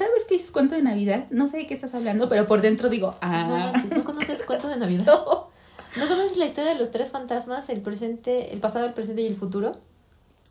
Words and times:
cada 0.00 0.14
vez 0.14 0.24
que 0.24 0.34
dices 0.36 0.50
cuento 0.50 0.74
de 0.74 0.80
Navidad, 0.80 1.26
no 1.28 1.46
sé 1.46 1.58
de 1.58 1.66
qué 1.66 1.74
estás 1.74 1.92
hablando, 1.92 2.30
pero 2.30 2.46
por 2.46 2.62
dentro 2.62 2.88
digo, 2.88 3.08
No 3.08 3.18
ah. 3.20 3.70
manches, 3.74 3.90
¿no 3.90 4.02
conoces 4.02 4.42
cuento 4.44 4.66
de 4.68 4.76
Navidad? 4.78 5.04
No. 5.06 5.50
¿No 5.96 6.08
conoces 6.08 6.38
la 6.38 6.46
historia 6.46 6.72
de 6.72 6.78
los 6.78 6.90
tres 6.90 7.10
fantasmas, 7.10 7.68
el 7.68 7.82
presente, 7.82 8.54
el 8.54 8.60
pasado, 8.60 8.86
el 8.86 8.94
presente 8.94 9.22
y 9.22 9.26
el 9.26 9.36
futuro? 9.36 9.76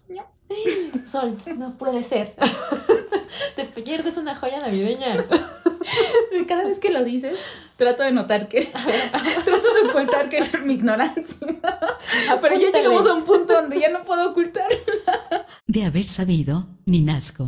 No. 0.08 0.24
Sol, 1.08 1.36
no 1.58 1.78
puede 1.78 2.04
ser. 2.04 2.36
Te 3.56 3.64
pierdes 3.66 4.18
una 4.18 4.36
joya 4.36 4.60
navideña. 4.60 5.25
Cada 6.47 6.66
vez 6.66 6.77
que 6.77 6.91
lo 6.91 7.04
dices, 7.04 7.39
trato 7.77 8.04
de 8.04 8.11
notar 8.11 8.50
que. 8.50 8.66
trato 8.66 9.73
de 9.73 9.89
ocultar 9.89 10.29
que 10.29 10.43
mi 10.63 10.73
ignorancia. 10.73 11.47
Pero 12.41 12.55
ya 12.55 12.71
llegamos 12.71 13.07
a 13.07 13.13
un 13.16 13.23
punto 13.23 13.54
donde 13.54 13.79
ya 13.79 13.89
no 13.89 14.04
puedo 14.04 14.29
ocultar. 14.29 14.68
De 15.66 15.86
haber 15.86 16.05
sabido, 16.05 16.68
ni 16.86 17.02
nazco. 17.02 17.47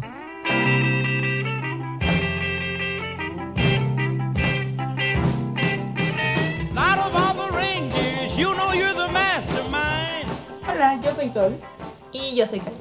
Hola, 10.81 10.99
yo 10.99 11.13
soy 11.13 11.29
Sol. 11.29 11.55
Y 12.11 12.35
yo 12.35 12.47
soy 12.47 12.59
Karen. 12.59 12.79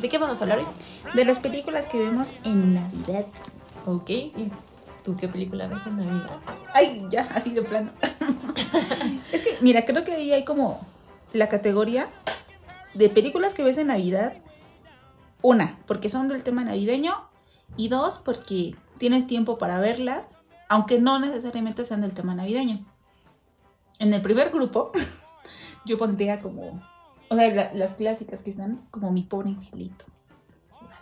¿De 0.00 0.08
qué 0.08 0.18
vamos 0.18 0.40
a 0.40 0.42
hablar 0.42 0.58
hoy? 0.58 0.64
De 1.14 1.24
las 1.24 1.38
películas 1.38 1.86
que 1.86 1.96
vemos 1.96 2.32
en 2.42 2.74
Navidad. 2.74 3.24
Ok, 3.86 4.10
¿y 4.10 4.50
tú 5.04 5.16
qué 5.16 5.28
película 5.28 5.68
ves 5.68 5.86
en 5.86 5.98
Navidad? 5.98 6.40
Ay, 6.74 7.06
ya, 7.08 7.28
así 7.32 7.52
de 7.52 7.62
plano. 7.62 7.92
es 9.32 9.44
que, 9.44 9.58
mira, 9.60 9.84
creo 9.84 10.02
que 10.02 10.10
ahí 10.10 10.32
hay 10.32 10.44
como 10.44 10.84
la 11.32 11.48
categoría 11.48 12.08
de 12.94 13.08
películas 13.08 13.54
que 13.54 13.62
ves 13.62 13.78
en 13.78 13.86
Navidad. 13.86 14.34
Una, 15.40 15.78
porque 15.86 16.10
son 16.10 16.26
del 16.26 16.42
tema 16.42 16.64
navideño. 16.64 17.14
Y 17.76 17.90
dos, 17.90 18.18
porque 18.18 18.74
tienes 18.98 19.28
tiempo 19.28 19.56
para 19.56 19.78
verlas, 19.78 20.42
aunque 20.68 20.98
no 20.98 21.20
necesariamente 21.20 21.84
sean 21.84 22.00
del 22.00 22.10
tema 22.10 22.34
navideño. 22.34 22.84
En 24.00 24.12
el 24.14 24.20
primer 24.20 24.50
grupo, 24.50 24.90
yo 25.86 25.96
pondría 25.96 26.40
como. 26.40 26.89
O 27.30 27.36
sea, 27.36 27.54
la- 27.54 27.72
las 27.72 27.94
clásicas 27.94 28.42
que 28.42 28.50
están 28.50 28.82
como 28.90 29.10
mi 29.10 29.22
pobre 29.22 29.48
angelito. 29.50 30.04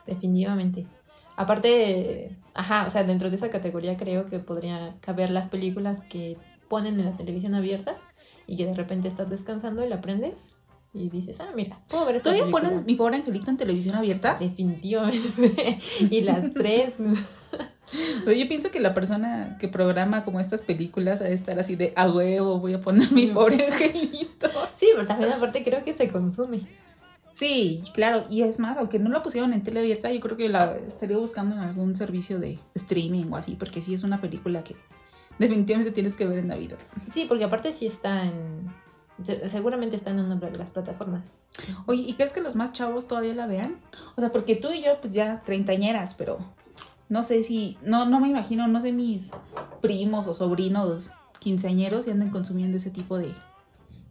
Definitivamente. 0.07 0.87
Aparte, 1.37 2.37
ajá, 2.55 2.87
o 2.87 2.91
sea, 2.91 3.05
dentro 3.05 3.31
de 3.31 3.37
esa 3.37 3.51
categoría 3.51 3.97
creo 3.97 4.27
que 4.27 4.39
podría 4.39 4.97
caber 5.01 5.31
las 5.31 5.49
películas 5.49 6.03
que 6.03 6.37
ponen 6.69 6.99
en 6.99 7.07
la 7.07 7.17
televisión 7.17 7.55
abierta 7.55 7.97
y 8.47 8.57
que 8.57 8.67
de 8.67 8.75
repente 8.75 9.09
estás 9.09 9.29
descansando 9.31 9.85
y 9.85 9.89
la 9.89 10.01
prendes 10.01 10.51
y 10.93 11.11
dices, 11.11 11.41
ah, 11.41 11.51
mira, 11.55 11.81
puedo 11.89 12.07
ver 12.07 12.17
esta 12.17 12.31
¿Todavía 12.31 12.51
ponen 12.51 12.85
mi 12.87 12.95
pobre 12.95 13.17
angelito 13.17 13.51
en 13.51 13.57
televisión 13.57 13.95
abierta? 13.95 14.37
Definitivamente. 14.41 15.79
y 16.11 16.21
las 16.23 16.53
tres. 16.55 16.95
Yo 18.27 18.49
pienso 18.49 18.71
que 18.71 18.81
la 18.81 18.93
persona 18.95 19.57
que 19.59 19.69
programa 19.69 20.25
como 20.25 20.41
estas 20.41 20.63
películas 20.63 21.21
ha 21.21 21.25
de 21.25 21.35
estar 21.35 21.59
así 21.59 21.77
de 21.77 21.93
a 21.97 22.11
huevo, 22.11 22.59
voy 22.59 22.75
a 22.75 22.81
poner 22.81 23.11
mi 23.13 23.29
pobre 23.29 23.67
angelito. 23.73 24.28
Sí, 24.77 24.89
pero 24.95 25.07
también 25.07 25.33
aparte 25.33 25.63
creo 25.65 25.85
que 25.85 25.93
se 25.93 26.09
consume. 26.09 26.63
Sí, 27.31 27.83
claro, 27.95 28.25
y 28.31 28.43
es 28.43 28.59
más, 28.59 28.79
aunque 28.79 28.99
no 28.99 29.11
la 29.11 29.23
pusieron 29.23 29.53
en 29.53 29.63
tele 29.63 29.81
abierta, 29.81 30.11
yo 30.11 30.21
creo 30.21 30.37
que 30.37 30.49
la 30.49 30.73
estaría 30.77 31.19
buscando 31.19 31.55
en 31.57 31.61
algún 31.63 31.95
servicio 31.95 32.39
de 32.39 32.59
streaming 32.75 33.27
o 33.31 33.37
así, 33.37 33.55
porque 33.55 33.83
sí 33.83 33.95
es 33.95 34.03
una 34.03 34.21
película 34.21 34.65
que 34.65 34.75
definitivamente 35.39 35.93
tienes 35.93 36.15
que 36.17 36.27
ver 36.27 36.39
en 36.39 36.49
Navidad. 36.49 36.79
Sí, 37.13 37.27
porque 37.29 37.45
aparte 37.45 37.73
sí 37.73 37.87
está 37.87 38.25
en... 38.25 38.73
se- 39.23 39.49
Seguramente 39.49 39.95
está 39.95 40.11
en 40.11 40.21
una 40.21 40.37
de 40.37 40.57
las 40.59 40.71
plataformas. 40.71 41.25
Oye, 41.87 42.03
¿y 42.03 42.15
crees 42.15 42.33
que 42.33 42.41
los 42.41 42.57
más 42.57 42.73
chavos 42.73 43.07
todavía 43.07 43.35
la 43.35 43.47
vean? 43.47 43.77
O 44.17 44.21
sea, 44.21 44.33
porque 44.33 44.57
tú 44.57 44.71
y 44.73 44.83
yo, 44.83 45.01
pues 45.01 45.13
ya 45.13 45.43
treintañeras, 45.45 46.15
pero 46.15 46.39
no 47.09 47.23
sé 47.23 47.45
si, 47.45 47.77
no, 47.83 48.07
no 48.07 48.21
me 48.21 48.29
imagino, 48.29 48.67
no 48.69 48.81
sé 48.81 48.93
mis 48.93 49.31
primos 49.81 50.27
o 50.27 50.35
sobrinos 50.35 51.11
quinceañeros 51.41 52.07
y 52.09 52.11
andan 52.11 52.31
consumiendo 52.31 52.79
ese 52.79 52.91
tipo 52.91 53.17
de, 53.19 53.33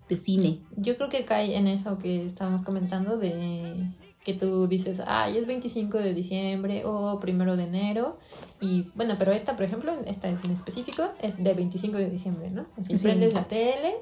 de 0.09 0.15
cine. 0.15 0.59
Yo 0.75 0.95
creo 0.97 1.09
que 1.09 1.25
cae 1.25 1.55
en 1.57 1.67
eso 1.67 1.97
que 1.97 2.25
estábamos 2.25 2.63
comentando 2.63 3.17
de 3.17 3.91
que 4.23 4.33
tú 4.33 4.67
dices, 4.67 5.01
ay, 5.07 5.37
es 5.37 5.45
25 5.47 5.97
de 5.99 6.13
diciembre 6.13 6.83
o 6.85 7.17
primero 7.19 7.55
de 7.55 7.63
enero. 7.63 8.17
Y 8.59 8.87
bueno, 8.95 9.15
pero 9.17 9.31
esta, 9.31 9.55
por 9.55 9.63
ejemplo, 9.65 9.93
esta 10.05 10.27
es 10.29 10.43
en 10.43 10.51
específico, 10.51 11.09
es 11.21 11.41
de 11.43 11.53
25 11.53 11.97
de 11.97 12.09
diciembre, 12.09 12.49
¿no? 12.51 12.65
Así 12.77 12.97
Sí. 12.97 13.03
prendes 13.03 13.33
la 13.33 13.47
tele, 13.47 13.95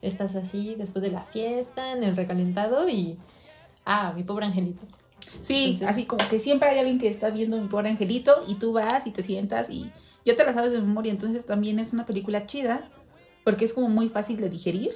estás 0.00 0.34
así 0.34 0.74
después 0.76 1.02
de 1.02 1.12
la 1.12 1.22
fiesta, 1.24 1.92
en 1.92 2.02
el 2.02 2.16
recalentado 2.16 2.88
y, 2.88 3.18
ah, 3.84 4.12
mi 4.16 4.24
pobre 4.24 4.46
angelito. 4.46 4.82
Sí, 5.40 5.64
Entonces- 5.74 5.88
así 5.88 6.04
como 6.06 6.26
que 6.28 6.40
siempre 6.40 6.68
hay 6.68 6.78
alguien 6.80 6.98
que 6.98 7.08
está 7.08 7.30
viendo 7.30 7.60
mi 7.60 7.68
pobre 7.68 7.88
angelito 7.90 8.44
y 8.48 8.56
tú 8.56 8.72
vas 8.72 9.06
y 9.06 9.12
te 9.12 9.22
sientas 9.22 9.70
y 9.70 9.92
ya 10.24 10.34
te 10.36 10.44
la 10.44 10.52
sabes 10.54 10.72
de 10.72 10.80
memoria, 10.80 11.12
entonces 11.12 11.46
también 11.46 11.78
es 11.78 11.92
una 11.92 12.04
película 12.04 12.46
chida 12.46 12.88
porque 13.44 13.64
es 13.64 13.72
como 13.72 13.88
muy 13.88 14.08
fácil 14.08 14.40
de 14.40 14.50
digerir. 14.50 14.90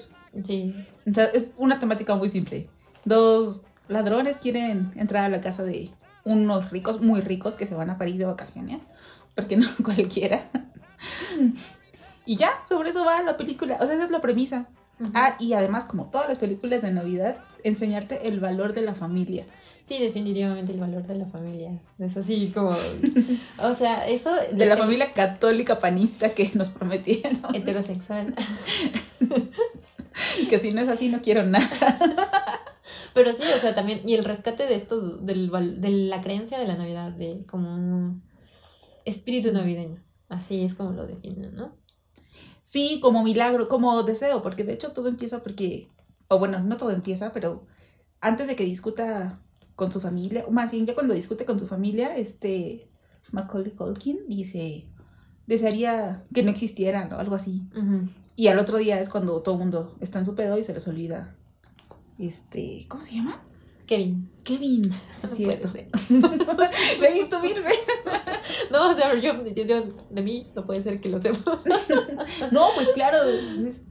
Sí, 0.44 0.74
Entonces, 1.04 1.34
es 1.34 1.52
una 1.56 1.78
temática 1.78 2.14
muy 2.14 2.28
simple. 2.28 2.68
Dos 3.04 3.64
ladrones 3.88 4.36
quieren 4.36 4.92
entrar 4.96 5.24
a 5.24 5.28
la 5.28 5.40
casa 5.40 5.62
de 5.62 5.90
unos 6.24 6.70
ricos, 6.70 7.00
muy 7.00 7.20
ricos, 7.20 7.56
que 7.56 7.66
se 7.66 7.74
van 7.74 7.90
a 7.90 7.98
París 7.98 8.18
de 8.18 8.24
vacaciones, 8.24 8.80
porque 9.34 9.56
no 9.56 9.68
cualquiera. 9.84 10.48
Y 12.24 12.36
ya, 12.36 12.50
sobre 12.68 12.90
eso 12.90 13.04
va 13.04 13.22
la 13.22 13.36
película. 13.36 13.78
O 13.80 13.86
sea, 13.86 13.94
esa 13.94 14.04
es 14.04 14.10
la 14.10 14.20
premisa. 14.20 14.66
Ah, 15.14 15.36
y 15.38 15.52
además, 15.52 15.84
como 15.84 16.06
todas 16.06 16.28
las 16.28 16.38
películas 16.38 16.82
de 16.82 16.90
Navidad, 16.90 17.36
enseñarte 17.64 18.28
el 18.28 18.40
valor 18.40 18.72
de 18.72 18.82
la 18.82 18.94
familia. 18.94 19.44
sí, 19.82 19.98
definitivamente 19.98 20.72
el 20.72 20.80
valor 20.80 21.06
de 21.06 21.16
la 21.16 21.26
familia. 21.26 21.78
Es 21.98 22.16
así 22.16 22.50
como, 22.52 22.70
o 23.62 23.74
sea, 23.74 24.08
eso... 24.08 24.32
De 24.52 24.66
la 24.66 24.76
familia 24.76 25.12
católica 25.12 25.78
panista 25.78 26.30
que 26.30 26.50
nos 26.54 26.70
prometieron. 26.70 27.40
heterosexual. 27.54 28.34
Que 30.48 30.58
si 30.58 30.72
no 30.72 30.80
es 30.80 30.88
así, 30.88 31.08
no 31.08 31.22
quiero 31.22 31.44
nada. 31.44 31.68
Pero 33.14 33.34
sí, 33.34 33.42
o 33.56 33.60
sea, 33.60 33.74
también, 33.74 34.06
y 34.06 34.14
el 34.14 34.24
rescate 34.24 34.66
de 34.66 34.74
estos, 34.74 35.24
del, 35.24 35.50
de 35.80 35.90
la 35.90 36.20
creencia 36.20 36.58
de 36.58 36.66
la 36.66 36.76
Navidad, 36.76 37.12
de 37.12 37.44
como 37.46 37.74
un 37.74 38.22
espíritu 39.04 39.52
navideño. 39.52 40.02
Así 40.28 40.62
es 40.62 40.74
como 40.74 40.92
lo 40.92 41.06
definen, 41.06 41.54
¿no? 41.54 41.76
Sí, 42.62 42.98
como 43.00 43.22
milagro, 43.22 43.68
como 43.68 44.02
deseo, 44.02 44.42
porque 44.42 44.64
de 44.64 44.72
hecho 44.72 44.92
todo 44.92 45.08
empieza 45.08 45.42
porque, 45.42 45.88
o 46.28 46.38
bueno, 46.38 46.58
no 46.60 46.76
todo 46.76 46.90
empieza, 46.90 47.32
pero 47.32 47.64
antes 48.20 48.48
de 48.48 48.56
que 48.56 48.64
discuta 48.64 49.38
con 49.76 49.92
su 49.92 50.00
familia, 50.00 50.44
o 50.48 50.50
más 50.50 50.72
bien 50.72 50.84
ya 50.84 50.94
cuando 50.94 51.14
discute 51.14 51.44
con 51.44 51.60
su 51.60 51.66
familia, 51.66 52.16
este 52.16 52.90
Macaulay 53.32 53.72
Culkin 53.72 54.26
dice, 54.28 54.88
desearía 55.46 56.24
que 56.34 56.42
no 56.42 56.50
existieran 56.50 57.12
o 57.12 57.18
algo 57.18 57.36
así. 57.36 57.62
Y 58.36 58.48
al 58.48 58.58
otro 58.58 58.76
día 58.78 59.00
es 59.00 59.08
cuando 59.08 59.40
todo 59.42 59.54
el 59.54 59.60
mundo 59.60 59.96
está 60.00 60.18
en 60.18 60.26
su 60.26 60.34
pedo 60.34 60.58
y 60.58 60.64
se 60.64 60.74
les 60.74 60.86
olvida. 60.88 61.34
Este, 62.18 62.84
¿cómo 62.88 63.02
se 63.02 63.14
llama? 63.14 63.42
Kevin. 63.86 64.30
Kevin. 64.44 64.84
Sí, 64.92 64.98
No 65.22 65.28
cierto. 65.28 65.68
puede 65.68 65.88
ser. 65.88 65.88
He 67.08 67.12
visto 67.12 67.40
mil 67.40 67.54
veces. 67.62 67.78
No, 68.70 68.90
o 68.90 68.94
sea, 68.94 69.14
yo, 69.14 69.44
yo- 69.44 69.64
yo- 69.64 69.82
de 70.10 70.22
mí 70.22 70.46
no 70.54 70.64
puede 70.66 70.80
ser 70.82 71.00
que 71.00 71.08
lo 71.08 71.18
sepa. 71.20 71.62
No, 72.52 72.66
pues 72.74 72.88
claro, 72.94 73.22
es- 73.24 73.82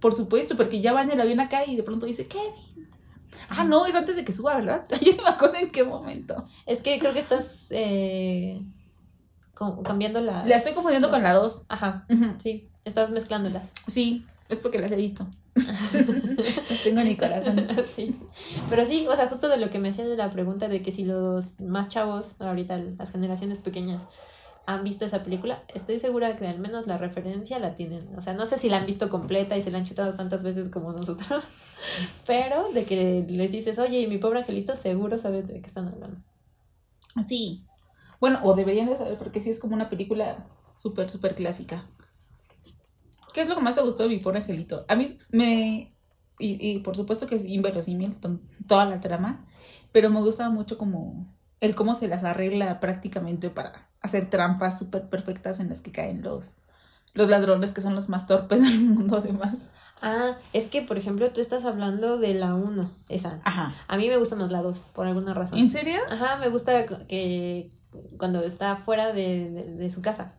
por 0.00 0.14
supuesto, 0.14 0.56
porque 0.56 0.80
ya 0.80 0.92
va 0.92 1.02
en 1.02 1.10
el 1.10 1.20
avión 1.20 1.40
acá 1.40 1.64
y 1.66 1.76
de 1.76 1.82
pronto 1.82 2.06
dice 2.06 2.26
Kevin. 2.26 2.88
Ah, 3.48 3.64
no, 3.64 3.84
es 3.86 3.94
antes 3.94 4.16
de 4.16 4.24
que 4.24 4.32
suba, 4.32 4.56
¿verdad? 4.56 4.86
Yo 5.02 5.12
no 5.16 5.22
me 5.24 5.28
acuerdo 5.28 5.56
en 5.56 5.70
qué 5.70 5.84
momento. 5.84 6.44
Es 6.66 6.80
que 6.82 6.98
creo 6.98 7.12
que 7.12 7.18
estás 7.18 7.68
eh, 7.70 8.60
cambiando 9.84 10.20
la... 10.20 10.44
La 10.46 10.56
estoy 10.56 10.72
confundiendo 10.72 11.10
con 11.10 11.22
la 11.22 11.34
2. 11.34 11.64
Ajá, 11.68 12.06
sí, 12.38 12.68
estás 12.86 13.10
mezclándolas. 13.10 13.72
Sí, 13.86 14.24
es 14.48 14.60
porque 14.60 14.78
las 14.78 14.90
he 14.92 14.96
visto. 14.96 15.26
tengo 16.84 17.00
en 17.00 17.08
mi 17.08 17.16
corazón. 17.16 17.66
sí. 17.94 18.18
Pero 18.70 18.84
sí, 18.84 19.06
o 19.08 19.16
sea, 19.16 19.28
justo 19.28 19.48
de 19.48 19.58
lo 19.58 19.70
que 19.70 19.78
me 19.78 19.90
hacían 19.90 20.08
de 20.08 20.16
la 20.16 20.30
pregunta 20.30 20.68
de 20.68 20.82
que 20.82 20.92
si 20.92 21.04
los 21.04 21.60
más 21.60 21.88
chavos, 21.88 22.40
ahorita 22.40 22.78
las 22.78 23.12
generaciones 23.12 23.58
pequeñas, 23.58 24.04
han 24.66 24.82
visto 24.82 25.04
esa 25.04 25.22
película, 25.22 25.62
estoy 25.72 26.00
segura 26.00 26.28
de 26.28 26.36
que 26.36 26.46
al 26.46 26.58
menos 26.58 26.88
la 26.88 26.98
referencia 26.98 27.58
la 27.60 27.76
tienen. 27.76 28.08
O 28.16 28.20
sea, 28.20 28.34
no 28.34 28.46
sé 28.46 28.58
si 28.58 28.68
la 28.68 28.78
han 28.78 28.86
visto 28.86 29.08
completa 29.08 29.56
y 29.56 29.62
se 29.62 29.70
la 29.70 29.78
han 29.78 29.86
chutado 29.86 30.14
tantas 30.14 30.42
veces 30.42 30.68
como 30.68 30.92
nosotros, 30.92 31.44
pero 32.26 32.72
de 32.72 32.84
que 32.84 33.24
les 33.28 33.52
dices, 33.52 33.78
oye, 33.78 34.00
y 34.00 34.06
mi 34.08 34.18
pobre 34.18 34.40
angelito, 34.40 34.74
seguro 34.74 35.18
sabes 35.18 35.46
de 35.46 35.60
qué 35.60 35.66
están 35.68 35.88
hablando. 35.88 36.18
Sí. 37.26 37.64
Bueno, 38.20 38.40
o 38.42 38.54
deberían 38.54 38.88
de 38.88 38.96
saber 38.96 39.16
porque 39.18 39.40
sí 39.40 39.50
es 39.50 39.60
como 39.60 39.74
una 39.74 39.88
película 39.88 40.46
súper, 40.74 41.08
súper 41.10 41.34
clásica. 41.34 41.86
¿Qué 43.36 43.42
es 43.42 43.50
lo 43.50 43.54
que 43.54 43.60
más 43.60 43.74
te 43.74 43.82
gustó 43.82 44.04
de 44.04 44.08
mi 44.08 44.16
pobre 44.16 44.38
angelito? 44.38 44.86
A 44.88 44.96
mí 44.96 45.14
me... 45.30 45.94
Y, 46.38 46.70
y 46.70 46.78
por 46.78 46.96
supuesto 46.96 47.26
que 47.26 47.36
es 47.36 47.44
inverosímil 47.44 48.16
toda 48.66 48.86
la 48.86 48.98
trama, 48.98 49.44
pero 49.92 50.08
me 50.08 50.22
gusta 50.22 50.48
mucho 50.48 50.78
como 50.78 51.36
el 51.60 51.74
cómo 51.74 51.94
se 51.94 52.08
las 52.08 52.24
arregla 52.24 52.80
prácticamente 52.80 53.50
para 53.50 53.90
hacer 54.00 54.30
trampas 54.30 54.78
súper 54.78 55.10
perfectas 55.10 55.60
en 55.60 55.68
las 55.68 55.82
que 55.82 55.92
caen 55.92 56.22
los, 56.22 56.54
los 57.12 57.28
ladrones 57.28 57.74
que 57.74 57.82
son 57.82 57.94
los 57.94 58.08
más 58.08 58.26
torpes 58.26 58.62
del 58.62 58.80
mundo 58.80 59.18
además. 59.18 59.70
Ah, 60.00 60.38
es 60.54 60.68
que, 60.68 60.80
por 60.80 60.96
ejemplo, 60.96 61.30
tú 61.30 61.42
estás 61.42 61.66
hablando 61.66 62.16
de 62.16 62.32
la 62.32 62.54
1, 62.54 62.90
esa. 63.10 63.42
Ajá. 63.44 63.74
A 63.86 63.98
mí 63.98 64.08
me 64.08 64.16
gusta 64.16 64.36
más 64.36 64.50
la 64.50 64.62
2, 64.62 64.78
por 64.94 65.06
alguna 65.06 65.34
razón. 65.34 65.58
¿En 65.58 65.70
serio? 65.70 65.98
Ajá, 66.10 66.38
me 66.38 66.48
gusta 66.48 66.86
que 66.86 67.70
cuando 68.16 68.42
está 68.44 68.76
fuera 68.76 69.12
de, 69.12 69.50
de, 69.50 69.64
de 69.74 69.90
su 69.90 70.00
casa. 70.00 70.36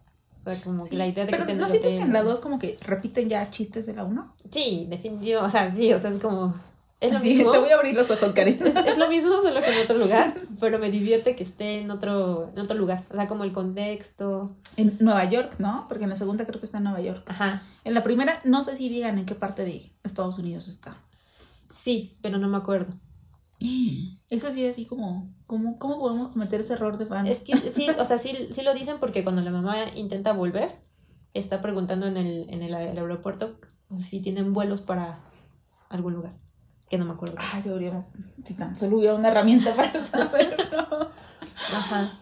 O 0.50 0.54
sea, 0.54 0.64
como 0.64 0.84
Sí, 0.86 0.92
que 0.92 0.98
la 0.98 1.08
idea 1.08 1.26
de 1.26 1.32
que 1.32 1.38
Pero 1.38 1.42
esté 1.44 1.52
en 1.54 1.58
¿no 1.60 1.70
sientes 1.70 1.94
que 1.94 2.02
en 2.02 2.14
la 2.14 2.24
2 2.24 2.40
como 2.40 2.60
que 2.60 2.78
repiten 2.82 3.30
ya 3.30 3.50
chistes 3.52 3.86
de 3.86 3.94
la 3.94 4.04
1? 4.06 4.34
Sí, 4.52 4.88
definitivo. 4.90 5.42
O 5.42 5.50
sea, 5.50 5.72
sí, 5.72 5.92
o 5.94 6.00
sea, 6.00 6.10
es 6.12 6.20
como. 6.20 6.56
Es 7.00 7.14
lo 7.14 7.20
Sí, 7.20 7.36
mismo. 7.36 7.52
te 7.52 7.60
voy 7.60 7.70
a 7.70 7.76
abrir 7.76 7.94
los 7.94 8.10
ojos, 8.10 8.34
Karen. 8.34 8.58
Es, 8.66 8.76
es 8.76 8.98
lo 8.98 9.08
mismo, 9.08 9.32
solo 9.44 9.62
que 9.62 9.72
en 9.72 9.84
otro 9.84 10.00
lugar, 10.00 10.34
pero 10.60 10.80
me 10.80 10.90
divierte 10.90 11.36
que 11.36 11.44
esté 11.44 11.80
en 11.82 11.92
otro, 11.92 12.50
en 12.56 12.60
otro 12.60 12.76
lugar. 12.76 13.04
O 13.12 13.16
sea, 13.16 13.28
como 13.28 13.44
el 13.44 13.52
contexto. 13.54 14.50
En 14.78 14.98
Nueva 15.00 15.26
York, 15.26 15.56
¿no? 15.60 15.86
Porque 15.88 16.06
en 16.06 16.10
la 16.10 16.16
segunda 16.16 16.46
creo 16.48 16.60
que 16.60 16.66
está 16.66 16.80
en 16.80 16.86
Nueva 16.86 17.02
York. 17.02 17.24
Ajá. 17.28 17.62
En 17.84 17.94
la 17.94 18.02
primera, 18.04 18.40
no 18.46 18.64
sé 18.64 18.76
si 18.76 18.90
digan 18.90 19.20
en 19.20 19.26
qué 19.28 19.36
parte 19.36 19.64
de 19.64 19.92
Estados 20.04 20.40
Unidos 20.40 20.68
está. 20.68 20.98
Sí, 21.70 22.18
pero 22.22 22.40
no 22.40 22.48
me 22.48 22.58
acuerdo. 22.58 22.94
Eso 24.30 24.52
sí, 24.52 24.68
así 24.68 24.86
como, 24.86 25.34
¿cómo, 25.46 25.80
cómo 25.80 26.00
podemos 26.00 26.30
cometer 26.30 26.60
ese 26.60 26.74
error 26.74 26.98
de 26.98 27.06
fan? 27.06 27.28
Es 27.28 27.40
que 27.40 27.56
sí, 27.56 27.88
o 27.98 28.06
sea, 28.06 28.20
sí, 28.20 28.50
sí 28.52 28.62
lo 28.62 28.74
dicen 28.74 28.98
porque 29.00 29.24
cuando 29.24 29.42
la 29.42 29.52
mamá 29.52 29.78
intenta 29.96 30.34
volver, 30.34 30.82
está 31.34 31.62
preguntando 31.62 32.08
en 32.08 32.18
el, 32.18 32.50
en 32.50 32.62
el, 32.62 32.74
el 32.74 32.98
aeropuerto 32.98 33.60
si 33.96 34.22
tienen 34.22 34.54
vuelos 34.54 34.82
para 34.82 35.20
algún 35.90 36.14
lugar. 36.14 36.34
Que 36.90 36.98
no 36.98 37.06
me 37.06 37.14
acuerdo. 37.14 37.36
Ay, 37.38 37.62
deberíamos, 37.62 38.12
si 38.44 38.56
tan 38.56 38.76
solo 38.76 38.98
hubiera 38.98 39.16
una 39.16 39.30
herramienta 39.30 39.76
para 39.76 40.00
saberlo. 40.00 41.12
Ajá. 41.74 42.20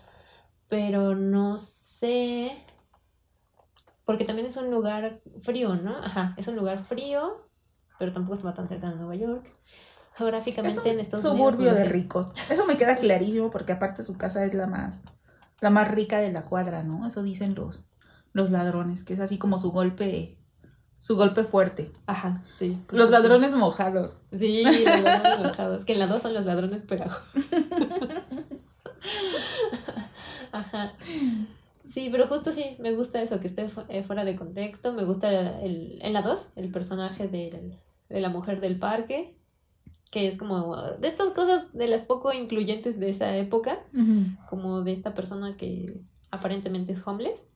Pero 0.69 1.15
no 1.15 1.57
sé. 1.57 2.63
Porque 4.05 4.25
también 4.25 4.47
es 4.47 4.57
un 4.57 4.71
lugar 4.71 5.21
frío, 5.43 5.75
¿no? 5.75 5.97
Ajá. 5.97 6.33
Es 6.37 6.47
un 6.47 6.55
lugar 6.55 6.79
frío, 6.79 7.47
pero 7.99 8.11
tampoco 8.11 8.35
está 8.35 8.53
tan 8.53 8.67
cerca 8.67 8.89
de 8.89 8.95
Nueva 8.95 9.15
York. 9.15 9.47
Es 10.15 10.19
Geográficamente 10.19 10.89
en 10.89 10.99
Unidos. 10.99 11.21
suburbio 11.21 11.71
no 11.71 11.77
de 11.77 11.83
ricos. 11.85 12.27
Eso 12.49 12.65
me 12.65 12.77
queda 12.77 12.97
clarísimo 12.97 13.51
porque 13.51 13.73
aparte 13.73 14.03
su 14.03 14.17
casa 14.17 14.43
es 14.45 14.53
la 14.53 14.65
más, 14.65 15.03
la 15.59 15.69
más 15.69 15.89
rica 15.91 16.19
de 16.19 16.31
la 16.31 16.43
cuadra, 16.45 16.83
¿no? 16.83 17.05
Eso 17.05 17.21
dicen 17.21 17.53
los, 17.55 17.89
los 18.31 18.49
ladrones, 18.49 19.03
que 19.03 19.13
es 19.13 19.19
así 19.19 19.37
como 19.37 19.59
su 19.59 19.71
golpe, 19.71 20.37
su 20.99 21.17
golpe 21.17 21.43
fuerte. 21.43 21.91
Ajá, 22.07 22.43
sí. 22.57 22.77
Los 22.91 23.09
ladrones 23.09 23.53
mojados. 23.55 24.19
Sí, 24.31 24.63
los 24.63 25.01
ladrones 25.01 25.39
enojados. 25.39 25.85
Que 25.85 25.93
en 25.93 25.99
la 25.99 26.07
2 26.07 26.21
son 26.21 26.33
los 26.33 26.45
ladrones 26.45 26.83
pegajos. 26.83 27.21
Ajá. 30.51 30.93
Sí, 31.83 32.09
pero 32.11 32.27
justo 32.27 32.51
sí, 32.51 32.77
me 32.79 32.93
gusta 32.93 33.21
eso, 33.21 33.39
que 33.39 33.47
esté 33.47 33.67
eh, 33.89 34.03
fuera 34.03 34.25
de 34.25 34.35
contexto. 34.35 34.93
Me 34.93 35.03
gusta 35.03 35.59
el, 35.61 35.99
en 36.01 36.13
la 36.13 36.21
2 36.21 36.53
el 36.55 36.71
personaje 36.71 37.27
del- 37.27 37.75
de 38.09 38.21
la 38.21 38.29
mujer 38.29 38.61
del 38.61 38.77
parque, 38.79 39.35
que 40.15 40.29
es 40.29 40.37
como 40.37 40.77
de 40.77 41.09
estas 41.09 41.31
cosas 41.31 41.73
de 41.73 41.89
las 41.89 42.03
poco 42.03 42.31
incluyentes 42.31 42.97
de 43.01 43.09
esa 43.09 43.35
época, 43.35 43.83
como 44.47 44.81
de 44.81 44.93
esta 44.93 45.13
persona 45.13 45.57
que 45.57 45.99
aparentemente 46.31 46.93
es 46.93 47.05
homeless, 47.05 47.49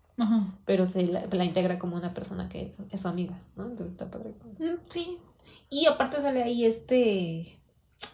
pero 0.65 0.85
se 0.85 1.07
la, 1.07 1.25
la 1.31 1.45
integra 1.45 1.79
como 1.79 1.95
una 1.95 2.13
persona 2.13 2.49
que 2.49 2.63
es, 2.63 2.75
es 2.91 2.99
su 2.99 3.07
amiga, 3.07 3.39
¿no? 3.55 3.63
Entonces 3.63 3.93
está 3.93 4.11
padre. 4.11 4.35
Mm, 4.57 4.75
Sí. 4.89 5.19
Y 5.69 5.85
aparte 5.85 6.17
sale 6.17 6.43
ahí 6.43 6.65
este, 6.65 7.61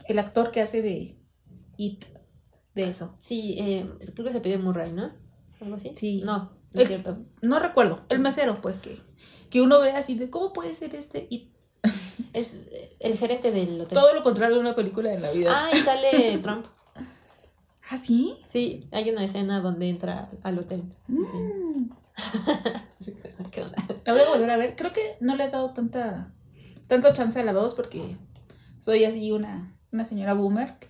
el 0.08 0.20
actor 0.20 0.52
que 0.52 0.62
hace 0.62 0.84
de 0.84 1.18
It, 1.78 2.06
de 2.76 2.88
eso. 2.88 3.16
Sí, 3.18 3.56
eh, 3.58 3.90
creo 4.14 4.28
que 4.28 4.34
se 4.34 4.42
pidió 4.42 4.60
Murray, 4.60 4.92
¿no? 4.92 5.12
¿Algo 5.60 5.76
así? 5.76 5.92
Sí. 5.96 6.22
No, 6.24 6.52
no 6.72 6.80
Eh, 6.80 6.84
es 6.84 6.88
cierto. 6.88 7.18
No 7.42 7.58
recuerdo, 7.58 8.02
el 8.10 8.20
mesero, 8.20 8.62
pues 8.62 8.78
que, 8.78 9.00
que 9.50 9.64
uno 9.64 9.80
ve 9.80 9.94
así 9.94 10.14
de 10.14 10.30
cómo 10.30 10.54
puede 10.54 10.76
ser 10.76 10.94
este 10.94 11.26
It. 11.32 11.55
Es 12.34 12.70
el 13.00 13.18
gerente 13.18 13.52
del 13.52 13.82
hotel. 13.82 13.98
Todo 13.98 14.14
lo 14.14 14.24
contrario 14.24 14.56
de 14.56 14.62
una 14.62 14.76
película 14.76 15.10
de 15.10 15.20
Navidad. 15.20 15.54
Ah, 15.56 15.70
y 15.74 15.80
sale 15.80 16.38
Trump. 16.44 16.66
¿Ah, 17.90 17.98
sí? 17.98 18.38
Sí, 18.48 18.88
hay 18.92 19.10
una 19.10 19.24
escena 19.24 19.62
donde 19.62 19.90
entra 19.90 20.30
al 20.44 20.60
hotel. 20.60 20.84
Mm. 21.08 21.90
Sí. 23.00 23.14
¿Qué 23.52 23.62
onda? 23.62 23.78
La 24.06 24.14
voy 24.14 24.22
a 24.22 24.30
volver 24.30 24.50
a 24.50 24.58
ver. 24.58 24.76
Creo 24.76 24.92
que 24.94 25.18
no 25.20 25.36
le 25.36 25.46
he 25.46 25.50
dado 25.50 25.72
tanta 25.72 26.32
tanto 26.88 27.14
chance 27.14 27.40
a 27.40 27.44
la 27.44 27.54
2 27.54 27.74
porque 27.74 28.16
soy 28.80 29.06
así 29.06 29.32
una, 29.32 29.76
una 29.92 30.06
señora 30.06 30.34
boomer 30.34 30.76
que, 30.80 30.90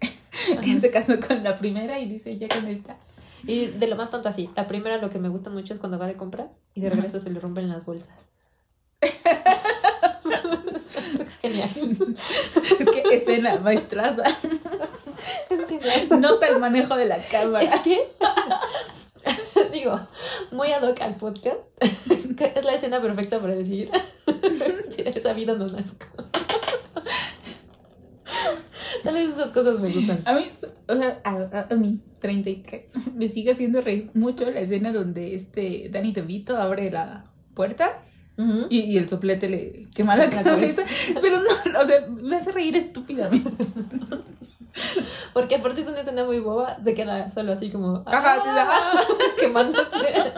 que 0.61 0.79
se 0.79 0.91
casó 0.91 1.19
con 1.19 1.43
la 1.43 1.57
primera 1.57 1.99
y 1.99 2.09
dice 2.09 2.37
ya 2.37 2.47
con 2.47 2.67
esta. 2.67 2.97
Y 3.47 3.67
de 3.67 3.87
lo 3.87 3.95
más 3.95 4.09
tonto 4.09 4.27
así, 4.27 4.49
la 4.55 4.67
primera 4.67 4.97
lo 4.97 5.09
que 5.09 5.19
me 5.19 5.29
gusta 5.29 5.49
mucho 5.49 5.73
es 5.73 5.79
cuando 5.79 5.99
va 5.99 6.07
de 6.07 6.15
compras 6.15 6.59
y 6.73 6.81
de 6.81 6.89
regreso 6.89 7.19
se 7.19 7.29
le 7.29 7.39
rompen 7.39 7.69
las 7.69 7.85
bolsas. 7.85 8.29
Genial. 11.49 11.69
Qué 12.93 13.15
escena 13.15 13.59
maestraza. 13.59 14.23
Nota 16.19 16.47
el 16.47 16.59
manejo 16.59 16.95
de 16.95 17.05
la 17.05 17.17
cámara. 17.19 17.63
Es 17.63 17.79
que, 17.81 17.99
digo, 19.73 19.99
muy 20.51 20.71
ad 20.71 20.83
hoc 20.83 20.99
al 21.01 21.15
podcast, 21.15 21.61
es 21.81 22.65
la 22.65 22.73
escena 22.73 23.01
perfecta 23.01 23.39
para 23.39 23.55
decir, 23.55 23.89
si 24.89 25.01
he 25.01 25.19
sabido 25.21 25.55
no 25.57 25.67
nazco. 25.67 26.05
Tal 29.03 29.13
vez 29.13 29.29
esas 29.33 29.51
cosas 29.51 29.79
me 29.79 29.91
gustan. 29.91 30.21
A 30.25 30.33
mí, 30.33 30.45
o 30.87 30.95
sea, 30.95 31.21
a, 31.23 31.67
a- 31.69 31.75
mis 31.75 31.99
33 32.19 32.85
me 33.13 33.29
sigue 33.29 33.51
haciendo 33.51 33.81
reír 33.81 34.09
mucho 34.15 34.49
la 34.49 34.59
escena 34.61 34.91
donde 34.91 35.35
este 35.35 35.89
Danny 35.91 36.11
DeVito 36.11 36.57
abre 36.57 36.89
la 36.89 37.25
puerta 37.53 38.01
Y, 38.69 38.79
y 38.81 38.97
el 38.97 39.07
soplete 39.07 39.47
le 39.49 39.87
quema 39.95 40.15
la 40.15 40.27
La 40.27 40.43
cabeza. 40.43 40.83
Pero 41.21 41.39
no, 41.39 41.79
o 41.81 41.85
sea, 41.85 42.05
me 42.07 42.35
hace 42.35 42.51
reír 42.51 42.75
estúpidamente. 42.75 43.51
Porque 45.33 45.55
aparte 45.55 45.81
es 45.81 45.87
una 45.87 46.01
escena 46.01 46.25
muy 46.25 46.39
boba, 46.39 46.77
se 46.83 46.93
queda 46.93 47.31
solo 47.31 47.53
así 47.53 47.69
como 47.69 48.03
Ajá, 48.05 48.35
sí, 48.35 48.49
¡ah! 48.51 48.91
quemándose. 49.39 50.33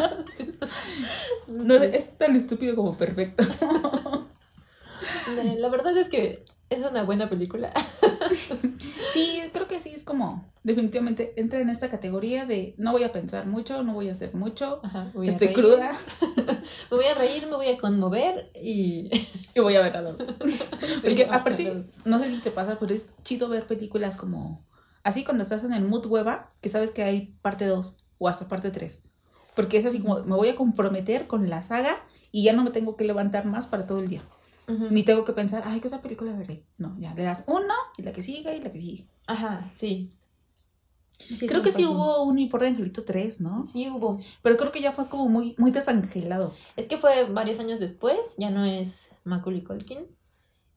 No, 1.47 1.75
es 1.75 2.17
tan 2.17 2.35
estúpido 2.35 2.75
como 2.75 2.95
perfecto. 2.95 3.44
La 5.57 5.69
verdad 5.69 5.97
es 5.97 6.09
que 6.09 6.43
es 6.69 6.79
una 6.79 7.03
buena 7.03 7.29
película. 7.29 7.71
Sí, 9.17 9.41
creo 9.51 9.67
que 9.67 9.79
sí, 9.79 9.91
es 9.95 10.03
como, 10.03 10.45
definitivamente 10.63 11.33
entra 11.37 11.59
en 11.59 11.69
esta 11.69 11.89
categoría 11.89 12.45
de 12.45 12.75
no 12.77 12.91
voy 12.91 13.03
a 13.03 13.11
pensar 13.11 13.47
mucho, 13.47 13.83
no 13.83 13.93
voy 13.93 14.09
a 14.09 14.11
hacer 14.11 14.35
mucho, 14.35 14.79
Ajá, 14.83 15.11
voy 15.13 15.27
a 15.27 15.29
estoy 15.29 15.53
cruda 15.53 15.93
Me 16.91 16.97
voy 16.97 17.05
a 17.05 17.15
reír, 17.15 17.47
me 17.47 17.55
voy 17.55 17.69
a 17.69 17.77
conmover 17.77 18.51
y... 18.53 19.09
y 19.55 19.59
voy 19.59 19.75
a 19.75 19.81
ver 19.81 19.97
a 19.97 20.01
dos. 20.01 20.21
Porque 21.01 21.25
va, 21.25 21.37
aparte, 21.37 21.85
no 22.05 22.19
sé 22.19 22.29
si 22.29 22.39
te 22.39 22.51
pasa, 22.51 22.77
pero 22.79 22.93
es 22.93 23.09
chido 23.23 23.47
ver 23.49 23.65
películas 23.65 24.17
como, 24.17 24.65
así 25.03 25.23
cuando 25.23 25.43
estás 25.43 25.63
en 25.63 25.73
el 25.73 25.83
mood 25.83 26.05
hueva, 26.05 26.51
que 26.61 26.69
sabes 26.69 26.91
que 26.91 27.03
hay 27.03 27.35
parte 27.41 27.65
2 27.65 27.97
o 28.19 28.27
hasta 28.27 28.47
parte 28.47 28.71
3. 28.71 29.01
Porque 29.55 29.77
es 29.77 29.85
así 29.85 29.99
como, 30.01 30.19
me 30.23 30.35
voy 30.35 30.49
a 30.49 30.55
comprometer 30.55 31.25
con 31.25 31.50
la 31.50 31.63
saga 31.63 31.97
y 32.31 32.43
ya 32.43 32.53
no 32.53 32.63
me 32.63 32.71
tengo 32.71 32.95
que 32.95 33.05
levantar 33.05 33.45
más 33.45 33.65
para 33.65 33.88
todo 33.88 34.00
el 34.00 34.09
día. 34.09 34.21
Ni 34.91 35.03
tengo 35.03 35.24
que 35.24 35.31
pensar, 35.33 35.63
ay, 35.65 35.79
¿qué 35.79 35.88
otra 35.88 36.01
película 36.01 36.33
veré? 36.33 36.65
No, 36.77 36.95
ya 37.00 37.13
le 37.13 37.24
das 37.24 37.45
uno 37.47 37.74
y 37.97 38.01
la 38.03 38.12
que 38.12 38.21
sigue 38.21 38.55
y 38.57 38.62
la 38.62 38.69
que 38.69 38.81
sigue. 38.81 39.07
Ajá, 39.25 39.71
sí. 39.75 40.12
Sí, 41.09 41.47
creo 41.47 41.62
que 41.63 41.71
sí 41.71 41.83
hubo 41.86 42.24
un 42.24 42.36
Mi 42.36 42.45
Pobre 42.47 42.67
Angelito 42.67 43.03
3, 43.03 43.41
¿no? 43.41 43.63
Sí 43.63 43.89
hubo. 43.89 44.19
Pero 44.43 44.55
creo 44.57 44.71
que 44.71 44.81
ya 44.81 44.91
fue 44.91 45.07
como 45.07 45.27
muy, 45.29 45.55
muy 45.57 45.71
desangelado. 45.71 46.53
Es 46.75 46.86
que 46.86 46.97
fue 46.97 47.25
varios 47.25 47.59
años 47.59 47.79
después, 47.79 48.36
ya 48.38 48.51
no 48.51 48.65
es 48.65 49.09
Macaulay 49.24 49.63
Culkin, 49.63 50.05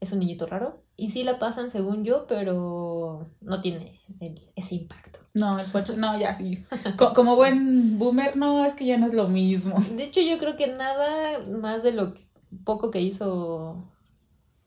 es 0.00 0.12
un 0.12 0.20
niñito 0.20 0.46
raro. 0.46 0.82
Y 0.96 1.10
sí 1.10 1.24
la 1.24 1.38
pasan 1.38 1.70
según 1.70 2.04
yo, 2.04 2.26
pero 2.26 3.26
no 3.40 3.60
tiene 3.60 4.00
el- 4.20 4.50
ese 4.56 4.76
impacto. 4.76 5.18
No, 5.34 5.58
el 5.58 5.66
Poncho, 5.70 5.96
no, 5.96 6.18
ya 6.18 6.34
sí. 6.34 6.64
Co- 6.96 7.12
como 7.12 7.36
buen 7.36 7.98
boomer, 7.98 8.36
no, 8.36 8.64
es 8.64 8.72
que 8.74 8.86
ya 8.86 8.96
no 8.98 9.06
es 9.08 9.14
lo 9.14 9.28
mismo. 9.28 9.74
De 9.96 10.04
hecho, 10.04 10.20
yo 10.20 10.38
creo 10.38 10.56
que 10.56 10.68
nada 10.68 11.38
más 11.60 11.82
de 11.82 11.92
lo 11.92 12.14
que- 12.14 12.29
poco 12.64 12.90
que 12.90 13.00
hizo 13.00 13.84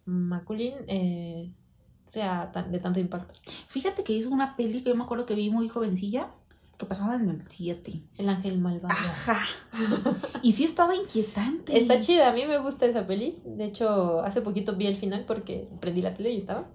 Macaulay 0.06 0.76
eh, 0.88 1.54
sea 2.08 2.52
tan- 2.52 2.72
de 2.72 2.80
tanto 2.80 3.00
impacto. 3.00 3.34
Fíjate 3.68 4.04
que 4.04 4.14
hizo 4.14 4.30
una 4.30 4.56
peli 4.56 4.82
que 4.84 4.90
yo 4.90 4.96
me 4.96 5.04
acuerdo 5.04 5.26
que 5.26 5.36
vi 5.36 5.50
muy 5.50 5.70
jovencilla, 5.70 6.30
que 6.78 6.86
pasaba 6.86 7.16
en 7.16 7.30
el 7.30 7.44
7. 7.48 8.04
El 8.18 8.30
ángel 8.30 8.60
malvado. 8.60 8.94
Ajá. 8.94 9.40
Y 10.42 10.52
sí 10.52 10.66
estaba 10.66 10.96
inquietante. 10.96 11.78
Está 11.78 12.02
chida, 12.02 12.30
a 12.30 12.34
mí 12.34 12.46
me 12.46 12.58
gusta 12.60 12.86
esa 12.86 13.08
peli. 13.08 13.40
De 13.46 13.66
hecho, 13.66 14.22
hace 14.22 14.42
poquito 14.42 14.76
vi 14.76 14.88
el 14.88 14.98
final 14.98 15.24
porque 15.26 15.70
prendí 15.80 16.02
la 16.02 16.14
tele 16.14 16.32
y 16.32 16.38
estaba. 16.38 16.68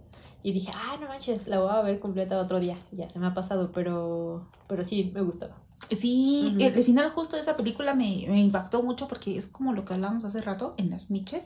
Y 0.43 0.53
dije, 0.53 0.71
ah, 0.75 0.97
no 1.01 1.09
manches, 1.09 1.47
la 1.49 1.59
voy 1.61 1.71
a 1.71 1.83
ver 1.83 1.99
completa 2.01 2.41
otro 2.41 2.61
día. 2.61 2.79
Ya 2.93 3.11
se 3.11 3.19
me 3.19 3.27
ha 3.27 3.35
pasado, 3.35 3.73
pero, 3.73 4.49
pero 4.69 4.85
sí, 4.85 5.11
me 5.13 5.21
gustaba. 5.21 5.57
Sí, 5.91 6.55
el, 6.59 6.75
el 6.75 6.85
final 6.85 7.09
justo 7.11 7.37
de 7.37 7.43
esa 7.43 7.57
película 7.57 7.95
me, 7.95 8.25
me 8.29 8.41
impactó 8.41 8.83
mucho 8.83 9.09
porque 9.09 9.37
es 9.39 9.47
como 9.47 9.73
lo 9.73 9.85
que 9.85 9.95
hablábamos 9.95 10.25
hace 10.25 10.41
rato 10.43 10.75
en 10.77 10.91
las 10.91 11.11
miches, 11.11 11.45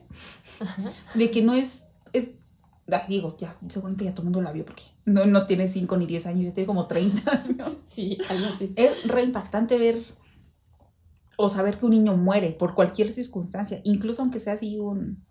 de 1.14 1.30
que 1.30 1.42
no 1.42 1.54
es, 1.54 1.86
es 2.12 2.30
ah, 2.90 3.04
digo, 3.08 3.36
ya, 3.38 3.56
seguramente 3.68 4.04
ya 4.04 4.12
todo 4.14 4.22
el 4.22 4.26
mundo 4.32 4.42
la 4.42 4.52
vio 4.52 4.64
porque 4.64 4.82
no, 5.04 5.26
no 5.26 5.46
tiene 5.46 5.68
5 5.68 5.96
ni 5.96 6.06
10 6.06 6.26
años, 6.26 6.44
ya 6.46 6.52
tiene 6.54 6.66
como 6.66 6.86
30 6.86 7.30
años. 7.44 7.76
Sí, 7.86 8.18
algo 8.28 8.46
así. 8.46 8.72
Es 8.76 9.06
re 9.06 9.22
impactante 9.22 9.78
ver 9.78 10.02
o 11.36 11.48
saber 11.48 11.78
que 11.78 11.86
un 11.86 11.92
niño 11.92 12.16
muere 12.16 12.50
por 12.52 12.74
cualquier 12.74 13.10
circunstancia, 13.12 13.80
incluso 13.84 14.22
aunque 14.22 14.40
sea 14.40 14.54
así 14.54 14.78
un 14.78 15.24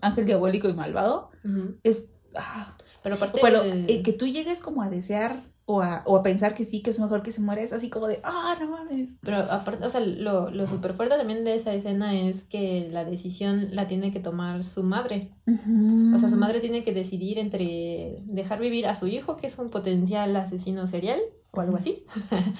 ángel 0.00 0.26
diabólico 0.26 0.68
y 0.68 0.74
malvado, 0.74 1.30
es... 1.82 2.06
ah, 2.36 2.76
Pero 3.02 3.16
aparte. 3.16 3.38
pero 3.42 3.62
eh, 3.64 4.02
que 4.02 4.12
tú 4.12 4.26
llegues 4.26 4.60
como 4.60 4.82
a 4.82 4.88
desear 4.90 5.49
o 5.72 5.82
a, 5.82 6.02
o 6.04 6.16
a 6.16 6.22
pensar 6.24 6.54
que 6.54 6.64
sí, 6.64 6.82
que 6.82 6.90
es 6.90 6.98
mejor 6.98 7.22
que 7.22 7.30
se 7.30 7.40
muera, 7.40 7.62
es 7.62 7.72
así 7.72 7.88
como 7.90 8.08
de, 8.08 8.18
ah, 8.24 8.56
no 8.58 8.70
mames. 8.70 9.18
Pero 9.20 9.36
aparte, 9.36 9.86
o 9.86 9.88
sea, 9.88 10.00
lo, 10.00 10.50
lo 10.50 10.66
súper 10.66 10.94
fuerte 10.94 11.16
también 11.16 11.44
de 11.44 11.54
esa 11.54 11.72
escena 11.72 12.12
es 12.18 12.48
que 12.48 12.88
la 12.90 13.04
decisión 13.04 13.68
la 13.70 13.86
tiene 13.86 14.12
que 14.12 14.18
tomar 14.18 14.64
su 14.64 14.82
madre. 14.82 15.30
O 15.46 16.18
sea, 16.18 16.28
su 16.28 16.36
madre 16.36 16.58
tiene 16.58 16.82
que 16.82 16.92
decidir 16.92 17.38
entre 17.38 18.18
dejar 18.24 18.58
vivir 18.58 18.88
a 18.88 18.96
su 18.96 19.06
hijo, 19.06 19.36
que 19.36 19.46
es 19.46 19.56
un 19.60 19.70
potencial 19.70 20.34
asesino 20.34 20.88
serial, 20.88 21.20
o 21.52 21.60
algo 21.60 21.76
así. 21.76 22.04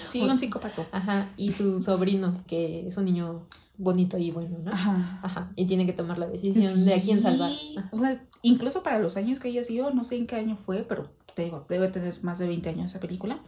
Sí, 0.09 0.21
un 0.31 0.39
psicópata. 0.39 0.87
Ajá. 0.93 1.31
Y 1.37 1.51
su 1.51 1.81
sobrino, 1.81 2.45
que 2.47 2.87
es 2.87 2.97
un 2.97 3.07
niño 3.07 3.49
bonito 3.77 4.19
y 4.19 4.31
bueno, 4.31 4.59
¿no? 4.63 4.71
Ajá. 4.71 5.19
Ajá. 5.23 5.53
Y 5.57 5.65
tiene 5.65 5.87
que 5.87 5.95
tomar 5.95 6.19
la 6.19 6.29
decisión 6.29 6.85
de 6.85 6.95
a 6.95 7.01
quién 7.01 7.21
salvar. 7.21 7.51
Ajá. 7.51 7.89
o 7.93 7.99
sea, 7.99 8.23
incluso 8.43 8.83
para 8.83 8.99
los 8.99 9.17
años 9.17 9.41
que 9.41 9.49
haya 9.49 9.65
sido, 9.65 9.91
no 9.91 10.05
sé 10.05 10.17
en 10.17 10.27
qué 10.27 10.37
año 10.37 10.57
fue, 10.57 10.85
pero 10.89 11.11
te 11.41 11.45
digo, 11.47 11.65
debe 11.71 11.89
tener 11.89 12.23
más 12.23 12.39
de 12.39 12.47
20 12.47 12.69
años 12.69 12.91
esa 12.91 13.01
película. 13.01 13.39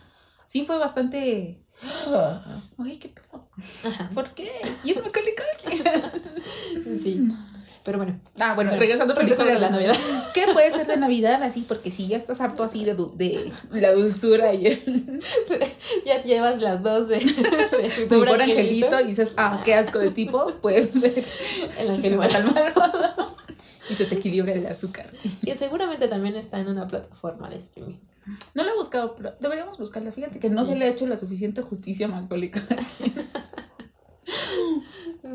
Sí 0.47 0.65
fue 0.65 0.79
bastante... 0.79 1.61
Ay, 2.79 2.97
qué 2.97 3.09
pedo. 3.11 3.49
¿Por 4.15 4.31
qué? 4.31 4.51
Y 4.83 4.91
es 4.93 5.03
Macaulay 5.05 5.35
Culkin. 5.35 7.01
Sí. 7.03 7.29
Pero 7.85 7.99
bueno. 7.99 8.19
Ah, 8.39 8.55
bueno, 8.55 8.71
regresando 8.77 9.13
a 9.13 9.17
películas 9.17 9.57
a 9.57 9.59
la 9.59 9.71
Navidad. 9.71 9.97
¿Qué 10.35 10.47
puede 10.53 10.71
ser 10.71 10.87
de 10.87 10.97
Navidad 10.97 11.43
así? 11.43 11.65
Porque 11.67 11.91
si 11.91 12.07
ya 12.09 12.17
estás 12.17 12.41
harto 12.41 12.63
así 12.65 12.85
de, 12.85 12.95
du- 12.95 13.13
de 13.17 13.53
la 13.73 13.93
dulzura 13.93 14.55
y 14.55 14.67
el, 14.69 15.21
ya 16.07 16.23
llevas 16.23 16.61
las 16.63 16.83
dos 16.83 17.09
de, 17.09 17.17
de 17.19 17.23
de 17.25 18.07
Pobre 18.07 18.31
pobre 18.31 18.45
angelito 18.45 19.01
y 19.01 19.05
dices, 19.09 19.35
ah, 19.37 19.61
qué 19.65 19.75
asco 19.75 19.99
de 19.99 20.13
tipo, 20.13 20.47
pues 20.63 20.93
El 21.79 21.91
ángel 21.91 22.17
mal. 22.17 22.31
Y 23.89 23.95
se 23.95 24.05
te 24.07 24.15
equilibra 24.17 24.53
el 24.53 24.67
azúcar. 24.67 25.11
Y 25.43 25.55
seguramente 25.55 26.09
también 26.09 26.37
está 26.37 26.61
en 26.61 26.69
una 26.69 26.87
plataforma 26.87 27.49
de 27.49 27.57
streaming. 27.57 27.99
No 28.55 28.63
la 28.63 28.73
he 28.73 28.77
buscado, 28.77 29.15
pero 29.15 29.35
deberíamos 29.41 29.79
buscarla. 29.79 30.13
Fíjate 30.13 30.39
que 30.39 30.49
no 30.49 30.65
se 30.65 30.77
le 30.77 30.85
ha 30.85 30.89
hecho 30.89 31.07
la 31.07 31.17
suficiente 31.17 31.63
justicia 31.63 32.07
a 32.07 32.09
Macaulay 32.09 32.51
Culkin. 32.51 33.13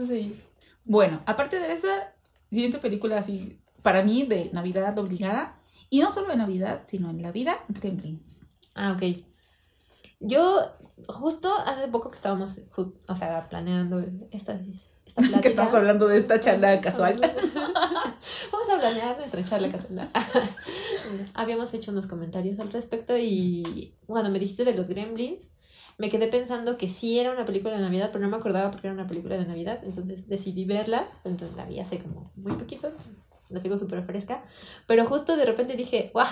Sí. 0.08 0.40
Bueno, 0.86 1.22
aparte 1.26 1.60
de 1.60 1.74
esa, 1.74 2.14
siguiente 2.50 2.78
película 2.78 3.18
así, 3.18 3.60
para 3.82 4.04
mí, 4.04 4.24
de 4.24 4.50
Navidad 4.54 4.98
obligada, 4.98 5.60
y 5.90 6.00
no 6.00 6.12
solo 6.12 6.28
de 6.28 6.38
Navidad, 6.38 6.84
sino 6.88 7.10
en 7.10 7.22
la 7.22 7.32
vida, 7.32 7.58
Gremlins. 7.70 8.40
Ah, 8.76 8.94
ok. 8.94 9.26
Yo, 10.20 10.72
justo 11.08 11.54
hace 11.66 11.88
poco 11.88 12.10
que 12.10 12.16
estábamos, 12.16 12.60
o 13.08 13.16
sea, 13.16 13.48
planeando 13.50 14.04
esta, 14.32 14.60
esta 15.08 15.22
plática. 15.22 15.42
Que 15.42 15.48
estamos 15.48 15.74
hablando 15.74 16.08
de 16.08 16.18
esta 16.18 16.40
charla 16.40 16.80
casual. 16.82 17.20
Vamos 18.52 18.70
a 18.74 18.80
planear 18.80 19.18
nuestra 19.18 19.44
charla 19.44 19.70
casual. 19.70 20.10
Habíamos 21.34 21.74
hecho 21.74 21.92
unos 21.92 22.08
comentarios 22.08 22.60
al 22.60 22.72
respecto 22.72 23.18
y 23.18 23.96
cuando 24.06 24.30
me 24.30 24.40
dijiste 24.40 24.66
de 24.66 24.74
los 24.74 24.90
Gremlins, 24.90 25.50
me 25.98 26.10
quedé 26.10 26.28
pensando 26.28 26.78
que 26.78 26.90
sí 26.90 27.20
era 27.20 27.32
una 27.32 27.46
película 27.46 27.76
de 27.76 27.82
Navidad, 27.82 28.10
pero 28.12 28.24
no 28.24 28.30
me 28.30 28.38
acordaba 28.38 28.70
porque 28.70 28.88
era 28.88 28.94
una 28.94 29.08
película 29.08 29.36
de 29.36 29.46
Navidad. 29.46 29.80
Entonces 29.84 30.28
decidí 30.28 30.66
verla. 30.66 31.08
Entonces 31.24 31.58
la 31.58 31.66
vi 31.66 31.80
hace 31.80 32.00
como 32.00 32.32
muy 32.36 32.54
poquito. 32.54 32.92
La 33.50 33.62
tengo 33.62 33.78
súper 33.78 34.04
fresca. 34.04 34.44
Pero 34.86 35.06
justo 35.06 35.36
de 35.38 35.46
repente 35.46 35.76
dije, 35.76 36.12
wow, 36.14 36.26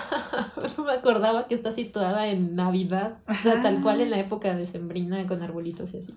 no 0.76 0.84
me 0.84 0.92
acordaba 0.92 1.48
que 1.48 1.54
está 1.54 1.72
situada 1.72 2.28
en 2.28 2.54
Navidad. 2.54 3.18
O 3.26 3.34
sea, 3.42 3.54
Ajá. 3.54 3.62
tal 3.62 3.82
cual 3.82 4.02
en 4.02 4.10
la 4.10 4.20
época 4.20 4.54
decembrina 4.54 5.26
con 5.26 5.42
arbolitos 5.42 5.94
y 5.94 5.98
así. 5.98 6.14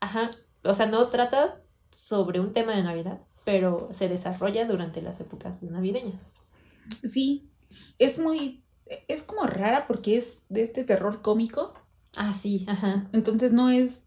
Ajá. 0.00 0.30
O 0.64 0.72
sea, 0.72 0.86
no 0.86 1.06
trata 1.08 1.60
sobre 2.02 2.40
un 2.40 2.52
tema 2.52 2.74
de 2.74 2.82
Navidad, 2.82 3.20
pero 3.44 3.88
se 3.92 4.08
desarrolla 4.08 4.66
durante 4.66 5.02
las 5.02 5.20
épocas 5.20 5.62
navideñas. 5.62 6.32
Sí, 7.04 7.50
es 7.98 8.18
muy, 8.18 8.64
es 9.08 9.22
como 9.22 9.46
rara 9.46 9.86
porque 9.86 10.16
es 10.16 10.42
de 10.48 10.62
este 10.62 10.84
terror 10.84 11.22
cómico. 11.22 11.74
Ah, 12.16 12.32
sí, 12.32 12.64
ajá. 12.68 13.08
Entonces 13.12 13.52
no 13.52 13.70
es, 13.70 14.02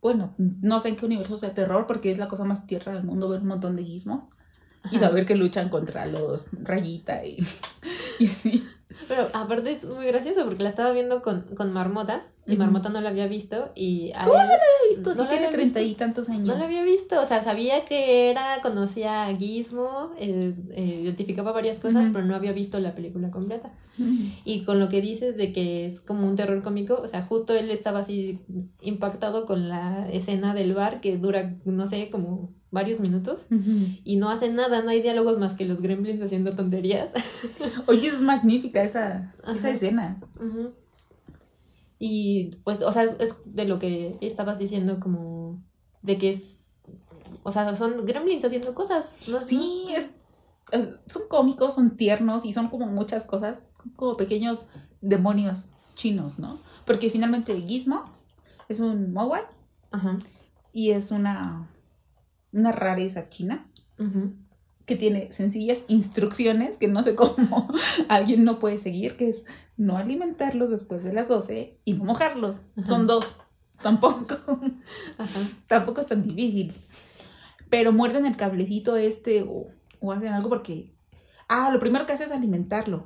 bueno, 0.00 0.34
no 0.38 0.80
sé 0.80 0.88
en 0.88 0.96
qué 0.96 1.06
universo 1.06 1.36
sea 1.36 1.54
terror 1.54 1.86
porque 1.86 2.10
es 2.10 2.18
la 2.18 2.28
cosa 2.28 2.44
más 2.44 2.66
tierra 2.66 2.92
del 2.92 3.04
mundo 3.04 3.28
ver 3.28 3.42
un 3.42 3.48
montón 3.48 3.76
de 3.76 3.84
gizmos 3.84 4.24
y 4.90 4.98
saber 4.98 5.24
que 5.24 5.34
luchan 5.34 5.68
contra 5.68 6.06
los 6.06 6.50
rayita 6.52 7.24
y, 7.24 7.38
y 8.18 8.26
así. 8.26 8.66
Pero 9.08 9.28
aparte 9.32 9.72
es 9.72 9.84
muy 9.84 10.06
gracioso 10.06 10.44
porque 10.44 10.62
la 10.62 10.68
estaba 10.70 10.90
viendo 10.92 11.22
con, 11.22 11.42
con 11.56 11.72
Marmota 11.72 12.26
y. 12.46 12.56
Marmota 12.56 12.88
no 12.90 13.00
la 13.00 13.08
había 13.10 13.26
visto 13.26 13.70
y 13.74 14.12
a 14.14 14.24
¿Cómo 14.24 14.38
él- 14.40 14.48
He 14.84 14.94
visto, 14.94 15.10
no 15.10 15.14
si 15.16 15.22
la 15.22 15.28
tiene 15.28 15.46
había 15.46 15.56
treinta 15.56 15.80
y 15.82 15.94
tantos 15.94 16.28
años. 16.28 16.46
No 16.46 16.56
la 16.56 16.66
había 16.66 16.82
visto, 16.82 17.20
o 17.20 17.24
sea, 17.26 17.42
sabía 17.42 17.84
que 17.86 18.30
era, 18.30 18.60
conocía 18.62 19.24
a 19.26 19.34
Gizmo, 19.36 20.10
eh, 20.18 20.54
eh, 20.72 21.00
identificaba 21.04 21.52
varias 21.52 21.78
cosas, 21.78 22.08
pero 22.12 22.24
no 22.26 22.34
había 22.34 22.52
visto 22.52 22.78
la 22.80 22.94
película 22.94 23.30
completa. 23.30 23.72
Y 24.44 24.64
con 24.64 24.80
lo 24.80 24.88
que 24.88 25.00
dices 25.00 25.36
de 25.36 25.52
que 25.52 25.86
es 25.86 26.00
como 26.00 26.26
un 26.26 26.36
terror 26.36 26.62
cómico, 26.62 27.00
o 27.02 27.08
sea, 27.08 27.22
justo 27.22 27.54
él 27.54 27.70
estaba 27.70 28.00
así 28.00 28.40
impactado 28.82 29.46
con 29.46 29.68
la 29.68 30.08
escena 30.10 30.52
del 30.54 30.74
bar 30.74 31.00
que 31.00 31.16
dura, 31.16 31.54
no 31.64 31.86
sé, 31.86 32.10
como 32.10 32.50
varios 32.74 33.00
minutos. 33.00 33.46
Y 34.04 34.16
no 34.16 34.28
hace 34.30 34.52
nada, 34.52 34.82
no 34.82 34.90
hay 34.90 35.00
diálogos 35.00 35.38
más 35.38 35.54
que 35.54 35.64
los 35.64 35.80
gremlins 35.80 36.20
haciendo 36.22 36.52
tonterías. 36.52 37.10
Oye, 37.86 38.08
es 38.08 38.20
magnífica 38.20 38.82
esa, 38.84 39.34
esa 39.56 39.70
escena. 39.70 40.20
Y 41.98 42.56
pues, 42.64 42.82
o 42.82 42.92
sea, 42.92 43.04
es, 43.04 43.16
es 43.20 43.34
de 43.46 43.64
lo 43.64 43.78
que 43.78 44.18
estabas 44.20 44.58
diciendo 44.58 45.00
como 45.00 45.62
de 46.02 46.18
que 46.18 46.30
es, 46.30 46.80
o 47.42 47.50
sea, 47.50 47.74
son 47.76 48.04
gremlins 48.04 48.44
haciendo 48.44 48.74
cosas. 48.74 49.14
¿no? 49.28 49.40
Sí, 49.42 49.86
es, 49.96 50.10
es- 50.72 50.90
son 51.06 51.22
cómicos, 51.28 51.74
son 51.74 51.96
tiernos 51.96 52.44
y 52.44 52.52
son 52.52 52.68
como 52.68 52.86
muchas 52.86 53.24
cosas, 53.24 53.68
como 53.96 54.16
pequeños 54.16 54.66
demonios 55.00 55.66
chinos, 55.94 56.38
¿no? 56.38 56.58
Porque 56.84 57.08
finalmente 57.10 57.54
Gizmo 57.62 58.04
es 58.68 58.80
un 58.80 59.12
mogwai 59.12 59.42
Ajá. 59.92 60.18
y 60.72 60.90
es 60.90 61.10
una, 61.12 61.70
una 62.54 62.72
rareza 62.72 63.28
china 63.28 63.66
que 64.86 64.96
tiene 64.96 65.32
sencillas 65.32 65.84
instrucciones 65.88 66.76
que 66.78 66.88
no 66.88 67.02
sé 67.02 67.14
cómo 67.14 67.68
alguien 68.08 68.44
no 68.44 68.58
puede 68.58 68.78
seguir, 68.78 69.16
que 69.16 69.28
es 69.30 69.44
no 69.76 69.96
alimentarlos 69.96 70.70
después 70.70 71.02
de 71.04 71.12
las 71.12 71.28
12 71.28 71.78
y 71.84 71.94
no 71.94 72.04
mojarlos. 72.04 72.62
Son 72.84 73.06
dos. 73.06 73.36
Tampoco, 73.82 74.36
Ajá. 75.18 75.40
tampoco 75.66 76.00
es 76.00 76.06
tan 76.06 76.22
difícil. 76.22 76.72
Pero 77.70 77.92
muerden 77.92 78.24
el 78.26 78.36
cablecito 78.36 78.96
este 78.96 79.42
o, 79.42 79.64
o 80.00 80.12
hacen 80.12 80.32
algo 80.32 80.48
porque... 80.48 80.94
Ah, 81.48 81.70
lo 81.72 81.78
primero 81.80 82.06
que 82.06 82.12
hace 82.12 82.24
es 82.24 82.32
alimentarlo. 82.32 83.04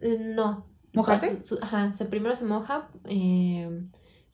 Eh, 0.00 0.18
No. 0.34 0.66
¿Mojarse? 0.92 1.42
Su- 1.44 1.58
ajá, 1.60 1.92
primero 2.10 2.34
se 2.36 2.44
moja. 2.44 2.88
eh, 3.06 3.82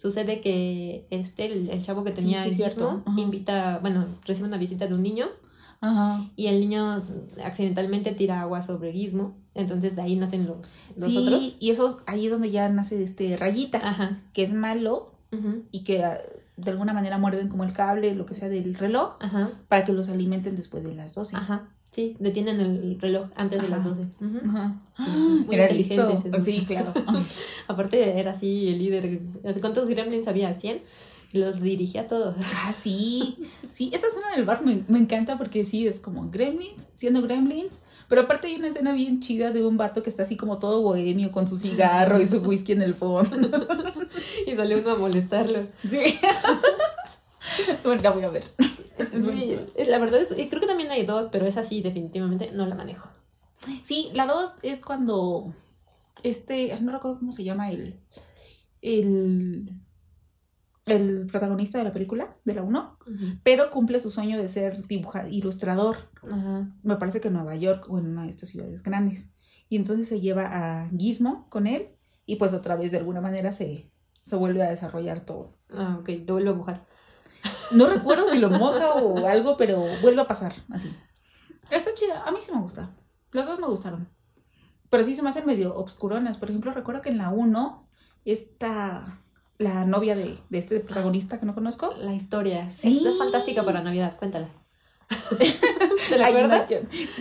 sucede 0.00 0.40
que 0.40 1.06
este, 1.10 1.44
el, 1.44 1.68
el 1.68 1.82
chavo 1.82 2.04
que 2.04 2.10
tenía 2.10 2.42
sí, 2.50 2.62
el 2.62 2.72
Ajá. 2.72 3.02
invita, 3.18 3.78
bueno, 3.82 4.06
recibe 4.24 4.48
una 4.48 4.56
visita 4.56 4.86
de 4.86 4.94
un 4.94 5.02
niño 5.02 5.26
Ajá. 5.82 6.26
y 6.36 6.46
el 6.46 6.58
niño 6.58 7.02
accidentalmente 7.44 8.12
tira 8.12 8.40
agua 8.40 8.62
sobre 8.62 8.92
Gizmo. 8.92 9.36
Entonces 9.54 9.96
de 9.96 10.02
ahí 10.02 10.16
nacen 10.16 10.46
los, 10.46 10.56
los 10.96 11.10
sí, 11.10 11.18
otros. 11.18 11.56
y 11.60 11.70
eso 11.70 12.00
ahí 12.06 12.24
es 12.26 12.32
donde 12.32 12.50
ya 12.50 12.68
nace 12.70 13.02
este 13.02 13.36
rayita, 13.36 13.78
Ajá. 13.86 14.22
que 14.32 14.42
es 14.42 14.52
malo 14.54 15.12
y 15.70 15.84
que 15.84 16.02
ah, 16.02 16.18
de 16.56 16.70
alguna 16.70 16.94
manera 16.94 17.18
muerden 17.18 17.48
como 17.48 17.64
el 17.64 17.72
cable, 17.72 18.14
lo 18.14 18.24
que 18.24 18.34
sea 18.34 18.48
del 18.48 18.74
reloj, 18.74 19.16
Ajá. 19.20 19.50
para 19.68 19.84
que 19.84 19.92
los 19.92 20.08
alimenten 20.08 20.56
después 20.56 20.82
de 20.82 20.94
las 20.94 21.14
12. 21.14 21.36
Ajá, 21.36 21.68
sí, 21.90 22.16
detienen 22.18 22.60
el 22.60 22.98
reloj 23.00 23.28
antes 23.36 23.60
de 23.62 23.68
las 23.68 23.80
Ajá. 23.80 23.88
12. 23.90 24.02
Ujú. 24.20 24.50
Ajá. 24.50 24.80
Muy 24.98 25.54
Era 25.54 25.70
inteligente 25.70 26.12
listo. 26.12 26.42
Sí, 26.44 26.64
claro. 26.66 26.92
Aparte 27.68 28.18
era 28.18 28.32
así 28.32 28.68
el 28.68 28.78
líder. 28.78 29.20
¿Cuántos 29.60 29.88
gremlins 29.88 30.28
había? 30.28 30.50
¿100? 30.52 30.80
Los 31.32 31.60
dirigía 31.60 32.02
a 32.02 32.06
todos. 32.06 32.34
Ah, 32.64 32.72
sí. 32.72 33.36
Sí, 33.72 33.90
esa 33.94 34.08
escena 34.08 34.34
del 34.34 34.44
bar 34.44 34.64
me, 34.64 34.82
me 34.88 34.98
encanta 34.98 35.38
porque 35.38 35.64
sí, 35.66 35.86
es 35.86 36.00
como 36.00 36.28
gremlins, 36.30 36.86
siendo 36.96 37.22
gremlins. 37.22 37.72
Pero 38.08 38.22
aparte 38.22 38.48
hay 38.48 38.56
una 38.56 38.66
escena 38.66 38.92
bien 38.92 39.20
chida 39.20 39.52
de 39.52 39.64
un 39.64 39.76
vato 39.76 40.02
que 40.02 40.10
está 40.10 40.24
así 40.24 40.36
como 40.36 40.58
todo 40.58 40.82
bohemio 40.82 41.30
con 41.30 41.46
su 41.46 41.56
cigarro 41.56 42.20
y 42.20 42.26
su 42.26 42.38
whisky 42.38 42.72
en 42.72 42.82
el 42.82 42.94
fondo. 42.96 43.48
Y 44.48 44.56
salió 44.56 44.80
uno 44.80 44.90
a 44.90 44.96
molestarlo. 44.96 45.60
Sí. 45.84 46.00
Bueno, 47.84 48.02
la 48.02 48.10
voy 48.10 48.24
a 48.24 48.30
ver. 48.30 48.44
Sí, 48.98 49.58
la 49.88 49.98
verdad 49.98 50.20
es, 50.20 50.28
creo 50.28 50.60
que 50.60 50.66
también 50.66 50.90
hay 50.90 51.04
dos, 51.04 51.28
pero 51.32 51.46
esa 51.46 51.64
sí, 51.64 51.82
definitivamente 51.82 52.50
no 52.52 52.66
la 52.66 52.74
manejo. 52.74 53.08
Sí, 53.82 54.10
la 54.14 54.26
dos 54.26 54.54
es 54.62 54.80
cuando 54.80 55.54
este, 56.22 56.76
no 56.80 56.92
recuerdo 56.92 57.18
cómo 57.18 57.32
se 57.32 57.44
llama 57.44 57.70
el, 57.70 58.00
el, 58.82 59.70
el 60.86 61.26
protagonista 61.26 61.78
de 61.78 61.84
la 61.84 61.92
película, 61.92 62.36
de 62.44 62.54
la 62.54 62.62
1, 62.62 62.98
pero 63.42 63.70
cumple 63.70 64.00
su 64.00 64.10
sueño 64.10 64.38
de 64.38 64.48
ser 64.48 64.86
dibuja, 64.86 65.28
ilustrador. 65.28 65.96
Ajá. 66.30 66.70
Me 66.82 66.96
parece 66.96 67.20
que 67.20 67.28
en 67.28 67.34
Nueva 67.34 67.56
York 67.56 67.86
o 67.88 67.98
en 67.98 68.06
una 68.06 68.24
de 68.24 68.30
estas 68.30 68.50
ciudades 68.50 68.82
grandes. 68.82 69.30
Y 69.68 69.76
entonces 69.76 70.08
se 70.08 70.20
lleva 70.20 70.46
a 70.82 70.90
Gizmo 70.90 71.48
con 71.48 71.66
él 71.66 71.90
y 72.26 72.36
pues 72.36 72.52
otra 72.52 72.76
vez 72.76 72.90
de 72.90 72.98
alguna 72.98 73.20
manera 73.20 73.52
se, 73.52 73.90
se 74.26 74.36
vuelve 74.36 74.62
a 74.62 74.70
desarrollar 74.70 75.24
todo. 75.24 75.58
Ah, 75.70 75.98
ok, 76.00 76.08
lo 76.26 76.34
vuelvo 76.34 76.50
a 76.50 76.56
mojar. 76.56 76.86
No 77.72 77.86
recuerdo 77.86 78.28
si 78.28 78.38
lo 78.38 78.50
moja 78.50 78.94
o 78.94 79.26
algo, 79.26 79.56
pero 79.56 79.84
vuelve 80.02 80.22
a 80.22 80.26
pasar 80.26 80.52
así. 80.70 80.92
Está 81.70 81.94
chida, 81.94 82.22
a 82.24 82.30
mí 82.32 82.38
sí 82.40 82.52
me 82.52 82.60
gusta. 82.60 82.90
Las 83.32 83.46
dos 83.46 83.60
me 83.60 83.66
gustaron. 83.66 84.08
Pero 84.88 85.04
sí 85.04 85.14
se 85.14 85.22
me 85.22 85.28
hacen 85.28 85.46
medio 85.46 85.76
obscuronas. 85.76 86.36
Por 86.36 86.50
ejemplo, 86.50 86.72
recuerdo 86.72 87.00
que 87.00 87.10
en 87.10 87.18
la 87.18 87.30
1 87.30 87.88
esta, 88.24 89.22
la 89.58 89.84
novia 89.84 90.16
de, 90.16 90.38
de 90.48 90.58
este 90.58 90.80
protagonista 90.80 91.38
que 91.38 91.46
no 91.46 91.54
conozco. 91.54 91.94
La 91.98 92.12
historia. 92.12 92.70
Sí. 92.70 93.02
Es 93.06 93.18
fantástica 93.18 93.62
para 93.62 93.82
Navidad, 93.82 94.16
cuéntala. 94.18 94.48
¿Te 96.08 96.18
la 96.18 96.28
acuerdas? 96.28 96.68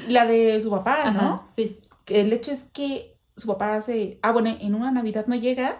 la 0.07 0.25
de 0.25 0.59
su 0.61 0.69
papá, 0.69 1.11
¿no? 1.11 1.47
Sí. 1.51 1.79
El 2.07 2.33
hecho 2.33 2.51
es 2.51 2.63
que 2.63 3.19
su 3.35 3.47
papá 3.47 3.75
hace, 3.75 4.19
ah, 4.21 4.31
bueno, 4.31 4.55
en 4.59 4.75
una 4.75 4.91
Navidad 4.91 5.27
no 5.27 5.35
llega 5.35 5.79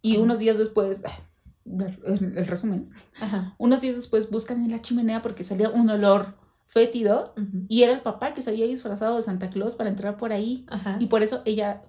y 0.00 0.16
unos 0.16 0.38
días 0.38 0.58
después, 0.58 1.02
el, 1.66 2.34
el 2.36 2.46
resumen, 2.46 2.90
Ajá. 3.20 3.54
unos 3.58 3.80
días 3.80 3.96
después 3.96 4.30
buscan 4.30 4.64
en 4.64 4.70
la 4.70 4.82
chimenea 4.82 5.22
porque 5.22 5.44
salía 5.44 5.70
un 5.70 5.88
olor 5.90 6.36
fétido 6.66 7.34
y 7.68 7.82
era 7.82 7.92
el 7.92 8.00
papá 8.00 8.34
que 8.34 8.42
se 8.42 8.50
había 8.50 8.66
disfrazado 8.66 9.16
de 9.16 9.22
Santa 9.22 9.48
Claus 9.48 9.74
para 9.74 9.90
entrar 9.90 10.16
por 10.16 10.32
ahí 10.32 10.66
Ajá. 10.68 10.96
y 10.98 11.06
por 11.06 11.22
eso 11.22 11.42
ella 11.44 11.82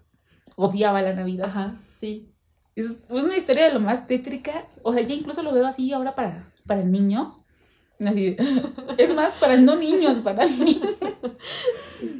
odiaba 0.55 1.01
la 1.01 1.13
Navidad. 1.13 1.47
Ajá, 1.47 1.81
sí. 1.97 2.31
Es, 2.75 2.95
una 3.09 3.37
historia 3.37 3.67
de 3.67 3.73
lo 3.73 3.79
más 3.79 4.05
tétrica, 4.05 4.67
o 4.83 4.93
sea, 4.93 5.01
ya 5.01 5.15
incluso 5.15 5.41
lo 5.43 5.53
veo 5.53 5.65
así 5.65 5.91
ahora 5.93 6.13
para, 6.13 6.51
para 6.65 6.83
niños. 6.83 7.41
Así, 8.05 8.35
es 8.97 9.15
más, 9.15 9.33
para 9.35 9.55
no 9.55 9.75
niños, 9.75 10.17
para 10.17 10.45
mí. 10.47 10.81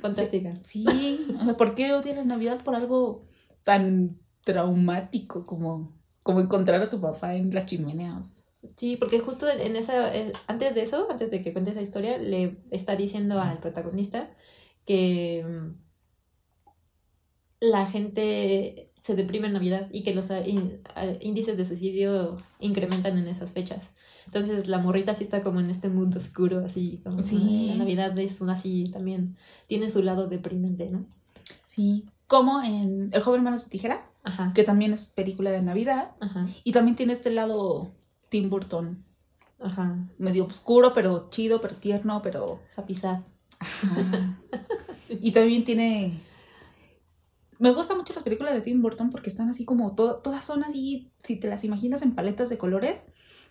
Fantástica. 0.01 0.53
Sí, 0.63 1.27
o 1.39 1.43
sea, 1.43 1.57
¿por 1.57 1.75
qué 1.75 1.93
odia 1.93 2.15
la 2.15 2.23
Navidad 2.23 2.63
por 2.63 2.75
algo 2.75 3.25
tan 3.63 4.19
traumático 4.45 5.43
como, 5.43 5.94
como 6.25 6.39
encontrar 6.41 6.81
a 6.81 6.89
tu 6.89 6.99
papá 6.99 7.35
en 7.35 7.53
la 7.53 7.65
chimenea? 7.67 8.17
O 8.17 8.23
sea, 8.23 8.41
Sí, 8.75 8.97
porque 8.97 9.19
justo 9.19 9.47
en 9.47 9.75
esa, 9.75 10.13
eh, 10.15 10.31
antes 10.47 10.73
de 10.73 10.81
eso, 10.81 11.07
antes 11.11 11.29
de 11.29 11.43
que 11.43 11.53
cuente 11.53 11.69
esa 11.71 11.83
historia, 11.83 12.17
le 12.17 12.57
está 12.71 12.95
diciendo 12.95 13.39
al 13.39 13.59
protagonista 13.59 14.31
que 14.87 15.45
mm, 15.47 15.69
la 17.59 17.85
gente 17.85 18.91
se 19.01 19.15
deprime 19.15 19.47
en 19.47 19.53
Navidad 19.53 19.87
y 19.91 20.03
que 20.03 20.15
los 20.15 20.31
in- 20.47 20.81
ah, 20.95 21.05
índices 21.21 21.57
de 21.57 21.65
suicidio 21.65 22.37
incrementan 22.59 23.17
en 23.19 23.27
esas 23.27 23.51
fechas. 23.51 23.91
Entonces 24.25 24.67
la 24.67 24.79
morrita 24.79 25.13
sí 25.13 25.23
está 25.23 25.43
como 25.43 25.59
en 25.59 25.69
este 25.69 25.89
mundo 25.89 26.17
oscuro, 26.17 26.63
así 26.65 27.01
como 27.03 27.21
Sí. 27.21 27.37
"Ah, 27.69 27.73
la 27.73 27.75
Navidad 27.77 28.17
es 28.19 28.41
una 28.41 28.53
así 28.53 28.85
también, 28.91 29.37
tiene 29.67 29.91
su 29.91 30.01
lado 30.01 30.27
deprimente, 30.27 30.89
¿no? 30.89 31.05
Sí, 31.67 32.05
como 32.27 32.63
en 32.63 33.09
El 33.13 33.21
joven 33.21 33.43
manos 33.43 33.65
de 33.65 33.69
tijera, 33.69 34.09
Ajá. 34.25 34.51
que 34.53 34.63
también 34.63 34.91
es 34.93 35.07
película 35.07 35.51
de 35.51 35.61
Navidad, 35.61 36.15
Ajá. 36.19 36.47
y 36.63 36.71
también 36.71 36.95
tiene 36.95 37.13
este 37.13 37.29
lado 37.31 37.93
Tim 38.29 38.49
Burton, 38.49 39.05
Ajá. 39.59 39.97
medio 40.17 40.45
oscuro, 40.45 40.93
pero 40.93 41.29
chido, 41.29 41.61
pero 41.61 41.75
tierno, 41.75 42.21
pero. 42.21 42.59
Ajá. 42.75 44.37
Y 45.09 45.31
también 45.31 45.63
tiene. 45.63 46.19
Me 47.57 47.71
gustan 47.73 47.97
mucho 47.97 48.13
las 48.13 48.23
películas 48.23 48.53
de 48.53 48.61
Tim 48.61 48.81
Burton 48.81 49.09
porque 49.09 49.29
están 49.29 49.49
así 49.49 49.63
como 49.63 49.95
to- 49.95 50.17
todas 50.17 50.45
son 50.45 50.63
así, 50.65 51.11
si 51.23 51.37
te 51.37 51.47
las 51.47 51.63
imaginas 51.63 52.01
en 52.01 52.13
paletas 52.13 52.49
de 52.49 52.57
colores, 52.57 53.05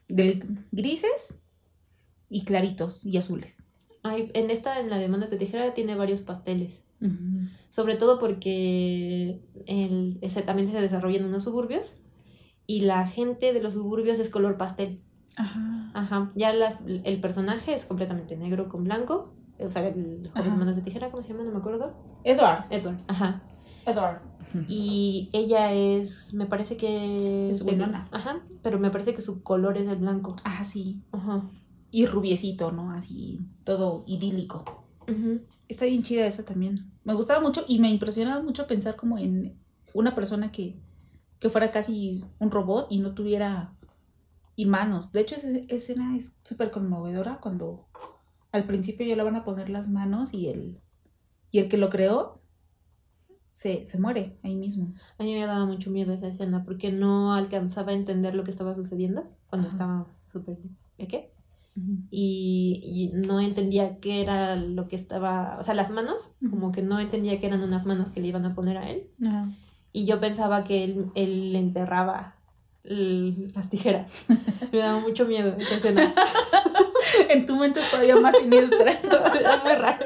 de 0.08 0.44
grises 0.72 1.36
y 2.28 2.44
claritos 2.44 3.06
y 3.06 3.16
azules. 3.16 3.62
Ay, 4.02 4.30
en 4.34 4.50
esta, 4.50 4.78
en 4.80 4.90
la 4.90 4.98
de 4.98 5.08
Manos 5.08 5.30
de 5.30 5.38
Tijera, 5.38 5.72
tiene 5.72 5.94
varios 5.94 6.20
pasteles. 6.20 6.83
Sobre 7.68 7.96
todo 7.96 8.18
porque 8.18 9.42
el, 9.66 10.20
también 10.46 10.68
se 10.68 10.80
desarrolla 10.80 11.18
en 11.18 11.26
unos 11.26 11.44
suburbios 11.44 11.96
y 12.66 12.82
la 12.82 13.06
gente 13.06 13.52
de 13.52 13.62
los 13.62 13.74
suburbios 13.74 14.18
es 14.18 14.30
color 14.30 14.56
pastel. 14.56 15.02
Ajá. 15.36 15.90
Ajá. 15.94 16.32
Ya 16.34 16.52
las, 16.52 16.80
el 16.86 17.20
personaje 17.20 17.74
es 17.74 17.84
completamente 17.84 18.36
negro 18.36 18.68
con 18.68 18.84
blanco. 18.84 19.34
O 19.58 19.70
sea, 19.70 19.86
el 19.86 20.30
joven 20.34 20.58
manos 20.58 20.76
de 20.76 20.82
tijera, 20.82 21.10
¿cómo 21.10 21.22
se 21.22 21.28
llama? 21.30 21.44
No 21.44 21.52
me 21.52 21.58
acuerdo. 21.58 21.94
Edward. 22.24 22.64
Edward. 22.70 22.98
Ajá. 23.06 23.42
Edward. 23.86 24.20
Y 24.68 25.30
ella 25.32 25.72
es, 25.72 26.32
me 26.32 26.46
parece 26.46 26.76
que... 26.76 27.50
Es 27.50 27.62
Winona. 27.62 28.08
Ajá. 28.12 28.42
Pero 28.62 28.78
me 28.78 28.90
parece 28.90 29.14
que 29.14 29.20
su 29.20 29.42
color 29.42 29.76
es 29.78 29.88
el 29.88 29.96
blanco. 29.96 30.36
Ah, 30.44 30.64
sí. 30.64 31.02
Ajá. 31.12 31.50
Y 31.90 32.06
rubiecito, 32.06 32.72
¿no? 32.72 32.92
Así, 32.92 33.40
todo 33.64 34.04
idílico. 34.06 34.64
Ujú. 35.08 35.40
Está 35.68 35.86
bien 35.86 36.02
chida 36.02 36.26
esa 36.26 36.44
también. 36.44 36.92
Me 37.04 37.14
gustaba 37.14 37.40
mucho 37.40 37.64
y 37.66 37.78
me 37.78 37.88
impresionaba 37.88 38.42
mucho 38.42 38.66
pensar 38.66 38.96
como 38.96 39.18
en 39.18 39.58
una 39.92 40.14
persona 40.14 40.52
que, 40.52 40.80
que 41.38 41.50
fuera 41.50 41.70
casi 41.70 42.24
un 42.38 42.50
robot 42.50 42.88
y 42.90 42.98
no 42.98 43.14
tuviera 43.14 43.74
y 44.56 44.66
manos. 44.66 45.12
De 45.12 45.20
hecho, 45.20 45.34
esa 45.34 45.48
escena 45.68 46.16
es 46.16 46.38
súper 46.42 46.70
conmovedora 46.70 47.38
cuando 47.40 47.88
al 48.52 48.64
principio 48.64 49.06
ya 49.06 49.16
le 49.16 49.22
van 49.24 49.36
a 49.36 49.44
poner 49.44 49.68
las 49.68 49.88
manos 49.88 50.32
y 50.32 50.48
el, 50.48 50.80
y 51.50 51.58
el 51.58 51.68
que 51.68 51.76
lo 51.76 51.90
creó 51.90 52.40
se, 53.52 53.86
se 53.86 53.98
muere 53.98 54.38
ahí 54.42 54.54
mismo. 54.54 54.94
A 55.18 55.24
mí 55.24 55.34
me 55.34 55.46
daba 55.46 55.64
mucho 55.64 55.90
miedo 55.90 56.12
esa 56.12 56.28
escena 56.28 56.64
porque 56.64 56.92
no 56.92 57.34
alcanzaba 57.34 57.92
a 57.92 57.94
entender 57.94 58.34
lo 58.34 58.44
que 58.44 58.50
estaba 58.50 58.74
sucediendo 58.74 59.28
cuando 59.48 59.68
Ajá. 59.68 59.74
estaba 59.76 60.06
súper 60.26 60.58
¿qué? 61.08 61.33
Y, 62.10 62.80
y 62.84 63.16
no 63.16 63.40
entendía 63.40 63.98
qué 63.98 64.20
era 64.20 64.54
lo 64.54 64.86
que 64.86 64.94
estaba, 64.94 65.56
o 65.58 65.62
sea, 65.62 65.74
las 65.74 65.90
manos, 65.90 66.36
como 66.48 66.70
que 66.70 66.82
no 66.82 67.00
entendía 67.00 67.40
que 67.40 67.48
eran 67.48 67.62
unas 67.62 67.84
manos 67.84 68.10
que 68.10 68.20
le 68.20 68.28
iban 68.28 68.46
a 68.46 68.54
poner 68.54 68.78
a 68.78 68.90
él. 68.90 69.08
Y 69.92 70.06
yo 70.06 70.20
pensaba 70.20 70.64
que 70.64 70.84
él, 70.84 71.06
él 71.14 71.52
le 71.52 71.58
enterraba 71.58 72.36
las 72.84 73.70
tijeras. 73.70 74.24
Me 74.72 74.78
daba 74.78 75.00
mucho 75.00 75.26
miedo 75.26 75.56
esa 75.58 75.74
escena. 75.74 76.14
En 77.28 77.46
tu 77.46 77.54
mente 77.54 77.78
es 77.78 77.90
todavía 77.90 78.16
más 78.16 78.34
siniestra. 78.36 78.90
Era 79.38 79.62
muy 79.62 79.72
rara. 79.74 79.98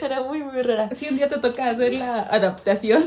Era 0.00 0.22
muy, 0.22 0.42
muy 0.42 0.62
rara. 0.62 0.94
Si 0.94 1.06
un 1.08 1.16
día 1.16 1.28
te 1.28 1.38
toca 1.38 1.68
hacer 1.68 1.92
la 1.92 2.22
adaptación, 2.22 3.04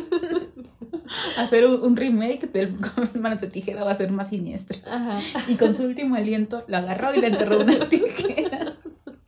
hacer 1.38 1.66
un, 1.66 1.82
un 1.82 1.96
remake 1.96 2.48
del 2.52 2.78
Manos 3.22 3.42
de 3.42 3.48
Tijera 3.48 3.84
va 3.84 3.92
a 3.92 3.96
ser 3.96 4.12
más 4.12 4.30
siniestra. 4.30 4.78
Ajá. 4.86 5.20
Y 5.48 5.56
con 5.56 5.76
su 5.76 5.84
último 5.84 6.16
aliento 6.16 6.64
lo 6.68 6.78
agarró 6.78 7.14
y 7.14 7.22
le 7.22 7.28
enterró 7.28 7.62
unas 7.62 7.90
tijeras. 7.90 8.76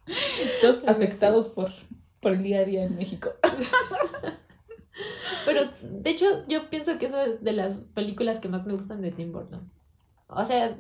Todos 0.62 0.84
afectados 0.88 1.50
por, 1.50 1.72
por 2.20 2.34
el 2.34 2.44
día 2.44 2.60
a 2.60 2.66
día 2.66 2.84
en 2.84 2.96
México. 2.96 3.32
Pero 5.46 5.62
de 5.82 6.10
hecho, 6.10 6.26
yo 6.48 6.70
pienso 6.70 6.98
que 6.98 7.08
es 7.08 7.44
de 7.44 7.54
las 7.54 7.80
películas 7.94 8.40
que 8.40 8.50
más 8.50 8.66
me 8.66 8.74
gustan 8.74 9.02
de 9.02 9.12
Tim 9.12 9.32
Burton. 9.32 9.72
O 10.28 10.46
sea, 10.46 10.78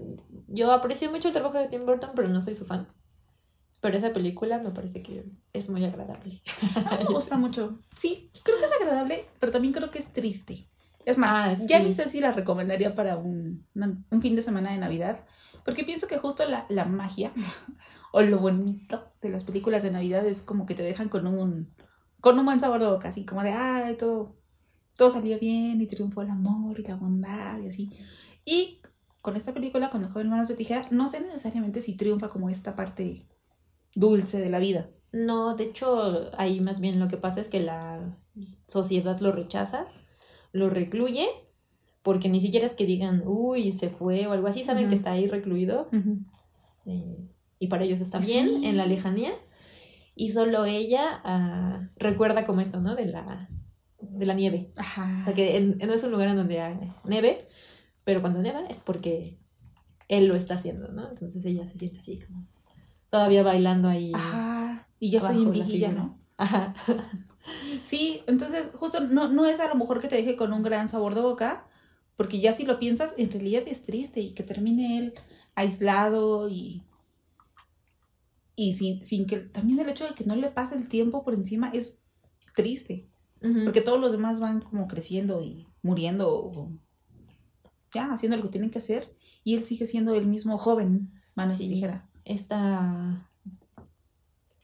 yo 0.47 0.71
aprecio 0.71 1.11
mucho 1.11 1.27
el 1.27 1.33
trabajo 1.33 1.57
de 1.57 1.67
Tim 1.67 1.85
Burton, 1.85 2.11
pero 2.15 2.27
no 2.27 2.41
soy 2.41 2.55
su 2.55 2.65
fan. 2.65 2.87
Pero 3.81 3.97
esa 3.97 4.13
película 4.13 4.59
me 4.59 4.71
parece 4.71 5.03
que 5.03 5.25
es 5.51 5.69
muy 5.69 5.83
agradable. 5.83 6.41
Me 6.99 7.05
gusta 7.05 7.37
mucho. 7.37 7.79
Sí, 7.95 8.31
creo 8.43 8.57
que 8.57 8.65
es 8.65 8.71
agradable, 8.71 9.25
pero 9.39 9.51
también 9.51 9.73
creo 9.73 9.89
que 9.89 9.99
es 9.99 10.13
triste. 10.13 10.69
Es 11.05 11.17
más, 11.17 11.29
Ah, 11.35 11.55
sí. 11.55 11.67
ya 11.67 11.79
ni 11.79 11.93
sé 11.93 12.07
si 12.07 12.19
la 12.21 12.31
recomendaría 12.31 12.95
para 12.95 13.17
un, 13.17 13.67
un 14.09 14.21
fin 14.21 14.35
de 14.35 14.41
semana 14.41 14.71
de 14.71 14.77
Navidad, 14.77 15.25
porque 15.65 15.83
pienso 15.83 16.07
que 16.07 16.17
justo 16.17 16.45
la, 16.45 16.65
la 16.69 16.85
magia 16.85 17.31
o 18.13 18.21
lo 18.21 18.39
bonito 18.39 19.11
de 19.21 19.29
las 19.29 19.43
películas 19.43 19.83
de 19.83 19.91
Navidad 19.91 20.25
es 20.25 20.41
como 20.41 20.65
que 20.65 20.75
te 20.75 20.83
dejan 20.83 21.09
con 21.09 21.27
un, 21.27 21.73
con 22.21 22.37
un 22.39 22.45
buen 22.45 22.59
sabor 22.59 22.79
de 22.81 22.87
boca, 22.87 23.09
así 23.09 23.25
como 23.25 23.43
de, 23.43 23.51
ay, 23.51 23.95
todo, 23.97 24.37
todo 24.95 25.09
salió 25.09 25.39
bien 25.39 25.81
y 25.81 25.87
triunfó 25.87 26.21
el 26.21 26.29
amor 26.29 26.79
y 26.79 26.83
la 26.83 26.95
bondad 26.95 27.59
y 27.61 27.67
así. 27.67 27.91
Y 28.45 28.79
con 29.21 29.35
esta 29.37 29.53
película, 29.53 29.89
con 29.89 30.03
el 30.03 30.09
joven 30.11 30.29
manos 30.29 30.47
de 30.49 30.55
tijera, 30.55 30.87
no 30.91 31.07
sé 31.07 31.21
necesariamente 31.21 31.81
si 31.81 31.95
triunfa 31.95 32.29
como 32.29 32.49
esta 32.49 32.75
parte 32.75 33.27
dulce 33.95 34.39
de 34.39 34.49
la 34.49 34.59
vida. 34.59 34.89
No, 35.11 35.55
de 35.55 35.65
hecho, 35.65 36.31
ahí 36.37 36.59
más 36.59 36.79
bien 36.79 36.99
lo 36.99 37.07
que 37.07 37.17
pasa 37.17 37.39
es 37.39 37.47
que 37.49 37.59
la 37.59 38.17
sociedad 38.67 39.19
lo 39.19 39.31
rechaza, 39.31 39.87
lo 40.53 40.69
recluye, 40.69 41.27
porque 42.03 42.29
ni 42.29 42.39
siquiera 42.39 42.65
es 42.65 42.73
que 42.73 42.85
digan, 42.85 43.23
uy, 43.25 43.73
se 43.73 43.89
fue 43.89 44.25
o 44.27 44.31
algo 44.31 44.47
así, 44.47 44.63
saben 44.63 44.87
que 44.87 44.95
está 44.95 45.11
ahí 45.11 45.27
recluido 45.27 45.89
eh, 46.85 47.27
y 47.59 47.67
para 47.67 47.83
ellos 47.83 47.99
está 48.01 48.19
bien 48.19 48.47
Sí. 48.61 48.65
en 48.67 48.77
la 48.77 48.85
lejanía. 48.85 49.31
Y 50.15 50.29
solo 50.29 50.65
ella 50.65 51.21
ah, 51.23 51.89
recuerda 51.97 52.45
como 52.45 52.61
esto, 52.61 52.79
¿no? 52.79 52.95
De 52.95 53.05
la, 53.07 53.49
de 53.99 54.25
la 54.25 54.33
nieve. 54.35 54.71
Ajá. 54.77 55.17
O 55.21 55.23
sea, 55.25 55.33
que 55.33 55.57
en- 55.57 55.77
no 55.79 55.93
es 55.93 56.03
un 56.03 56.11
lugar 56.11 56.29
en 56.29 56.35
donde 56.37 56.61
hay 56.61 56.77
nieve, 57.03 57.47
pero 58.03 58.21
cuando 58.21 58.39
neva 58.41 58.65
es 58.69 58.79
porque 58.79 59.39
él 60.09 60.27
lo 60.27 60.35
está 60.35 60.53
haciendo, 60.55 60.89
¿no? 60.91 61.09
Entonces 61.09 61.43
ella 61.45 61.65
se 61.65 61.77
siente 61.79 61.99
así 61.99 62.19
como 62.19 62.45
todavía 63.09 63.41
bailando 63.43 63.87
ahí. 63.89 64.11
Ajá. 64.13 64.87
Y 64.99 65.09
ya 65.09 65.19
estoy 65.19 65.35
abajo 65.37 65.41
en 65.53 65.59
la 65.59 65.65
viejilla, 65.65 65.89
figura. 65.89 66.05
¿no? 66.05 66.19
Ajá. 66.37 66.75
Sí, 67.83 68.23
entonces 68.27 68.69
justo 68.73 68.99
no, 69.01 69.27
no 69.27 69.45
es 69.45 69.59
a 69.59 69.67
lo 69.67 69.75
mejor 69.75 69.99
que 70.01 70.07
te 70.07 70.15
deje 70.15 70.35
con 70.35 70.53
un 70.53 70.63
gran 70.63 70.87
sabor 70.89 71.15
de 71.15 71.21
boca, 71.21 71.65
porque 72.15 72.39
ya 72.39 72.53
si 72.53 72.63
lo 72.65 72.79
piensas, 72.79 73.13
en 73.17 73.31
realidad 73.31 73.63
es 73.65 73.83
triste 73.83 74.21
y 74.21 74.33
que 74.33 74.43
termine 74.43 74.97
él 74.97 75.13
aislado 75.55 76.49
y, 76.49 76.83
y 78.55 78.73
sin, 78.73 79.03
sin 79.03 79.25
que 79.25 79.37
también 79.37 79.79
el 79.79 79.89
hecho 79.89 80.07
de 80.07 80.13
que 80.13 80.23
no 80.25 80.35
le 80.35 80.49
pase 80.49 80.75
el 80.75 80.87
tiempo 80.87 81.23
por 81.23 81.33
encima 81.33 81.69
es 81.73 81.99
triste, 82.55 83.09
porque 83.65 83.81
todos 83.81 83.99
los 83.99 84.11
demás 84.11 84.39
van 84.39 84.61
como 84.61 84.87
creciendo 84.87 85.43
y 85.43 85.67
muriendo 85.81 86.29
o 86.33 86.71
ya 87.93 88.11
haciendo 88.11 88.37
lo 88.37 88.43
que 88.43 88.49
tienen 88.49 88.69
que 88.69 88.77
hacer 88.79 89.13
y 89.43 89.55
él 89.55 89.65
sigue 89.65 89.85
siendo 89.85 90.15
el 90.15 90.27
mismo 90.27 90.57
joven, 90.57 91.11
manos 91.35 91.57
Sí. 91.57 91.67
tijera. 91.67 92.09
Esta 92.23 93.29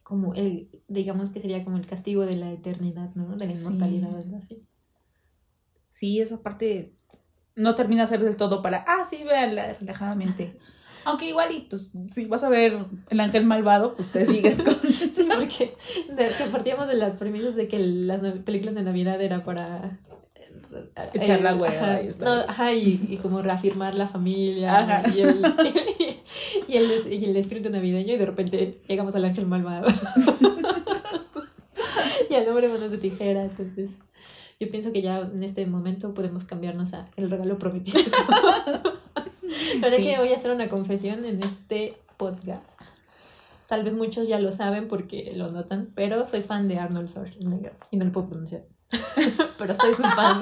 como 0.09 0.33
el, 0.33 0.69
digamos 0.87 1.29
que 1.29 1.39
sería 1.39 1.63
como 1.63 1.77
el 1.77 1.85
castigo 1.85 2.25
de 2.25 2.35
la 2.35 2.51
eternidad, 2.51 3.13
¿no? 3.15 3.37
De 3.37 3.45
la 3.47 3.55
Sí. 3.55 3.61
inmortalidad, 3.61 4.15
algo 4.15 4.37
así. 4.37 4.65
Sí, 5.91 6.19
esa 6.19 6.41
parte 6.41 6.95
no 7.55 7.75
termina 7.75 8.03
de 8.03 8.07
ser 8.09 8.21
del 8.23 8.35
todo 8.37 8.61
para, 8.61 8.83
ah, 8.87 9.05
sí, 9.09 9.23
véanla 9.23 9.73
relajadamente. 9.79 10.57
Aunque 11.05 11.27
igual, 11.29 11.51
y 11.53 11.61
pues, 11.61 11.93
si 12.11 12.25
vas 12.25 12.43
a 12.43 12.49
ver 12.49 12.85
El 13.09 13.19
Ángel 13.19 13.45
Malvado, 13.45 13.95
pues 13.95 14.11
te 14.11 14.25
sigues 14.25 14.61
con... 14.63 14.75
Sí, 14.81 15.27
porque 15.33 15.73
de- 16.13 16.29
que 16.37 16.45
partíamos 16.51 16.87
de 16.87 16.95
las 16.95 17.15
premisas 17.15 17.55
de 17.55 17.67
que 17.67 17.79
las 17.79 18.21
películas 18.39 18.75
de 18.75 18.83
Navidad 18.83 19.21
era 19.21 19.43
para 19.43 19.99
Echar 21.13 21.41
la 21.41 21.55
hueva 21.55 21.73
ajá, 21.93 22.01
y 22.01 22.09
no, 22.19 22.31
ajá, 22.33 22.73
y, 22.73 23.07
y 23.09 23.17
como 23.17 23.41
reafirmar 23.41 23.95
la 23.95 24.07
familia 24.07 24.77
Ajá. 24.77 25.03
y 25.09 25.21
el, 25.21 25.41
y, 26.67 26.77
el, 26.77 27.13
y 27.13 27.25
el 27.25 27.35
espíritu 27.35 27.69
navideño 27.69 28.13
y 28.13 28.17
de 28.17 28.25
repente 28.25 28.81
llegamos 28.87 29.15
al 29.15 29.25
ángel 29.25 29.45
malvado 29.47 29.87
y 32.29 32.35
al 32.35 32.47
hombre 32.47 32.67
manos 32.69 32.91
de 32.91 32.97
tijera 32.97 33.43
entonces 33.43 33.99
yo 34.59 34.69
pienso 34.69 34.91
que 34.91 35.01
ya 35.01 35.19
en 35.19 35.43
este 35.43 35.65
momento 35.65 36.13
podemos 36.13 36.43
cambiarnos 36.43 36.93
a 36.93 37.07
el 37.15 37.29
regalo 37.29 37.57
prometido 37.57 37.99
la 38.29 38.81
verdad 39.81 39.97
Sí. 39.97 40.03
que 40.03 40.17
voy 40.19 40.31
a 40.31 40.35
hacer 40.35 40.51
una 40.51 40.69
confesión 40.69 41.25
en 41.25 41.39
este 41.39 41.95
podcast 42.17 42.65
Tal 43.67 43.83
vez 43.83 43.93
muchos 43.93 44.27
ya 44.27 44.39
lo 44.39 44.51
saben 44.51 44.87
porque 44.87 45.31
lo 45.35 45.51
notan, 45.51 45.91
pero 45.93 46.27
soy 46.27 46.41
fan 46.41 46.67
de 46.67 46.79
Arnold 46.79 47.07
Schwarzenegger 47.07 47.73
y 47.91 47.97
no 47.97 48.05
lo 48.05 48.11
puedo 48.11 48.29
pronunciar. 48.29 48.63
pero 49.57 49.75
soy 49.75 49.93
su 49.93 50.03
fan. 50.03 50.41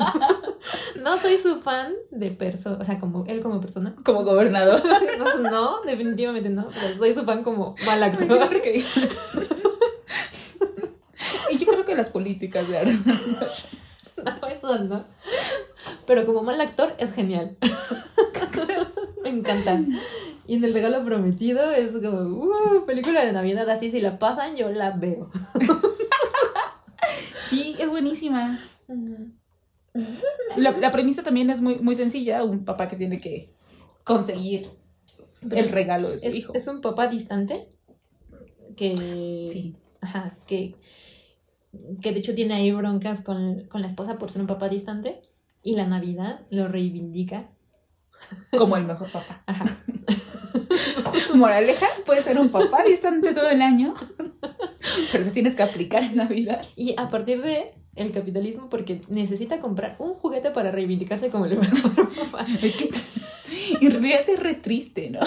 no 1.02 1.18
soy 1.18 1.38
su 1.38 1.62
fan 1.62 1.94
de 2.12 2.32
persona, 2.32 2.78
o 2.80 2.84
sea, 2.84 3.00
como 3.00 3.26
él 3.28 3.42
como 3.42 3.60
persona. 3.60 3.96
como 4.04 4.24
gobernador. 4.24 4.82
No, 5.18 5.38
no, 5.50 5.82
definitivamente 5.82 6.50
no, 6.50 6.70
pero 6.70 6.96
soy 6.98 7.14
su 7.14 7.24
fan 7.24 7.44
como 7.44 7.76
mal 7.86 8.04
actor. 8.04 8.50
y 11.52 11.58
yo 11.58 11.66
creo 11.66 11.86
que 11.86 11.96
las 11.96 12.10
políticas 12.10 12.68
de 12.68 12.78
Arnold. 12.78 13.06
No, 14.18 14.48
eso 14.48 14.78
no. 14.80 15.06
Pero 16.06 16.26
como 16.26 16.44
mal 16.44 16.60
actor 16.62 16.94
es 16.98 17.14
genial. 17.14 17.58
Me 19.24 19.30
encanta. 19.30 19.80
Y 20.46 20.56
en 20.56 20.64
el 20.64 20.74
regalo 20.74 21.04
prometido 21.04 21.72
es 21.72 21.92
como, 21.92 22.22
uh, 22.22 22.86
película 22.86 23.26
de 23.26 23.34
Navidad, 23.34 23.70
así 23.70 23.92
si 23.92 24.00
la 24.00 24.18
pasan 24.18 24.56
yo 24.56 24.70
la 24.70 24.92
veo. 24.92 25.30
Buenísima. 27.98 28.60
La, 30.56 30.70
la 30.72 30.92
premisa 30.92 31.24
también 31.24 31.50
es 31.50 31.62
muy, 31.62 31.80
muy 31.80 31.96
sencilla. 31.96 32.44
Un 32.44 32.64
papá 32.64 32.88
que 32.88 32.96
tiene 32.96 33.20
que 33.20 33.50
conseguir 34.04 34.68
el 35.50 35.70
regalo 35.70 36.10
de 36.12 36.20
su 36.20 36.28
Es, 36.28 36.36
hijo. 36.36 36.54
es 36.54 36.68
un 36.68 36.82
papá 36.82 37.08
distante 37.08 37.68
que... 38.76 39.48
Sí. 39.52 39.76
Ajá, 40.00 40.38
que, 40.46 40.76
que 42.04 42.12
de 42.12 42.20
hecho 42.20 42.36
tiene 42.36 42.54
ahí 42.54 42.72
broncas 42.72 43.22
con, 43.22 43.62
con 43.68 43.82
la 43.82 43.88
esposa 43.88 44.20
por 44.20 44.30
ser 44.30 44.42
un 44.42 44.48
papá 44.48 44.70
distante. 44.70 45.24
Y 45.64 45.76
la 45.76 45.88
Navidad 45.88 46.42
lo 46.52 46.68
reivindica. 46.68 47.50
Como 48.56 48.78
el 48.78 48.84
mejor 48.86 49.12
papá. 49.12 49.42
Ajá. 49.48 49.66
Moraleja, 51.34 51.88
puede 52.06 52.22
ser 52.22 52.38
un 52.38 52.50
papá 52.50 52.84
distante 52.84 53.34
todo 53.34 53.50
el 53.50 53.62
año, 53.64 53.96
pero 55.12 55.26
lo 55.26 55.32
tienes 55.32 55.56
que 55.56 55.64
aplicar 55.64 56.04
en 56.04 56.16
Navidad. 56.16 56.64
Y 56.76 56.94
a 56.98 57.10
partir 57.10 57.42
de 57.42 57.74
el 57.98 58.12
capitalismo, 58.12 58.70
porque 58.70 59.02
necesita 59.10 59.60
comprar 59.60 59.96
un 60.00 60.14
juguete 60.14 60.52
para 60.52 60.72
reivindicarse 60.72 61.30
como 61.30 61.46
el 61.46 61.58
mejor 61.58 62.10
papá. 62.32 62.46
En 63.82 63.92
realidad 63.92 64.22
es 64.28 64.40
re 64.40 64.56
triste, 64.56 65.10
¿no? 65.10 65.20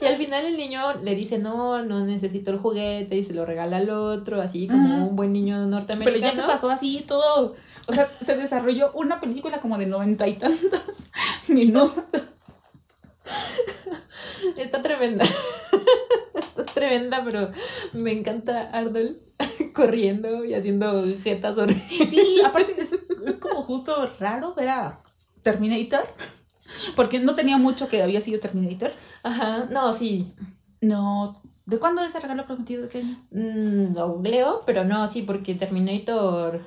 Y 0.00 0.04
al 0.06 0.16
final 0.16 0.44
el 0.44 0.56
niño 0.56 0.94
le 1.02 1.14
dice, 1.14 1.38
no, 1.38 1.82
no 1.84 2.04
necesito 2.04 2.50
el 2.50 2.58
juguete 2.58 3.16
y 3.16 3.24
se 3.24 3.34
lo 3.34 3.44
regala 3.44 3.78
al 3.78 3.90
otro, 3.90 4.40
así 4.40 4.66
como 4.68 4.86
Ajá. 4.94 5.04
un 5.04 5.16
buen 5.16 5.32
niño 5.32 5.56
Pero 5.56 5.66
norteamericano. 5.70 6.32
ya 6.34 6.40
te 6.42 6.46
pasó 6.46 6.70
así 6.70 7.04
todo. 7.06 7.54
O 7.86 7.92
sea, 7.92 8.08
se 8.20 8.36
desarrolló 8.36 8.92
una 8.94 9.20
película 9.20 9.60
como 9.60 9.78
de 9.78 9.86
noventa 9.86 10.26
y 10.28 10.34
tantos 10.34 11.10
minutos. 11.48 12.02
Está 14.56 14.82
tremenda. 14.82 15.24
Tremenda, 16.74 17.24
pero 17.24 17.50
me 17.92 18.12
encanta 18.12 18.70
Arnold 18.72 19.16
corriendo 19.74 20.44
y 20.44 20.54
haciendo 20.54 21.04
jetas 21.18 21.56
horribles. 21.58 22.10
Sí, 22.10 22.40
aparte 22.44 22.74
es, 22.78 22.92
es 23.26 23.36
como 23.38 23.62
justo 23.62 24.10
raro 24.18 24.54
ver 24.54 24.68
a 24.68 25.00
Terminator. 25.42 26.06
Porque 26.96 27.18
no 27.18 27.34
tenía 27.34 27.58
mucho 27.58 27.88
que 27.88 28.02
había 28.02 28.20
sido 28.20 28.40
Terminator. 28.40 28.92
Ajá, 29.22 29.66
no, 29.70 29.92
sí. 29.92 30.32
No. 30.80 31.34
¿De 31.66 31.78
cuándo 31.78 32.02
es 32.02 32.14
el 32.14 32.22
regalo 32.22 32.46
prometido? 32.46 32.82
¿De 32.82 32.88
qué 32.88 32.98
año? 32.98 33.18
Mm, 33.30 33.92
googleo, 33.92 34.62
pero 34.66 34.84
no, 34.84 35.06
sí, 35.06 35.22
porque 35.22 35.54
Terminator 35.54 36.60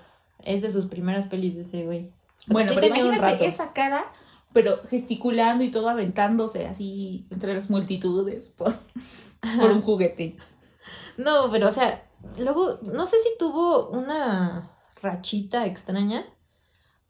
es 0.44 0.62
de 0.62 0.72
sus 0.72 0.86
primeras 0.86 1.28
pelis 1.28 1.56
de 1.56 1.62
ese 1.62 1.86
güey. 1.86 2.12
O 2.50 2.54
sea, 2.54 2.54
bueno, 2.54 2.70
sí 2.70 2.76
pero 2.76 2.88
imagínate 2.88 3.20
rato. 3.20 3.44
esa 3.44 3.74
cara, 3.74 4.06
pero 4.54 4.80
gesticulando 4.90 5.64
y 5.64 5.72
todo 5.72 5.90
aventándose 5.90 6.68
así 6.68 7.26
entre 7.30 7.54
las 7.54 7.70
multitudes 7.70 8.50
por, 8.52 8.78
por 9.60 9.72
un 9.72 9.82
juguete. 9.82 10.38
No, 11.18 11.50
pero 11.52 11.68
o 11.68 11.72
sea, 11.72 12.04
luego, 12.38 12.80
no 12.82 13.06
sé 13.06 13.18
si 13.20 13.30
tuvo 13.40 13.90
una 13.90 14.72
rachita 15.02 15.66
extraña, 15.66 16.26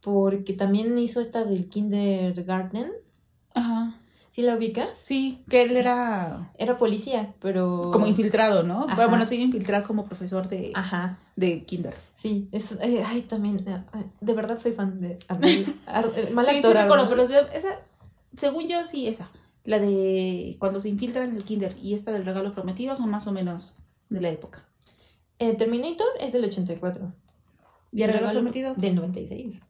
porque 0.01 0.53
también 0.53 0.97
hizo 0.97 1.21
esta 1.21 1.43
del 1.43 1.69
kindergarten. 1.69 2.91
Ajá. 3.53 3.99
¿Sí 4.29 4.41
la 4.41 4.55
ubicas? 4.57 4.89
Sí, 4.95 5.45
que 5.49 5.61
él 5.63 5.77
era 5.77 6.51
Era 6.57 6.77
policía, 6.77 7.33
pero... 7.39 7.89
como 7.93 8.05
infiltrado, 8.05 8.63
¿no? 8.63 8.85
Ajá. 8.87 9.07
Bueno, 9.07 9.25
se 9.25 9.35
iba 9.35 9.43
a 9.43 9.45
infiltrar 9.45 9.83
como 9.83 10.03
profesor 10.03 10.49
de, 10.49 10.71
Ajá, 10.75 11.19
de 11.37 11.63
kinder. 11.63 11.95
sí. 12.13 12.49
Es, 12.51 12.73
eh, 12.81 13.01
ay, 13.07 13.21
también, 13.21 13.63
eh, 13.65 13.81
ay, 13.93 14.11
de 14.19 14.33
verdad 14.33 14.59
soy 14.59 14.73
fan 14.73 14.99
de 14.99 15.17
Arnold. 15.29 15.73
Ar- 15.85 16.11
eh, 16.17 16.29
mal 16.31 16.45
sí, 16.45 16.61
sí 16.61 16.73
recuerdo, 16.73 17.07
pero 17.07 17.23
esa, 17.23 17.79
según 18.37 18.67
yo, 18.67 18.85
sí, 18.85 19.07
esa. 19.07 19.29
La 19.65 19.79
de 19.79 20.55
cuando 20.59 20.79
se 20.79 20.89
infiltran 20.89 21.29
en 21.29 21.35
el 21.35 21.43
kinder 21.43 21.75
y 21.81 21.93
esta 21.93 22.11
del 22.11 22.25
regalo 22.25 22.53
prometido 22.53 22.95
son 22.95 23.09
más 23.09 23.27
o 23.27 23.31
menos 23.31 23.77
de 24.09 24.21
la 24.21 24.29
época. 24.29 24.63
Eh, 25.39 25.55
Terminator 25.55 26.07
es 26.19 26.31
del 26.31 26.45
84. 26.45 27.13
¿Y 27.91 28.03
el 28.03 28.13
regalo 28.13 28.39
prometido? 28.39 28.73
Del 28.75 28.95
96. 28.95 29.63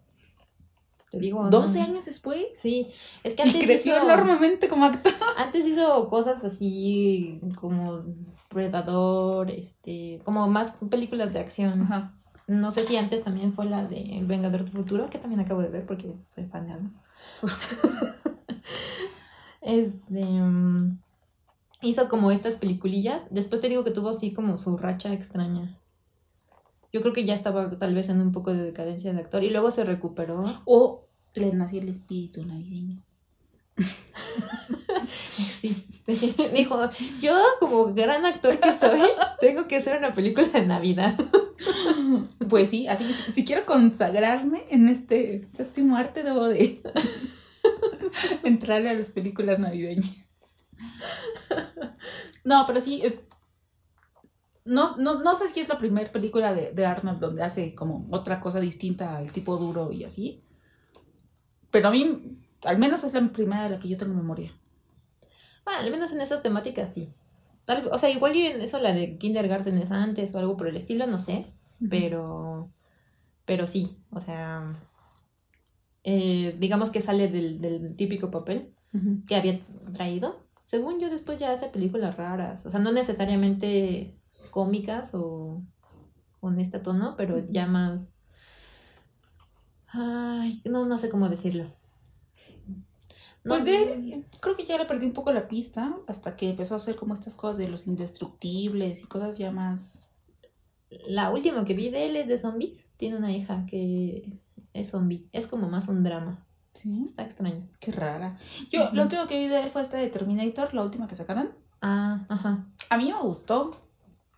Te 1.12 1.20
digo. 1.20 1.50
12 1.50 1.80
no. 1.80 1.86
años 1.86 2.06
después. 2.06 2.46
Sí, 2.56 2.88
es 3.24 3.34
que 3.34 3.44
Y 3.44 3.48
antes 3.48 3.64
creció 3.64 3.96
hizo, 3.96 4.04
enormemente 4.04 4.68
como 4.68 4.86
actor. 4.86 5.14
antes 5.38 5.66
hizo 5.66 6.10
cosas 6.10 6.44
así 6.44 7.40
como 7.60 8.04
Predador, 8.50 9.52
este, 9.52 10.22
como 10.24 10.48
más 10.48 10.76
películas 10.90 11.34
de 11.34 11.40
acción. 11.40 11.84
Ajá. 11.84 12.14
No 12.48 12.70
sé 12.70 12.84
si 12.84 12.96
antes 12.98 13.24
también 13.24 13.54
fue 13.54 13.66
la 13.66 13.86
de 13.88 14.18
El 14.18 14.28
Vengador 14.28 14.66
del 14.66 14.74
Futuro, 14.74 15.10
que 15.10 15.18
también 15.18 15.40
acabo 15.40 15.62
de 15.62 15.70
ver 15.70 15.86
porque 15.86 16.14
soy 16.30 16.46
fan 16.46 16.68
de 16.68 16.74
algo. 16.74 16.90
este. 19.66 20.24
mm, 20.24 21.00
hizo 21.82 22.10
como 22.10 22.32
estas 22.32 22.56
peliculillas. 22.56 23.28
Después 23.32 23.62
te 23.62 23.70
digo 23.70 23.84
que 23.84 23.92
tuvo 23.92 24.10
así 24.10 24.34
como 24.34 24.58
su 24.58 24.78
racha 24.78 25.14
extraña. 25.14 25.80
Yo 26.94 27.02
creo 27.02 27.14
que 27.14 27.26
ya 27.26 27.34
estaba 27.34 27.70
tal 27.78 27.94
vez 27.94 28.10
en 28.10 28.22
un 28.22 28.32
poco 28.32 28.54
de 28.54 28.64
decadencia 28.64 29.12
de 29.14 29.20
actor 29.20 29.44
y 29.44 29.50
luego 29.50 29.72
se 29.72 29.84
recuperó. 29.84 30.62
O 30.66 31.08
le 31.34 31.52
nació 31.54 31.82
el 31.82 31.90
espíritu 31.90 32.46
navideño. 32.46 33.04
Sí. 35.28 35.86
Dijo, 36.54 36.80
yo 37.22 37.36
como 37.60 37.94
gran 37.94 38.26
actor 38.26 38.60
que 38.60 38.72
soy, 38.74 39.02
tengo 39.40 39.68
que 39.68 39.78
hacer 39.78 39.98
una 39.98 40.14
película 40.14 40.48
de 40.48 40.66
Navidad. 40.66 41.16
Pues 42.50 42.70
sí, 42.70 42.88
así 42.88 43.04
que 43.06 43.32
si 43.32 43.44
quiero 43.44 43.66
consagrarme 43.66 44.62
en 44.70 44.88
este 44.88 45.48
séptimo 45.54 45.98
arte, 45.98 46.24
debo 46.24 46.46
de 46.46 46.82
entrarle 48.44 48.90
a 48.90 48.94
las 48.94 49.10
películas 49.10 49.60
navideñas. 49.60 50.10
No, 52.44 52.66
pero 52.68 52.80
sí, 52.80 53.02
es... 53.04 53.16
No, 54.66 54.98
no, 54.98 55.24
no 55.24 55.36
sé 55.36 55.50
si 55.50 55.62
es 55.62 55.68
la 55.68 55.80
primera 55.80 56.12
película 56.12 56.54
de, 56.54 56.72
de 56.74 56.86
Arnold 56.86 57.20
donde 57.20 57.42
hace 57.42 57.74
como 57.74 58.08
otra 58.12 58.40
cosa 58.40 58.60
distinta 58.60 59.18
al 59.18 59.32
tipo 59.32 59.58
duro 59.58 59.92
y 59.92 60.04
así. 60.04 60.44
Pero 61.72 61.88
a 61.88 61.92
mí, 61.92 62.40
al 62.64 62.78
menos 62.78 63.04
es 63.04 63.14
la 63.14 63.22
primera 63.30 63.64
de 63.64 63.72
la 63.72 63.80
que 63.80 63.90
yo 63.90 63.98
tengo 63.98 64.14
memoria. 64.14 64.52
Bueno, 65.66 65.80
al 65.80 65.92
menos 65.92 66.14
en 66.14 66.22
esas 66.22 66.44
temáticas 66.44 66.94
sí. 66.94 67.14
O 67.92 67.98
sea, 67.98 68.10
igual 68.10 68.36
y 68.36 68.46
en 68.46 68.62
eso 68.62 68.80
la 68.80 68.94
de 68.94 69.18
kindergarten 69.18 69.78
es 69.80 69.92
antes 69.92 70.34
o 70.34 70.40
algo 70.40 70.56
por 70.56 70.68
el 70.68 70.78
estilo, 70.78 71.08
no 71.08 71.18
sé. 71.18 71.48
Pero. 71.90 72.72
Pero 73.46 73.68
sí. 73.68 73.98
O 74.12 74.20
sea. 74.20 74.70
Eh, 76.06 76.56
digamos 76.60 76.90
que 76.92 77.02
sale 77.02 77.28
del, 77.28 77.60
del 77.60 77.96
típico 77.98 78.32
papel 78.32 78.72
que 79.28 79.36
había 79.36 79.60
traído. 79.92 80.40
Según 80.66 81.02
yo, 81.02 81.10
después 81.10 81.38
ya 81.38 81.52
hace 81.52 81.68
películas 81.68 82.16
raras. 82.16 82.66
O 82.66 82.72
sea, 82.72 82.80
no 82.80 82.94
necesariamente 82.94 84.16
cómicas 84.52 85.12
o 85.14 85.62
con 86.40 86.60
este 86.62 86.80
tono, 86.80 87.16
pero 87.18 87.40
ya 87.46 87.68
más. 87.68 88.20
Ay, 89.88 90.62
no, 90.66 90.86
no 90.86 90.98
sé 90.98 91.10
cómo 91.10 91.30
decirlo. 91.30 91.66
No- 93.44 93.56
Pues 93.56 93.66
de 93.66 93.94
él, 93.94 94.26
creo 94.42 94.56
que 94.56 94.66
ya 94.66 94.78
le 94.78 94.86
perdí 94.86 95.06
un 95.06 95.14
poco 95.14 95.32
la 95.32 95.48
pista 95.48 95.96
hasta 96.08 96.36
que 96.36 96.50
empezó 96.50 96.74
a 96.74 96.78
hacer 96.78 96.96
como 96.96 97.14
estas 97.14 97.36
cosas 97.36 97.58
de 97.58 97.68
los 97.68 97.86
indestructibles 97.88 99.02
y 99.02 99.06
cosas 99.06 99.38
ya 99.38 99.52
más... 99.52 100.12
La 101.08 101.32
última 101.32 101.66
que 101.66 101.74
vi 101.74 101.90
de 101.90 102.06
él 102.06 102.16
es 102.16 102.28
de 102.28 102.38
zombies. 102.38 102.90
Tiene 102.98 103.18
una 103.18 103.32
hija 103.36 103.66
que 103.66 104.30
es 104.76 104.92
zombie. 104.92 105.28
Es 105.32 105.48
como 105.48 105.70
más 105.70 105.88
un 105.88 106.04
drama. 106.04 106.46
Sí. 106.74 107.02
Está 107.04 107.24
extraño. 107.24 107.66
Qué 107.80 107.92
rara. 107.92 108.38
Yo, 108.70 108.90
lo 108.92 109.04
último 109.04 109.26
que 109.28 109.40
vi 109.40 109.48
de 109.48 109.62
él 109.62 109.70
fue 109.70 109.82
esta 109.82 109.98
de 109.98 110.10
Terminator, 110.10 110.74
la 110.74 110.84
última 110.84 111.08
que 111.08 111.16
sacaron. 111.16 111.52
Ah, 111.82 112.26
ajá. 112.28 112.68
A 112.90 112.98
mí 112.98 113.12
me 113.12 113.22
gustó, 113.22 113.72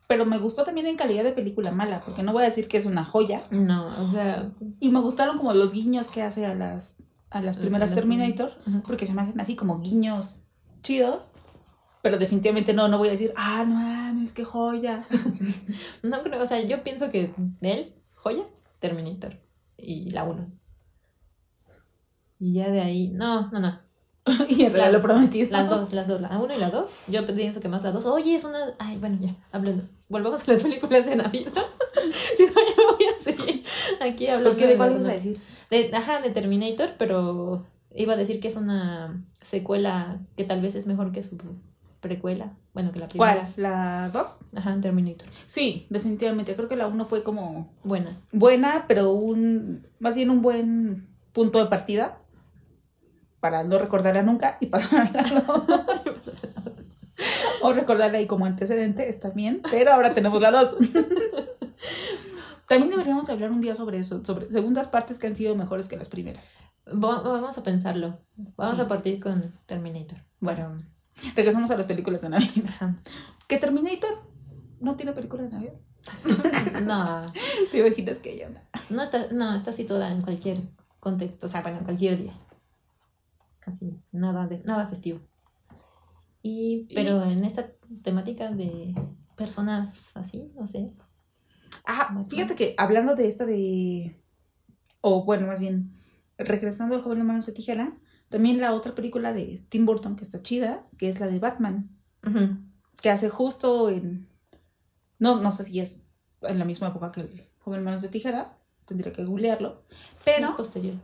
pero 0.07 0.25
me 0.25 0.37
gustó 0.37 0.63
también 0.63 0.85
en 0.85 0.95
calidad 0.95 1.23
de 1.23 1.31
película 1.31 1.71
mala, 1.71 1.99
porque 1.99 2.23
no 2.23 2.33
voy 2.33 2.43
a 2.43 2.47
decir 2.47 2.67
que 2.67 2.77
es 2.77 2.85
una 2.85 3.03
joya. 3.03 3.41
No, 3.49 3.87
o 4.01 4.11
sea, 4.11 4.51
Y 4.79 4.89
me 4.89 4.99
gustaron 4.99 5.37
como 5.37 5.53
los 5.53 5.73
guiños 5.73 6.07
que 6.07 6.21
hace 6.21 6.45
a 6.45 6.53
las, 6.53 6.97
a 7.31 7.41
las 7.41 7.57
primeras 7.57 7.89
Las 7.89 7.95
Terminator, 7.97 8.53
primeras, 8.57 8.85
porque 8.85 9.07
se 9.07 9.13
me 9.13 9.23
hacen 9.23 9.39
así 9.41 9.55
como 9.55 9.79
guiños 9.79 10.43
chidos. 10.83 11.31
Pero 12.03 12.19
definitivamente 12.19 12.73
no, 12.73 12.87
no 12.87 12.99
voy 12.99 13.09
a 13.09 13.11
decir, 13.11 13.33
ah, 13.35 13.65
no 13.67 13.73
mames, 13.73 14.31
qué 14.31 14.45
joya. 14.45 15.05
no 16.03 16.21
creo, 16.21 16.41
o 16.41 16.45
sea, 16.45 16.61
yo 16.61 16.83
pienso 16.83 17.09
que 17.09 17.33
de 17.59 17.71
él, 17.71 17.95
joyas, 18.13 18.55
Terminator. 18.79 19.46
Y 19.77 20.09
la 20.11 20.23
1. 20.23 20.47
Y 22.39 22.53
ya 22.53 22.69
de 22.69 22.81
ahí, 22.81 23.09
no, 23.09 23.49
no, 23.51 23.59
no. 23.59 23.79
y 24.49 24.63
el 24.63 24.73
regalo 24.73 25.01
prometido. 25.01 25.49
Las 25.51 25.69
dos, 25.69 25.93
las 25.93 26.07
dos, 26.07 26.19
la 26.21 26.37
1 26.37 26.55
y 26.55 26.57
la 26.59 26.69
2. 26.69 26.91
Yo 27.07 27.25
pienso 27.27 27.59
que 27.61 27.69
más 27.69 27.83
la 27.83 27.91
2. 27.91 28.05
Oye, 28.07 28.35
es 28.35 28.43
una. 28.43 28.59
Ay, 28.79 28.97
bueno, 28.97 29.17
ya, 29.21 29.35
hablando. 29.51 29.83
Volvemos 30.09 30.47
a 30.47 30.51
las 30.51 30.63
películas 30.63 31.05
de 31.05 31.15
Navidad. 31.15 31.51
si 32.35 32.45
no, 32.45 32.51
ya 32.53 32.75
me 32.77 32.85
voy 32.85 33.05
a 33.15 33.19
seguir 33.23 33.63
aquí 34.01 34.27
hablando. 34.27 34.51
¿Por 34.51 34.59
qué? 34.59 34.67
¿De 34.67 34.77
cuál 34.77 34.91
ibas 34.91 35.05
a 35.05 35.07
de- 35.07 35.13
decir? 35.13 35.41
de- 35.71 35.91
ajá, 35.95 36.21
de 36.21 36.29
Terminator, 36.31 36.91
pero 36.97 37.65
iba 37.95 38.13
a 38.13 38.17
decir 38.17 38.39
que 38.39 38.47
es 38.49 38.55
una 38.57 39.23
secuela 39.41 40.19
que 40.35 40.43
tal 40.43 40.61
vez 40.61 40.75
es 40.75 40.87
mejor 40.87 41.11
que 41.11 41.23
su 41.23 41.37
precuela. 42.07 42.53
Bueno, 42.73 42.91
que 42.91 42.99
la 42.99 43.07
primera. 43.07 43.33
¿Cuál? 43.35 43.53
¿La 43.57 44.09
2? 44.09 44.39
Ajá, 44.55 44.77
Terminator. 44.81 45.27
Sí, 45.45 45.85
definitivamente. 45.89 46.55
Creo 46.55 46.67
que 46.69 46.75
la 46.75 46.87
1 46.87 47.05
fue 47.05 47.23
como 47.23 47.73
Buena. 47.83 48.17
buena, 48.31 48.85
pero 48.87 49.11
un 49.11 49.87
más 49.99 50.15
bien 50.15 50.29
un 50.29 50.41
buen 50.41 51.07
punto 51.33 51.59
de 51.59 51.65
partida 51.69 52.19
para 53.39 53.63
no 53.63 53.77
recordarla 53.77 54.23
nunca 54.23 54.57
y 54.59 54.65
pasarla 54.67 55.19
a 55.21 55.31
la 55.33 55.41
dos. 55.41 55.63
o 57.61 57.73
recordarla 57.73 58.17
ahí 58.17 58.27
como 58.27 58.45
antecedente, 58.45 59.09
está 59.09 59.29
bien, 59.29 59.61
pero 59.71 59.93
ahora 59.93 60.13
tenemos 60.13 60.41
la 60.41 60.51
2. 60.51 60.77
También 62.67 62.89
deberíamos 62.91 63.29
hablar 63.29 63.51
un 63.51 63.61
día 63.61 63.75
sobre 63.75 63.97
eso, 63.99 64.23
sobre 64.25 64.51
segundas 64.51 64.87
partes 64.89 65.17
que 65.19 65.27
han 65.27 65.35
sido 65.35 65.55
mejores 65.55 65.87
que 65.87 65.95
las 65.97 66.09
primeras. 66.09 66.51
Va- 66.87 67.21
Vamos 67.21 67.57
a 67.57 67.63
pensarlo. 67.63 68.19
Vamos 68.57 68.75
Sí. 68.75 68.81
a 68.81 68.87
partir 68.87 69.19
con 69.21 69.53
Terminator. 69.65 70.19
Bueno, 70.41 70.83
regresamos 71.35 71.71
a 71.71 71.77
las 71.77 71.85
películas 71.85 72.21
de 72.21 72.29
Navidad. 72.29 72.65
Ajá. 72.67 73.01
¿Que 73.47 73.57
Terminator 73.57 74.29
no 74.79 74.95
tiene 74.95 75.13
película 75.13 75.43
de 75.43 75.49
Navidad? 75.49 75.73
No, 76.85 77.25
¿Te 77.71 77.79
imaginas 77.79 78.19
que 78.19 78.45
una? 78.47 78.63
no 78.89 79.01
está, 79.01 79.27
no, 79.31 79.55
está 79.55 79.71
situada 79.71 80.11
en 80.11 80.21
cualquier 80.21 80.59
contexto, 80.99 81.47
o 81.47 81.49
sea, 81.49 81.61
bueno, 81.61 81.79
en 81.79 81.83
cualquier 81.83 82.17
día. 82.21 82.33
Casi 83.59 83.99
nada 84.11 84.47
de, 84.47 84.59
nada 84.63 84.87
festivo. 84.87 85.19
Y, 86.41 86.87
pero 86.93 87.23
en 87.23 87.43
esta 87.43 87.71
temática 88.03 88.51
de 88.51 88.95
personas 89.35 90.15
así, 90.15 90.51
no 90.55 90.65
sé. 90.65 90.93
Ah, 91.85 92.25
fíjate 92.29 92.55
que 92.55 92.75
hablando 92.77 93.15
de 93.15 93.27
esta 93.27 93.45
de. 93.45 94.21
O 95.01 95.25
bueno, 95.25 95.47
más 95.47 95.59
bien, 95.59 95.93
regresando 96.37 96.95
al 96.95 97.01
joven 97.01 97.19
de 97.19 97.23
manos 97.25 97.45
de 97.45 97.53
tijera, 97.53 97.97
también 98.29 98.59
la 98.59 98.73
otra 98.73 98.93
película 98.93 99.33
de 99.33 99.63
Tim 99.69 99.85
Burton 99.85 100.15
que 100.15 100.23
está 100.23 100.41
chida, 100.41 100.85
que 100.97 101.09
es 101.09 101.19
la 101.19 101.27
de 101.27 101.39
Batman, 101.39 101.89
que 103.01 103.09
hace 103.09 103.29
justo 103.29 103.89
en. 103.89 104.27
No, 105.19 105.41
no 105.41 105.51
sé 105.51 105.63
si 105.63 105.79
es 105.79 106.01
en 106.41 106.59
la 106.59 106.65
misma 106.65 106.89
época 106.89 107.11
que 107.11 107.21
el 107.21 107.43
joven 107.59 107.79
de 107.79 107.85
manos 107.85 108.01
de 108.01 108.09
tijera, 108.09 108.57
tendría 108.85 109.13
que 109.13 109.23
googlearlo. 109.23 109.83
Pero. 110.25 110.47
Es 110.47 110.51
posterior. 110.51 110.95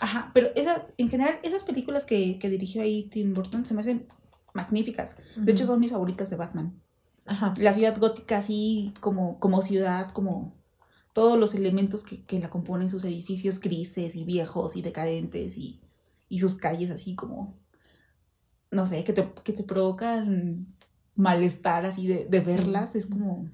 Ajá, 0.00 0.30
pero 0.32 0.48
esa, 0.54 0.86
en 0.96 1.10
general, 1.10 1.38
esas 1.42 1.62
películas 1.64 2.06
que, 2.06 2.38
que 2.38 2.48
dirigió 2.48 2.80
ahí 2.80 3.04
Tim 3.10 3.34
Burton 3.34 3.66
se 3.66 3.74
me 3.74 3.82
hacen 3.82 4.06
magníficas. 4.54 5.16
De 5.36 5.52
hecho, 5.52 5.66
son 5.66 5.78
mis 5.78 5.90
favoritas 5.90 6.30
de 6.30 6.36
Batman. 6.36 6.80
Ajá. 7.26 7.52
La 7.58 7.74
ciudad 7.74 7.98
gótica 7.98 8.38
así 8.38 8.94
como, 9.00 9.38
como 9.38 9.60
ciudad, 9.60 10.10
como 10.12 10.54
todos 11.12 11.38
los 11.38 11.54
elementos 11.54 12.02
que, 12.02 12.24
que 12.24 12.40
la 12.40 12.48
componen, 12.48 12.88
sus 12.88 13.04
edificios 13.04 13.60
grises 13.60 14.16
y 14.16 14.24
viejos 14.24 14.74
y 14.74 14.80
decadentes 14.80 15.58
y, 15.58 15.82
y 16.30 16.38
sus 16.38 16.54
calles 16.54 16.90
así 16.90 17.14
como, 17.14 17.58
no 18.70 18.86
sé, 18.86 19.04
que 19.04 19.12
te, 19.12 19.28
que 19.44 19.52
te 19.52 19.64
provocan 19.64 20.68
malestar 21.16 21.84
así 21.84 22.06
de, 22.06 22.24
de 22.24 22.40
verlas. 22.40 22.94
Es 22.94 23.06
como... 23.06 23.50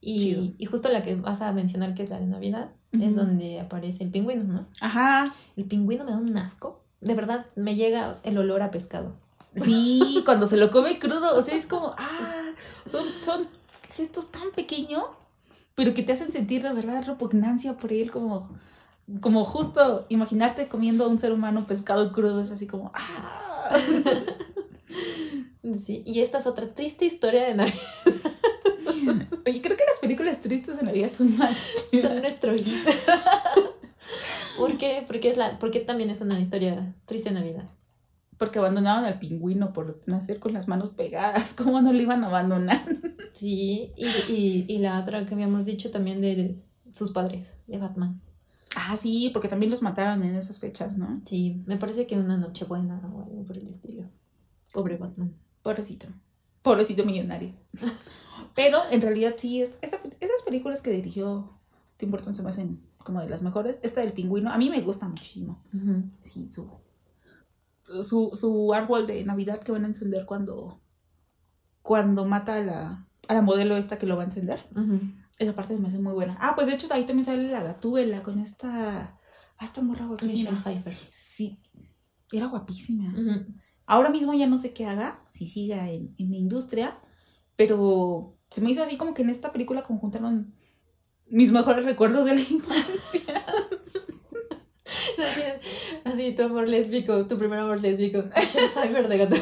Y, 0.00 0.54
y 0.58 0.66
justo 0.66 0.88
la 0.88 1.02
que 1.02 1.16
vas 1.16 1.42
a 1.42 1.52
mencionar, 1.52 1.94
que 1.94 2.04
es 2.04 2.10
la 2.10 2.20
de 2.20 2.26
Navidad, 2.26 2.70
es 2.92 3.16
donde 3.16 3.60
aparece 3.60 4.04
el 4.04 4.10
pingüino, 4.10 4.44
¿no? 4.44 4.68
Ajá, 4.80 5.34
El 5.56 5.64
pingüino 5.64 6.04
me 6.04 6.12
da 6.12 6.18
un 6.18 6.36
asco. 6.38 6.84
De 7.00 7.14
verdad, 7.14 7.46
me 7.56 7.74
llega 7.74 8.18
el 8.22 8.38
olor 8.38 8.62
a 8.62 8.70
pescado. 8.70 9.16
sí, 9.56 10.22
cuando 10.24 10.46
se 10.46 10.56
lo 10.56 10.70
come 10.70 11.00
crudo, 11.00 11.36
o 11.36 11.44
sea, 11.44 11.56
es 11.56 11.66
como, 11.66 11.94
ah, 11.98 12.52
son, 12.92 13.04
son 13.22 13.48
gestos 13.96 14.30
tan 14.30 14.52
pequeños, 14.54 15.04
pero 15.74 15.94
que 15.94 16.04
te 16.04 16.12
hacen 16.12 16.30
sentir 16.30 16.62
de 16.62 16.72
verdad 16.72 17.04
repugnancia 17.04 17.76
por 17.76 17.92
él, 17.92 18.12
como, 18.12 18.48
como 19.20 19.44
justo 19.44 20.06
imaginarte 20.08 20.68
comiendo 20.68 21.04
a 21.04 21.08
un 21.08 21.18
ser 21.18 21.32
humano 21.32 21.66
pescado 21.66 22.12
crudo, 22.12 22.42
es 22.42 22.50
así 22.50 22.66
como, 22.66 22.92
ah. 22.94 23.76
Sí, 25.84 26.02
y 26.06 26.20
esta 26.20 26.38
es 26.38 26.46
otra 26.46 26.66
triste 26.68 27.04
historia 27.04 27.46
de 27.46 27.54
Navidad. 27.54 27.76
Oye, 29.46 29.60
creo 29.60 29.76
que 29.76 29.84
las 29.84 29.98
películas 30.00 30.40
tristes 30.40 30.78
de 30.78 30.82
Navidad 30.82 31.10
son 31.16 31.36
más 31.36 31.56
Son 32.00 32.20
nuestro 32.20 32.54
hit. 32.54 32.66
¿Por 34.58 34.78
qué? 34.78 35.04
Porque, 35.06 35.30
es 35.30 35.36
la, 35.36 35.58
porque 35.58 35.80
también 35.80 36.10
es 36.10 36.20
una 36.20 36.40
historia 36.40 36.94
triste 37.04 37.30
de 37.30 37.34
Navidad. 37.34 37.70
Porque 38.38 38.58
abandonaron 38.58 39.04
al 39.04 39.18
pingüino 39.18 39.72
por 39.72 40.00
nacer 40.06 40.38
con 40.38 40.52
las 40.52 40.68
manos 40.68 40.90
pegadas, 40.90 41.54
¿cómo 41.54 41.80
no 41.80 41.92
lo 41.92 42.00
iban 42.00 42.24
a 42.24 42.28
abandonar? 42.28 42.84
Sí, 43.32 43.92
y, 43.96 44.06
y, 44.06 44.64
y 44.68 44.78
la 44.78 45.00
otra 45.00 45.26
que 45.26 45.34
habíamos 45.34 45.64
dicho 45.64 45.90
también 45.90 46.20
de 46.20 46.56
sus 46.92 47.10
padres, 47.10 47.56
de 47.66 47.78
Batman. 47.78 48.20
Ah, 48.80 48.96
sí, 48.96 49.30
porque 49.32 49.48
también 49.48 49.70
los 49.70 49.82
mataron 49.82 50.22
en 50.22 50.36
esas 50.36 50.58
fechas, 50.60 50.98
¿no? 50.98 51.20
Sí, 51.24 51.62
me 51.66 51.76
parece 51.78 52.06
que 52.06 52.16
una 52.16 52.36
noche 52.36 52.64
buena 52.64 53.00
o 53.12 53.22
algo 53.24 53.44
por 53.44 53.56
el 53.56 53.66
estilo. 53.66 54.04
Pobre 54.72 54.96
Batman. 54.96 55.34
Pobrecito. 55.62 56.06
Pobrecito 56.62 57.04
millonario. 57.04 57.54
Pero 58.54 58.78
en 58.92 59.00
realidad 59.00 59.34
sí, 59.36 59.62
es, 59.62 59.72
esta- 59.82 59.98
esas 60.20 60.42
películas 60.44 60.80
que 60.80 60.90
dirigió 60.92 61.58
Tim 61.96 62.10
Burton 62.12 62.34
se 62.34 62.42
me 62.42 62.50
hacen 62.50 62.80
como 62.98 63.20
de 63.20 63.28
las 63.28 63.42
mejores. 63.42 63.78
Esta 63.82 64.00
del 64.00 64.12
pingüino, 64.12 64.50
a 64.52 64.58
mí 64.58 64.70
me 64.70 64.80
gusta 64.80 65.08
muchísimo. 65.08 65.60
Sí, 66.22 66.48
su, 66.52 66.68
su, 68.02 68.30
su 68.34 68.72
árbol 68.74 69.06
de 69.06 69.24
Navidad 69.24 69.58
que 69.60 69.72
van 69.72 69.84
a 69.84 69.88
encender 69.88 70.24
cuando, 70.26 70.80
cuando 71.82 72.24
mata 72.26 72.56
a 72.56 72.60
la, 72.60 73.06
a 73.28 73.34
la 73.34 73.42
modelo 73.42 73.76
esta 73.76 73.98
que 73.98 74.06
lo 74.06 74.16
va 74.16 74.22
a 74.22 74.26
encender. 74.26 74.64
Ujú. 74.72 75.00
Esa 75.38 75.54
parte 75.54 75.76
me 75.76 75.88
hace 75.88 75.98
muy 75.98 76.12
buena. 76.12 76.36
Ah, 76.40 76.54
pues 76.54 76.66
de 76.66 76.74
hecho 76.74 76.88
ahí 76.90 77.04
también 77.04 77.24
sale 77.24 77.48
la 77.50 77.62
gatúbela 77.62 78.22
con 78.22 78.38
esta... 78.38 79.18
Ah, 79.58 79.64
esta 79.64 79.82
morra 79.82 80.06
Michelle 80.06 80.44
guapísima. 80.44 80.62
Pfeiffer. 80.62 80.96
Sí, 81.10 81.60
era 82.32 82.46
guapísima. 82.46 83.14
Ahora 83.86 84.10
mismo 84.10 84.34
ya 84.34 84.46
no 84.46 84.58
sé 84.58 84.72
qué 84.72 84.86
haga, 84.86 85.24
si 85.32 85.46
siga 85.46 85.90
en, 85.90 86.14
en 86.18 86.30
la 86.30 86.36
industria, 86.36 87.00
pero 87.56 88.36
se 88.50 88.60
me 88.60 88.70
hizo 88.70 88.82
así 88.82 88.96
como 88.96 89.14
que 89.14 89.22
en 89.22 89.30
esta 89.30 89.52
película 89.52 89.82
conjuntaron 89.82 90.54
mis 91.26 91.50
mejores 91.52 91.84
recuerdos 91.84 92.24
de 92.26 92.34
la 92.34 92.40
infancia. 92.50 93.44
Así, 95.18 95.42
así, 96.04 96.32
tu 96.34 96.42
amor 96.44 96.68
lésbico, 96.68 97.26
tu 97.26 97.36
primer 97.36 97.58
amor 97.58 97.80
lésbico. 97.80 98.24
Michelle 98.36 98.68
Pfeiffer 98.68 99.08
de 99.08 99.18
gato. 99.18 99.36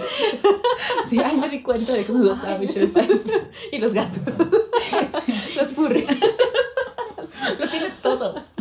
Sí, 1.06 1.18
ahí 1.18 1.36
me 1.36 1.48
di 1.48 1.62
cuenta 1.62 1.92
de 1.92 2.04
que 2.04 2.12
me 2.12 2.26
gustaba 2.26 2.58
Michelle 2.58 2.88
Pfeiffer. 2.88 3.50
Y 3.72 3.78
los 3.78 3.92
gatos. 3.92 4.22
Los 5.56 5.72
furry. 5.72 6.06
Lo 7.58 7.68
tiene 7.68 7.88
todo. 8.08 8.34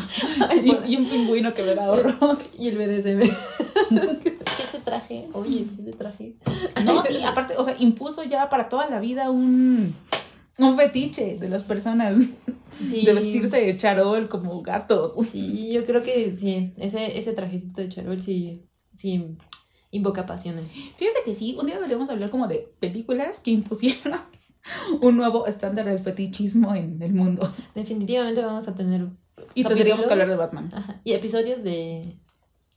Y, 0.64 0.94
y 0.94 0.96
un 0.98 1.06
pingüino 1.10 1.54
que 1.54 1.64
me 1.64 1.76
da 1.76 1.90
horror. 1.92 2.38
Y 2.60 2.70
el 2.70 2.78
BDSM. 2.78 3.22
Ese 3.22 4.80
traje. 4.86 5.28
Oye, 5.34 5.62
ese 5.62 5.92
traje. 5.94 6.36
No, 6.84 7.04
sí, 7.04 7.22
aparte, 7.24 7.56
o 7.58 7.64
sea, 7.64 7.76
impuso 7.80 8.24
ya 8.24 8.50
para 8.50 8.70
toda 8.70 8.90
la 8.90 9.00
vida 9.00 9.30
un, 9.32 9.94
un 10.58 10.78
fetiche 10.78 11.38
de 11.38 11.50
las 11.50 11.64
personas 11.64 12.18
Sí. 12.90 13.06
de 13.06 13.14
vestirse 13.14 13.58
de 13.62 13.78
charol 13.78 14.28
como 14.28 14.62
gatos. 14.62 15.14
Sí, 15.26 15.72
yo 15.72 15.86
creo 15.86 16.04
que 16.04 16.36
sí. 16.36 16.74
Ese, 16.78 17.18
ese 17.18 17.32
trajecito 17.32 17.80
de 17.82 17.88
Charol 17.88 18.22
sí, 18.22 18.64
sí 18.94 19.38
invoca 19.92 20.26
pasiones. 20.26 20.66
Fíjate 20.98 21.20
que 21.24 21.36
sí, 21.36 21.56
un 21.58 21.68
día 21.68 21.76
deberíamos 21.76 22.10
hablar 22.10 22.30
como 22.30 22.50
de 22.50 22.70
películas 22.82 23.40
que 23.40 23.52
impusieron 23.52 24.20
un 25.02 25.16
nuevo 25.16 25.48
estándar 25.48 25.86
del 25.86 26.00
fetichismo 26.00 26.76
en 26.76 27.02
el 27.02 27.14
mundo. 27.14 27.50
Definitivamente 27.76 28.42
vamos 28.44 28.68
a 28.68 28.76
tener. 28.76 29.08
Y 29.54 29.63
tendríamos 29.63 30.06
que 30.06 30.13
hablar 30.13 30.30
de. 30.30 30.36
Batman. 30.36 30.69
Ajá, 30.74 31.02
Y 31.04 31.13
episodios 31.13 31.63
de, 31.63 32.17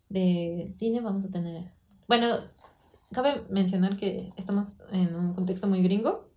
de 0.08 0.74
cine 0.76 1.00
vamos 1.00 1.24
a 1.24 1.28
tener. 1.30 1.72
Bueno, 2.08 2.36
cabe 3.12 3.42
mencionar 3.50 3.96
que 3.96 4.32
estamos 4.36 4.80
en 4.90 5.14
un 5.14 5.34
contexto 5.34 5.66
muy 5.66 5.82
gringo. 5.82 6.28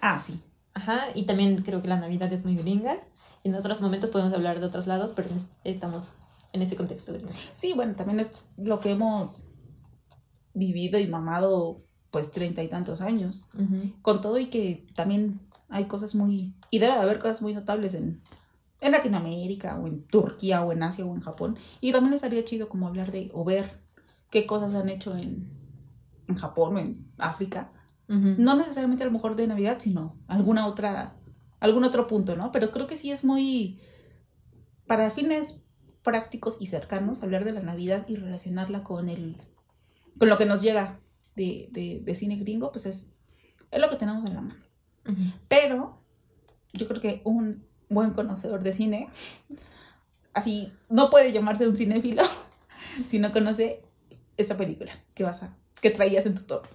Ah, 0.00 0.18
sí. 0.18 0.40
Ajá, 0.74 1.00
y 1.14 1.24
también 1.24 1.62
creo 1.62 1.82
que 1.82 1.88
la 1.88 1.98
Navidad 1.98 2.32
es 2.32 2.44
muy 2.44 2.56
gringa. 2.56 2.96
En 3.44 3.54
otros 3.54 3.80
momentos 3.80 4.10
podemos 4.10 4.32
hablar 4.34 4.60
de 4.60 4.66
otros 4.66 4.86
lados, 4.86 5.12
pero 5.16 5.28
es- 5.34 5.48
estamos 5.64 6.12
en 6.52 6.62
ese 6.62 6.76
contexto. 6.76 7.12
¿verdad? 7.12 7.30
Sí, 7.52 7.72
bueno, 7.74 7.94
también 7.94 8.20
es 8.20 8.32
lo 8.56 8.80
que 8.80 8.92
hemos 8.92 9.46
vivido 10.54 10.98
y 10.98 11.06
mamado 11.06 11.78
pues 12.10 12.30
treinta 12.32 12.62
y 12.62 12.68
tantos 12.68 13.00
años. 13.00 13.44
Con 14.02 14.20
todo 14.20 14.38
y 14.38 14.46
que 14.46 14.84
también 14.96 15.40
hay 15.68 15.84
cosas 15.84 16.14
muy... 16.16 16.54
Y 16.70 16.80
debe 16.80 16.92
de 16.94 16.98
haber 16.98 17.18
cosas 17.20 17.40
muy 17.40 17.54
notables 17.54 17.94
en, 17.94 18.20
en 18.80 18.92
Latinoamérica 18.92 19.78
o 19.78 19.86
en 19.86 20.04
Turquía 20.06 20.62
o 20.62 20.72
en 20.72 20.82
Asia 20.82 21.04
o 21.04 21.14
en 21.14 21.20
Japón. 21.20 21.58
Y 21.80 21.92
también 21.92 22.14
estaría 22.14 22.44
chido 22.44 22.68
como 22.68 22.88
hablar 22.88 23.12
de 23.12 23.30
o 23.34 23.44
ver 23.44 23.80
qué 24.30 24.46
cosas 24.46 24.74
han 24.74 24.88
hecho 24.88 25.16
en, 25.16 25.50
en 26.28 26.34
Japón 26.34 26.76
o 26.76 26.78
en 26.78 27.12
África. 27.18 27.72
No 28.08 28.56
necesariamente 28.56 29.04
a 29.04 29.06
lo 29.06 29.12
mejor 29.12 29.36
de 29.36 29.46
Navidad, 29.46 29.76
sino 29.78 30.18
alguna 30.26 30.66
otra, 30.66 31.16
algún 31.60 31.84
otro 31.84 32.08
punto, 32.08 32.34
¿no? 32.34 32.50
Pero 32.50 32.72
creo 32.72 32.88
que 32.88 32.96
sí 32.96 33.12
es 33.12 33.22
muy, 33.22 33.78
para 34.88 35.12
fines 35.12 35.62
prácticos 36.02 36.56
y 36.58 36.66
cercanos, 36.66 37.22
hablar 37.22 37.44
de 37.44 37.52
la 37.52 37.62
Navidad 37.62 38.08
y 38.08 38.16
relacionarla 38.16 38.82
con 38.82 39.08
el, 39.08 39.36
con 40.18 40.28
lo 40.28 40.38
que 40.38 40.44
nos 40.44 40.60
llega 40.60 40.98
de, 41.36 41.68
de, 41.70 42.00
de 42.02 42.14
cine 42.16 42.34
gringo, 42.34 42.72
pues 42.72 42.86
es, 42.86 43.12
es 43.70 43.80
lo 43.80 43.88
que 43.88 43.94
tenemos 43.96 44.24
en 44.24 44.34
la 44.34 44.40
mano. 44.40 44.64
Pero 45.46 46.02
yo 46.72 46.88
creo 46.88 47.00
que 47.00 47.22
un 47.24 47.64
buen 47.90 48.12
conocedor 48.12 48.62
de 48.62 48.72
cine, 48.72 49.08
así, 50.32 50.72
no 50.88 51.10
puede 51.10 51.32
llamarse 51.32 51.68
un 51.68 51.76
cinéfilo 51.76 52.22
si 53.06 53.18
no 53.18 53.32
conoce 53.32 53.82
esta 54.38 54.56
película 54.56 54.92
que 55.14 55.24
vas 55.24 55.42
a, 55.42 55.54
que 55.80 55.90
traías 55.90 56.24
en 56.24 56.34
tu 56.34 56.42
top. 56.42 56.66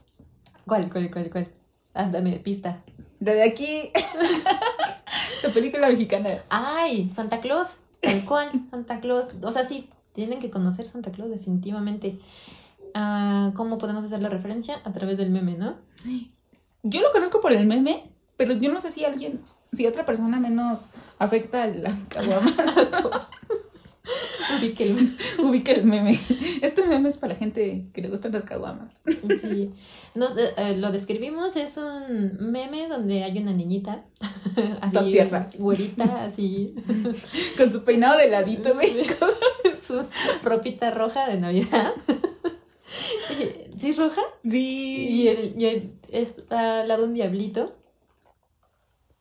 ¿Cuál, 0.68 0.92
cuál, 0.92 1.10
cuál, 1.12 1.30
cuál? 1.32 1.48
Ah, 1.94 2.10
dame 2.12 2.38
pista. 2.40 2.84
La 3.20 3.34
de 3.34 3.44
aquí, 3.44 3.92
la 5.44 5.50
película 5.50 5.88
mexicana. 5.88 6.44
¡Ay! 6.50 7.10
Santa 7.10 7.40
Claus. 7.40 7.78
Tal 8.02 8.26
cual, 8.26 8.52
Santa 8.70 9.00
Claus. 9.00 9.30
O 9.42 9.52
sea, 9.52 9.64
sí, 9.64 9.90
tienen 10.14 10.40
que 10.40 10.50
conocer 10.50 10.86
Santa 10.86 11.12
Claus 11.12 11.30
definitivamente. 11.30 12.20
Ah, 12.94 13.52
¿Cómo 13.56 13.78
podemos 13.78 14.04
hacer 14.06 14.22
la 14.22 14.30
referencia? 14.30 14.82
A 14.84 14.92
través 14.92 15.18
del 15.18 15.30
meme, 15.30 15.56
¿no? 15.56 15.76
Yo 16.84 17.02
lo 17.02 17.12
conozco 17.12 17.42
por 17.42 17.52
el 17.52 17.66
meme, 17.66 18.04
pero 18.38 18.54
yo 18.54 18.72
no 18.72 18.82
sé 18.82 18.92
si 18.92 19.06
alguien, 19.06 19.42
si 19.76 19.86
otra 19.88 20.06
persona 20.06 20.40
menos 20.40 20.92
afecta 21.20 21.64
a 21.64 21.68
las 21.68 21.96
caguamas, 22.10 22.54
Ubíquenlo. 24.60 25.02
ubica 25.40 25.72
el 25.72 25.84
meme. 25.86 26.20
Este 26.62 26.86
meme 26.86 27.10
es 27.10 27.18
para 27.18 27.34
la 27.34 27.40
gente 27.40 27.88
que 27.94 28.02
le 28.02 28.10
gustan 28.10 28.32
las 28.32 28.44
caguamas. 28.44 28.98
Sí. 29.42 29.72
Nos, 30.14 30.38
eh, 30.38 30.54
eh, 30.58 30.78
lo 30.78 30.92
describimos, 30.92 31.56
es 31.56 31.78
un 31.78 32.38
meme 32.52 32.88
donde 32.88 33.24
hay 33.24 33.38
una 33.40 33.54
niñita. 33.54 34.06
Toda 34.92 35.04
tierna. 35.04 35.48
Güerita, 35.58 36.24
así. 36.26 36.76
Con 37.58 37.72
su 37.72 37.84
peinado 37.84 38.20
de 38.20 38.30
ladito. 38.30 38.72
Su 39.82 40.04
ropita 40.44 40.92
roja 40.92 41.28
de 41.28 41.38
Navidad. 41.40 41.92
¿Sí 43.78 43.90
es 43.90 43.98
roja? 43.98 44.22
Sí. 44.48 45.08
Y, 45.10 45.28
el, 45.28 45.56
y 45.62 45.66
el- 45.66 45.94
está 46.12 46.82
al 46.82 46.88
lado 46.88 47.06
un 47.06 47.14
diablito. 47.16 47.76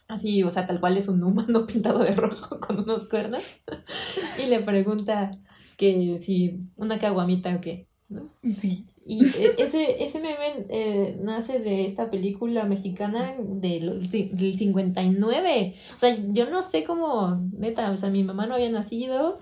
Así, 0.08 0.42
o 0.42 0.50
sea, 0.50 0.66
tal 0.66 0.80
cual 0.80 0.96
es 0.96 1.08
un 1.08 1.22
humano 1.22 1.66
pintado 1.66 2.00
de 2.00 2.12
rojo 2.12 2.60
con 2.60 2.78
unos 2.80 3.08
cuernos. 3.08 3.42
Y 4.42 4.46
le 4.46 4.60
pregunta 4.60 5.30
que 5.76 6.18
si 6.18 6.60
una 6.76 6.98
caguamita 6.98 7.54
o 7.56 7.60
qué. 7.60 7.86
¿no? 8.08 8.28
Sí. 8.58 8.84
Y 9.06 9.24
eh, 9.24 9.54
ese, 9.58 10.02
ese 10.04 10.18
meme 10.20 10.66
eh, 10.70 11.18
nace 11.22 11.58
de 11.58 11.84
esta 11.86 12.10
película 12.10 12.64
mexicana 12.64 13.34
del, 13.38 14.08
del 14.10 14.58
59. 14.58 15.74
O 15.94 15.98
sea, 15.98 16.16
yo 16.30 16.48
no 16.50 16.62
sé 16.62 16.84
cómo, 16.84 17.40
neta, 17.52 17.90
o 17.90 17.96
sea, 17.96 18.10
mi 18.10 18.24
mamá 18.24 18.46
no 18.46 18.54
había 18.54 18.70
nacido, 18.70 19.38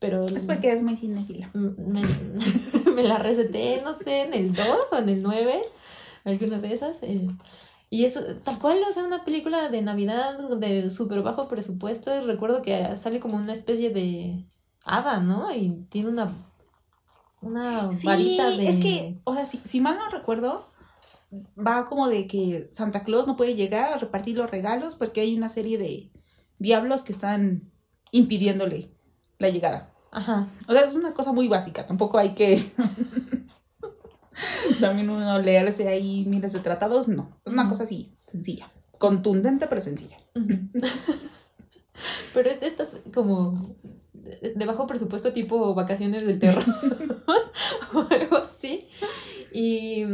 pero 0.00 0.26
Es 0.26 0.46
porque 0.46 0.72
es 0.72 0.82
muy 0.82 0.96
cinéfila. 0.96 1.50
me, 1.54 2.02
me 2.94 3.02
la 3.04 3.18
receté, 3.18 3.80
no 3.84 3.94
sé, 3.94 4.22
en 4.22 4.34
el 4.34 4.52
2 4.52 4.66
o 4.92 4.98
en 4.98 5.08
el 5.08 5.22
9, 5.22 5.62
alguna 6.24 6.58
de 6.58 6.72
esas. 6.74 7.02
eh. 7.02 7.28
Y 7.90 8.04
eso, 8.04 8.20
tal 8.42 8.58
cual, 8.58 8.78
o 8.88 8.92
sea, 8.92 9.04
una 9.04 9.24
película 9.24 9.68
de 9.68 9.82
Navidad 9.82 10.36
de 10.58 10.90
súper 10.90 11.22
bajo 11.22 11.48
presupuesto. 11.48 12.20
Recuerdo 12.22 12.62
que 12.62 12.96
sale 12.96 13.20
como 13.20 13.36
una 13.36 13.52
especie 13.52 13.90
de 13.90 14.44
hada, 14.84 15.20
¿no? 15.20 15.54
Y 15.54 15.86
tiene 15.90 16.08
una, 16.08 16.32
una 17.40 17.92
Sí, 17.92 18.06
varita 18.06 18.50
de... 18.50 18.68
es 18.68 18.78
que, 18.78 19.20
o 19.24 19.34
sea, 19.34 19.44
si, 19.46 19.60
si 19.64 19.80
mal 19.80 19.96
no 19.96 20.08
recuerdo, 20.08 20.64
va 21.56 21.84
como 21.84 22.08
de 22.08 22.26
que 22.26 22.68
Santa 22.72 23.04
Claus 23.04 23.26
no 23.26 23.36
puede 23.36 23.54
llegar 23.54 23.92
a 23.92 23.98
repartir 23.98 24.36
los 24.36 24.50
regalos 24.50 24.94
porque 24.94 25.20
hay 25.20 25.36
una 25.36 25.48
serie 25.48 25.78
de 25.78 26.10
diablos 26.58 27.02
que 27.02 27.12
están 27.12 27.70
impidiéndole 28.10 28.90
la 29.38 29.50
llegada. 29.50 29.92
Ajá. 30.10 30.48
O 30.68 30.72
sea, 30.72 30.82
es 30.82 30.94
una 30.94 31.12
cosa 31.12 31.32
muy 31.32 31.48
básica, 31.48 31.86
tampoco 31.86 32.18
hay 32.18 32.30
que 32.30 32.64
también 34.80 35.10
uno 35.10 35.38
leerse 35.38 35.88
ahí 35.88 36.24
miles 36.26 36.52
de 36.52 36.60
tratados, 36.60 37.08
no, 37.08 37.40
es 37.44 37.52
una 37.52 37.68
cosa 37.68 37.84
así, 37.84 38.16
sencilla, 38.26 38.70
contundente 38.98 39.66
pero 39.66 39.80
sencilla. 39.80 40.18
Pero 42.34 42.50
es 42.50 42.60
estas 42.60 42.96
como 43.14 43.76
de 44.12 44.52
de 44.54 44.66
bajo 44.66 44.86
presupuesto 44.86 45.32
tipo 45.32 45.74
vacaciones 45.74 46.26
del 46.26 46.38
terror 46.38 46.64
o 47.94 48.06
algo 48.10 48.36
así. 48.38 48.88
Y, 49.52 50.04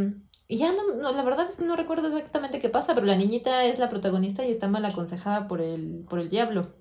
y 0.48 0.56
ya 0.56 0.72
no, 0.72 0.94
no, 1.00 1.12
la 1.12 1.22
verdad 1.22 1.46
es 1.48 1.56
que 1.56 1.64
no 1.64 1.76
recuerdo 1.76 2.08
exactamente 2.08 2.58
qué 2.58 2.68
pasa, 2.68 2.94
pero 2.94 3.06
la 3.06 3.16
niñita 3.16 3.64
es 3.64 3.78
la 3.78 3.88
protagonista 3.88 4.44
y 4.44 4.50
está 4.50 4.68
mal 4.68 4.84
aconsejada 4.84 5.48
por 5.48 5.60
el, 5.60 6.04
por 6.08 6.18
el 6.18 6.28
diablo. 6.28 6.74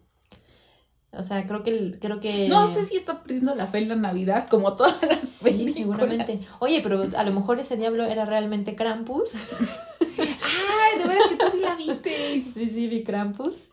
O 1.12 1.24
sea, 1.24 1.48
creo 1.48 1.64
que 1.64 1.98
creo 2.00 2.20
que 2.20 2.48
No 2.50 2.68
sé 2.68 2.86
si 2.86 2.96
está 2.96 3.24
perdiendo 3.24 3.56
la 3.56 3.66
fe 3.66 3.80
en 3.80 3.90
la 3.90 3.96
Navidad 3.96 4.48
como 4.48 4.76
todas 4.76 5.02
las 5.02 5.20
Sí, 5.28 5.44
películas. 5.46 5.74
seguramente. 5.74 6.40
Oye, 6.60 6.82
pero 6.84 7.04
a 7.18 7.24
lo 7.24 7.32
mejor 7.32 7.60
ese 7.60 7.78
diablo 7.78 8.06
era 8.06 8.26
realmente 8.26 8.76
Krampus. 8.76 9.30
Ay, 10.02 11.00
de 11.02 11.08
veras 11.08 11.28
que 11.30 11.36
tú 11.36 11.46
sí 11.52 11.60
la 11.62 11.76
viste. 11.76 12.44
Sí, 12.44 12.70
sí, 12.70 12.88
vi 12.88 13.04
Krampus. 13.04 13.70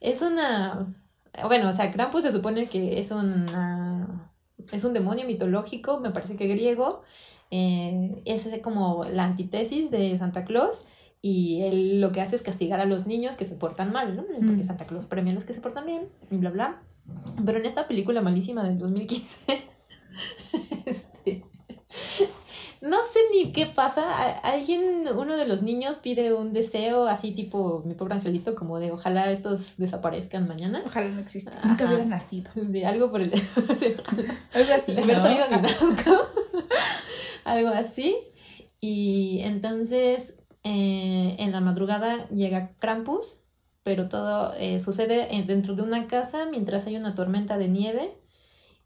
Es 0.00 0.22
una. 0.22 0.86
Bueno, 1.44 1.68
o 1.68 1.72
sea, 1.72 1.90
Krampus 1.90 2.22
se 2.22 2.32
supone 2.32 2.66
que 2.66 3.00
es 3.00 3.10
una. 3.10 4.32
Es 4.72 4.84
un 4.84 4.94
demonio 4.94 5.26
mitológico, 5.26 6.00
me 6.00 6.10
parece 6.10 6.36
que 6.36 6.46
griego. 6.46 7.02
Eh, 7.50 8.22
es 8.24 8.48
como 8.62 9.04
la 9.04 9.24
antítesis 9.24 9.90
de 9.90 10.16
Santa 10.18 10.44
Claus. 10.44 10.82
Y 11.22 11.62
él 11.62 12.00
lo 12.00 12.12
que 12.12 12.20
hace 12.20 12.36
es 12.36 12.42
castigar 12.42 12.80
a 12.80 12.84
los 12.84 13.06
niños 13.06 13.36
que 13.36 13.44
se 13.44 13.54
portan 13.54 13.92
mal, 13.92 14.14
¿no? 14.16 14.24
Porque 14.24 14.62
Mm. 14.62 14.64
Santa 14.64 14.86
Claus 14.86 15.06
premia 15.06 15.32
a 15.32 15.34
los 15.34 15.44
que 15.44 15.52
se 15.54 15.60
portan 15.60 15.86
bien, 15.86 16.02
y 16.30 16.36
bla, 16.36 16.50
bla. 16.50 16.82
Pero 17.44 17.58
en 17.58 17.66
esta 17.66 17.86
película 17.88 18.20
malísima 18.20 18.62
del 18.64 18.78
2015, 18.78 19.64
este, 20.86 21.44
no 22.80 22.98
sé 22.98 23.18
ni 23.32 23.52
qué 23.52 23.66
pasa. 23.66 24.38
Alguien, 24.42 25.04
uno 25.16 25.36
de 25.36 25.46
los 25.46 25.62
niños 25.62 25.96
pide 25.96 26.32
un 26.32 26.52
deseo 26.52 27.06
así 27.08 27.32
tipo 27.32 27.82
mi 27.84 27.94
pobre 27.94 28.14
angelito, 28.14 28.54
como 28.54 28.78
de 28.78 28.92
ojalá 28.92 29.30
estos 29.30 29.76
desaparezcan 29.78 30.46
mañana. 30.46 30.82
Ojalá 30.84 31.08
no 31.08 31.20
exista. 31.20 31.52
Ajá. 31.58 31.68
Nunca 31.68 31.86
hubiera 31.86 32.04
nacido. 32.04 32.50
Sí, 32.70 32.84
algo 32.84 33.10
por 33.10 33.22
el... 33.22 33.32
Algo 34.52 34.72
así. 34.74 34.92
haber 34.92 35.16
¿no? 35.16 35.22
sabido 35.22 35.44
nazco. 35.62 36.28
algo 37.44 37.68
así. 37.70 38.16
Y 38.80 39.40
entonces 39.42 40.38
eh, 40.68 41.36
en 41.38 41.52
la 41.52 41.60
madrugada 41.60 42.28
llega 42.30 42.72
Krampus, 42.80 43.44
pero 43.84 44.08
todo 44.08 44.52
eh, 44.58 44.80
sucede 44.80 45.34
en- 45.36 45.46
dentro 45.46 45.74
de 45.76 45.82
una 45.82 46.08
casa 46.08 46.46
mientras 46.50 46.86
hay 46.86 46.96
una 46.96 47.14
tormenta 47.14 47.56
de 47.56 47.68
nieve 47.68 48.18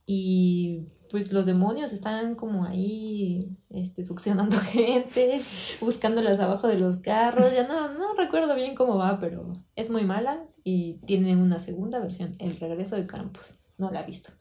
y 0.06 0.86
pues 1.10 1.32
los 1.32 1.46
demonios 1.46 1.92
están 1.92 2.34
como 2.34 2.64
ahí 2.64 3.56
este, 3.70 4.02
succionando 4.02 4.58
gente, 4.72 5.40
buscándolas 5.80 6.38
abajo 6.40 6.68
de 6.68 6.78
los 6.78 6.98
carros, 6.98 7.52
ya 7.54 7.66
no, 7.66 7.92
no 7.94 8.14
recuerdo 8.14 8.54
bien 8.54 8.74
cómo 8.74 8.96
va, 8.96 9.18
pero 9.18 9.52
es 9.74 9.90
muy 9.90 10.04
mala 10.04 10.44
y 10.62 11.00
tiene 11.06 11.34
una 11.36 11.58
segunda 11.58 11.98
versión, 11.98 12.34
El 12.38 12.56
regreso 12.60 12.96
de 12.96 13.06
Krampus, 13.06 13.54
no 13.78 13.90
la 13.90 14.02
he 14.02 14.06
visto. 14.06 14.32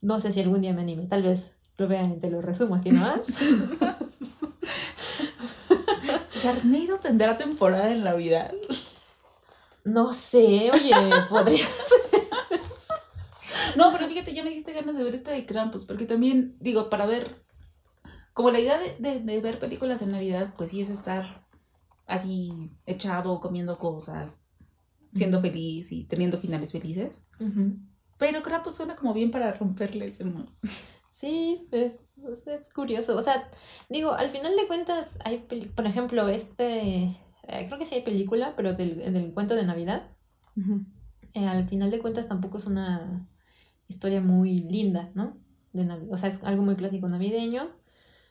No 0.00 0.18
sé 0.18 0.32
si 0.32 0.40
algún 0.40 0.60
día 0.62 0.72
me 0.74 0.82
anime, 0.82 1.06
tal 1.06 1.22
vez 1.22 1.58
lo 1.78 1.86
vea 1.88 2.04
y 2.04 2.18
te 2.18 2.30
lo 2.30 2.42
resumo 2.42 2.74
aquí, 2.74 2.90
¿no? 2.90 3.06
Charneido 6.42 6.98
tendrá 6.98 7.36
temporada 7.36 7.92
en 7.92 8.02
Navidad. 8.02 8.52
No 9.84 10.12
sé, 10.12 10.70
oye, 10.72 10.92
podría 11.28 11.66
No, 13.76 13.92
pero 13.92 14.06
fíjate, 14.08 14.34
ya 14.34 14.42
me 14.44 14.50
diste 14.50 14.72
ganas 14.72 14.96
de 14.96 15.04
ver 15.04 15.14
esta 15.14 15.30
de 15.30 15.46
Krampus, 15.46 15.84
porque 15.84 16.04
también, 16.04 16.56
digo, 16.60 16.90
para 16.90 17.06
ver, 17.06 17.44
como 18.34 18.50
la 18.50 18.60
idea 18.60 18.78
de, 18.78 18.96
de- 18.98 19.20
de 19.20 19.40
ver 19.40 19.58
películas 19.58 20.02
en 20.02 20.12
Navidad, 20.12 20.52
pues 20.56 20.70
sí 20.70 20.80
es 20.80 20.90
estar 20.90 21.46
así 22.06 22.70
echado, 22.86 23.40
comiendo 23.40 23.78
cosas, 23.78 24.40
siendo 25.14 25.40
feliz 25.40 25.92
y 25.92 26.04
teniendo 26.04 26.38
finales 26.38 26.72
felices. 26.72 27.26
Pero 28.18 28.42
Krampus 28.42 28.74
suena 28.76 28.96
como 28.96 29.14
bien 29.14 29.30
para 29.30 29.52
romperle 29.52 30.06
ese 30.08 30.24
mood. 30.24 30.48
Sí, 31.10 31.66
es, 31.72 31.96
es, 32.30 32.46
es 32.46 32.72
curioso. 32.72 33.16
O 33.16 33.22
sea, 33.22 33.48
digo, 33.88 34.12
al 34.12 34.30
final 34.30 34.54
de 34.56 34.66
cuentas, 34.66 35.18
hay, 35.24 35.38
por 35.74 35.86
ejemplo, 35.86 36.28
este, 36.28 37.02
eh, 37.48 37.66
creo 37.66 37.78
que 37.78 37.86
sí 37.86 37.96
hay 37.96 38.02
película, 38.02 38.54
pero 38.56 38.74
del, 38.74 39.12
del 39.12 39.32
cuento 39.34 39.54
de 39.54 39.64
Navidad. 39.64 40.10
Eh, 41.34 41.46
al 41.46 41.66
final 41.68 41.90
de 41.90 41.98
cuentas 41.98 42.28
tampoco 42.28 42.58
es 42.58 42.66
una 42.66 43.26
historia 43.88 44.20
muy 44.20 44.58
linda, 44.60 45.10
¿no? 45.14 45.36
De 45.72 45.88
o 46.10 46.18
sea, 46.18 46.28
es 46.28 46.44
algo 46.44 46.62
muy 46.62 46.76
clásico 46.76 47.08
navideño, 47.08 47.70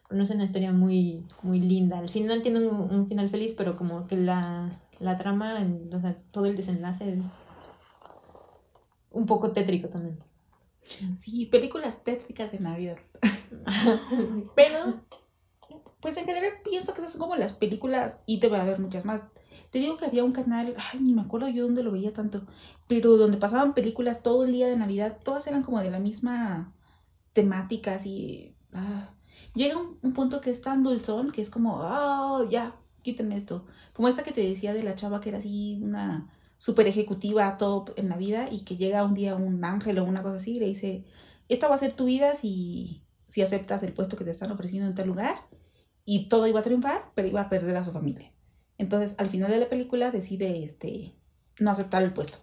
pero 0.08 0.18
no 0.18 0.24
es 0.24 0.32
una 0.32 0.46
historia 0.46 0.72
muy, 0.74 1.26
muy 1.44 1.62
linda. 1.62 2.00
Al 2.00 2.10
final 2.10 2.42
tiene 2.44 2.60
un, 2.68 2.94
un 2.94 3.08
final 3.08 3.30
feliz, 3.30 3.56
pero 3.58 3.78
como 3.78 4.08
que 4.08 4.18
la, 4.18 4.72
la 5.00 5.18
trama, 5.18 5.62
el- 5.62 5.89
o 5.96 6.02
sea, 6.02 6.18
todo 6.32 6.46
el 6.48 6.56
desenlace 6.58 7.14
es 7.14 7.22
un 9.12 9.26
poco 9.26 9.52
tétrico 9.52 9.89
también. 9.89 10.20
Sí, 11.18 11.46
películas 11.46 12.04
tétricas 12.04 12.52
de 12.52 12.60
Navidad. 12.60 12.98
Pero, 14.56 15.02
pues 15.99 16.18
en 16.18 16.26
general 16.26 16.54
pienso 16.64 16.93
que 16.93 17.02
esas 17.02 17.14
son 17.14 17.22
como 17.22 17.36
las 17.36 17.54
películas, 17.54 18.20
y 18.26 18.39
te 18.39 18.49
va 18.49 18.60
a 18.60 18.62
haber 18.62 18.80
muchas 18.80 19.06
más. 19.06 19.24
Te 19.72 19.80
digo 19.80 19.97
que 19.97 20.06
había 20.06 20.24
un 20.24 20.34
canal, 20.34 20.76
ay, 20.78 20.99
ni 20.99 21.14
me 21.14 21.22
acuerdo 21.22 21.47
yo 21.47 21.64
dónde 21.64 21.84
lo 21.84 21.91
veía 21.91 22.14
tanto, 22.14 22.45
pero 22.88 23.18
donde 23.18 23.38
pasaban 23.38 23.74
películas 23.74 24.22
todo 24.24 24.43
el 24.43 24.52
día 24.52 24.68
de 24.68 24.78
Navidad, 24.78 25.18
todas 25.24 25.47
eran 25.47 25.64
como 25.64 25.80
de 25.80 25.91
la 25.91 25.99
misma 25.99 26.74
temática, 27.34 27.95
así. 27.95 28.56
ah. 28.74 29.14
Llega 29.56 29.78
un, 29.78 29.97
un 30.02 30.14
punto 30.14 30.41
que 30.41 30.49
es 30.52 30.62
tan 30.62 30.84
dulzón 30.84 31.32
que 31.32 31.41
es 31.41 31.49
como, 31.49 31.78
oh, 31.82 32.47
ya, 32.49 32.76
quiten 33.02 33.32
esto. 33.32 33.66
Como 33.93 34.08
esta 34.08 34.24
que 34.24 34.32
te 34.32 34.41
decía 34.41 34.74
de 34.74 34.84
la 34.84 34.95
chava 34.95 35.22
que 35.22 35.30
era 35.30 35.38
así 35.39 35.80
una 35.82 36.30
super 36.58 36.88
ejecutiva 36.88 37.58
top 37.58 37.91
en 37.97 38.10
la 38.10 38.18
vida 38.18 38.49
y 38.52 38.62
que 38.62 38.78
llega 38.78 39.04
un 39.04 39.14
día 39.16 39.36
un 39.36 39.64
ángel 39.66 39.99
o 39.99 40.04
una 40.04 40.22
cosa 40.22 40.36
así 40.36 40.58
y 40.58 40.60
le 40.60 40.68
dice, 40.68 41.06
esta 41.49 41.68
va 41.68 41.76
a 41.76 41.80
ser 41.80 41.93
tu 41.93 42.06
vida 42.06 42.36
si, 42.36 43.04
si 43.32 43.42
aceptas 43.42 43.82
el 43.84 43.94
puesto 43.94 44.18
que 44.18 44.26
te 44.26 44.32
están 44.32 44.52
ofreciendo 44.52 44.90
en 44.90 44.94
tal 44.96 45.08
lugar. 45.08 45.36
Y 46.04 46.28
todo 46.28 46.48
iba 46.48 46.60
a 46.60 46.64
triunfar, 46.64 47.12
pero 47.16 47.30
iba 47.30 47.40
a 47.40 47.50
perder 47.50 47.78
a 47.78 47.86
su 47.86 47.92
familia. 47.94 48.30
Entonces, 48.78 49.16
al 49.20 49.30
final 49.30 49.50
de 49.50 49.60
la 49.60 49.70
película 49.70 50.12
decide 50.12 50.66
este, 50.66 51.16
no 51.58 51.72
aceptar 51.72 52.04
el 52.04 52.12
puesto 52.12 52.40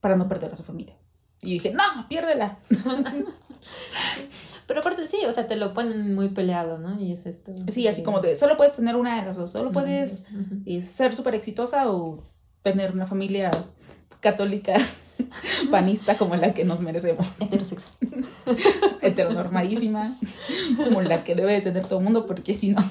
para 0.00 0.16
no 0.16 0.28
perder 0.28 0.50
a 0.52 0.56
su 0.56 0.62
familia. 0.62 0.96
Y 1.42 1.52
dije, 1.54 1.74
no, 1.74 2.08
piérdela. 2.08 2.58
Pero 4.66 4.80
aparte 4.80 5.06
sí, 5.06 5.18
o 5.26 5.32
sea, 5.32 5.46
te 5.46 5.56
lo 5.56 5.74
ponen 5.74 6.14
muy 6.14 6.30
peleado, 6.30 6.78
¿no? 6.78 6.98
Y 6.98 7.12
es 7.12 7.26
esto. 7.26 7.52
Sí, 7.70 7.86
así 7.88 8.02
como 8.02 8.20
de, 8.20 8.34
solo 8.36 8.56
puedes 8.56 8.72
tener 8.72 8.96
una 8.96 9.20
de 9.20 9.26
las 9.26 9.36
dos. 9.36 9.52
Solo 9.52 9.70
puedes 9.70 10.28
eh, 10.64 10.80
ser 10.80 11.14
súper 11.14 11.34
exitosa 11.34 11.90
o 11.90 12.22
tener 12.62 12.92
una 12.92 13.04
familia 13.04 13.50
católica 14.20 14.74
panista 15.70 16.16
como 16.18 16.36
la 16.36 16.54
que 16.54 16.64
nos 16.64 16.80
merecemos. 16.80 17.40
Heterosexual. 17.40 17.94
Heteronormadísima, 19.02 20.18
como 20.76 21.02
la 21.02 21.24
que 21.24 21.34
debe 21.34 21.54
de 21.54 21.60
tener 21.60 21.86
todo 21.86 21.98
el 21.98 22.04
mundo, 22.04 22.26
porque 22.26 22.54
si 22.54 22.70
no. 22.70 22.82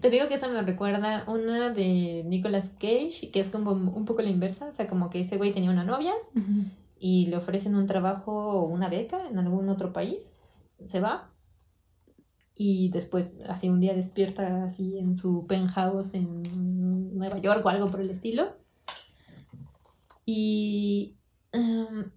Te 0.00 0.10
digo 0.10 0.28
que 0.28 0.34
esa 0.34 0.48
me 0.48 0.62
recuerda 0.62 1.24
una 1.26 1.70
de 1.70 2.22
Nicolas 2.26 2.70
Cage, 2.78 3.30
que 3.32 3.40
es 3.40 3.48
como 3.48 3.72
un 3.72 4.04
poco 4.04 4.22
la 4.22 4.30
inversa, 4.30 4.68
o 4.68 4.72
sea, 4.72 4.86
como 4.86 5.10
que 5.10 5.20
ese 5.20 5.36
güey 5.36 5.52
tenía 5.52 5.70
una 5.70 5.84
novia 5.84 6.12
y 6.98 7.26
le 7.26 7.36
ofrecen 7.36 7.74
un 7.74 7.86
trabajo 7.86 8.32
o 8.32 8.66
una 8.66 8.88
beca 8.88 9.26
en 9.28 9.38
algún 9.38 9.68
otro 9.68 9.92
país, 9.92 10.30
se 10.84 11.00
va 11.00 11.30
y 12.58 12.88
después 12.88 13.32
así 13.48 13.68
un 13.68 13.80
día 13.80 13.94
despierta 13.94 14.64
así 14.64 14.98
en 14.98 15.16
su 15.16 15.46
penthouse 15.46 16.14
en 16.14 16.42
Nueva 17.14 17.38
York 17.38 17.64
o 17.64 17.68
algo 17.68 17.88
por 17.88 18.00
el 18.00 18.10
estilo. 18.10 18.56
Y 20.26 21.16
em, 21.52 22.10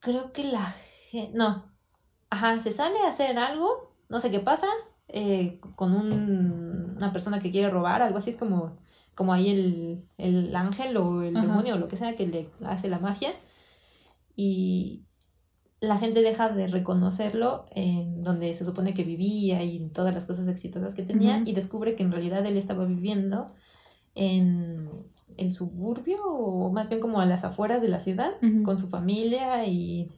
creo 0.00 0.32
que 0.32 0.44
la 0.44 0.74
gente... 1.10 1.36
No. 1.36 1.70
Ajá, 2.28 2.58
se 2.60 2.72
sale 2.72 2.98
a 3.00 3.08
hacer 3.08 3.38
algo, 3.38 3.94
no 4.08 4.20
sé 4.20 4.30
qué 4.30 4.40
pasa, 4.40 4.66
eh, 5.08 5.58
con 5.74 5.94
un- 5.94 6.94
una 6.96 7.12
persona 7.12 7.40
que 7.40 7.50
quiere 7.50 7.70
robar, 7.70 8.02
algo 8.02 8.18
así 8.18 8.30
es 8.30 8.36
como, 8.36 8.76
como 9.14 9.32
ahí 9.32 9.48
el, 9.50 10.06
el 10.18 10.54
ángel 10.54 10.96
o 10.96 11.22
el 11.22 11.36
Ajá. 11.36 11.46
demonio 11.46 11.74
o 11.74 11.78
lo 11.78 11.88
que 11.88 11.96
sea 11.96 12.14
que 12.16 12.26
le 12.26 12.48
hace 12.64 12.88
la 12.88 12.98
magia. 12.98 13.32
Y 14.36 15.04
la 15.80 15.98
gente 15.98 16.22
deja 16.22 16.50
de 16.50 16.66
reconocerlo 16.66 17.66
en 17.72 18.22
donde 18.22 18.54
se 18.54 18.64
supone 18.64 18.94
que 18.94 19.02
vivía 19.04 19.62
y 19.64 19.76
en 19.76 19.90
todas 19.92 20.14
las 20.14 20.26
cosas 20.26 20.46
exitosas 20.48 20.94
que 20.94 21.02
tenía 21.02 21.42
y 21.44 21.52
descubre 21.52 21.94
que 21.96 22.02
en 22.02 22.12
realidad 22.12 22.44
él 22.46 22.56
estaba 22.56 22.84
viviendo 22.84 23.46
en 24.14 24.88
el 25.36 25.52
suburbio 25.54 26.24
o 26.24 26.70
más 26.70 26.88
bien 26.88 27.00
como 27.00 27.20
a 27.20 27.26
las 27.26 27.44
afueras 27.44 27.80
de 27.82 27.88
la 27.88 28.00
ciudad 28.00 28.32
con 28.64 28.78
su 28.78 28.88
familia 28.88 29.66
y 29.66 30.10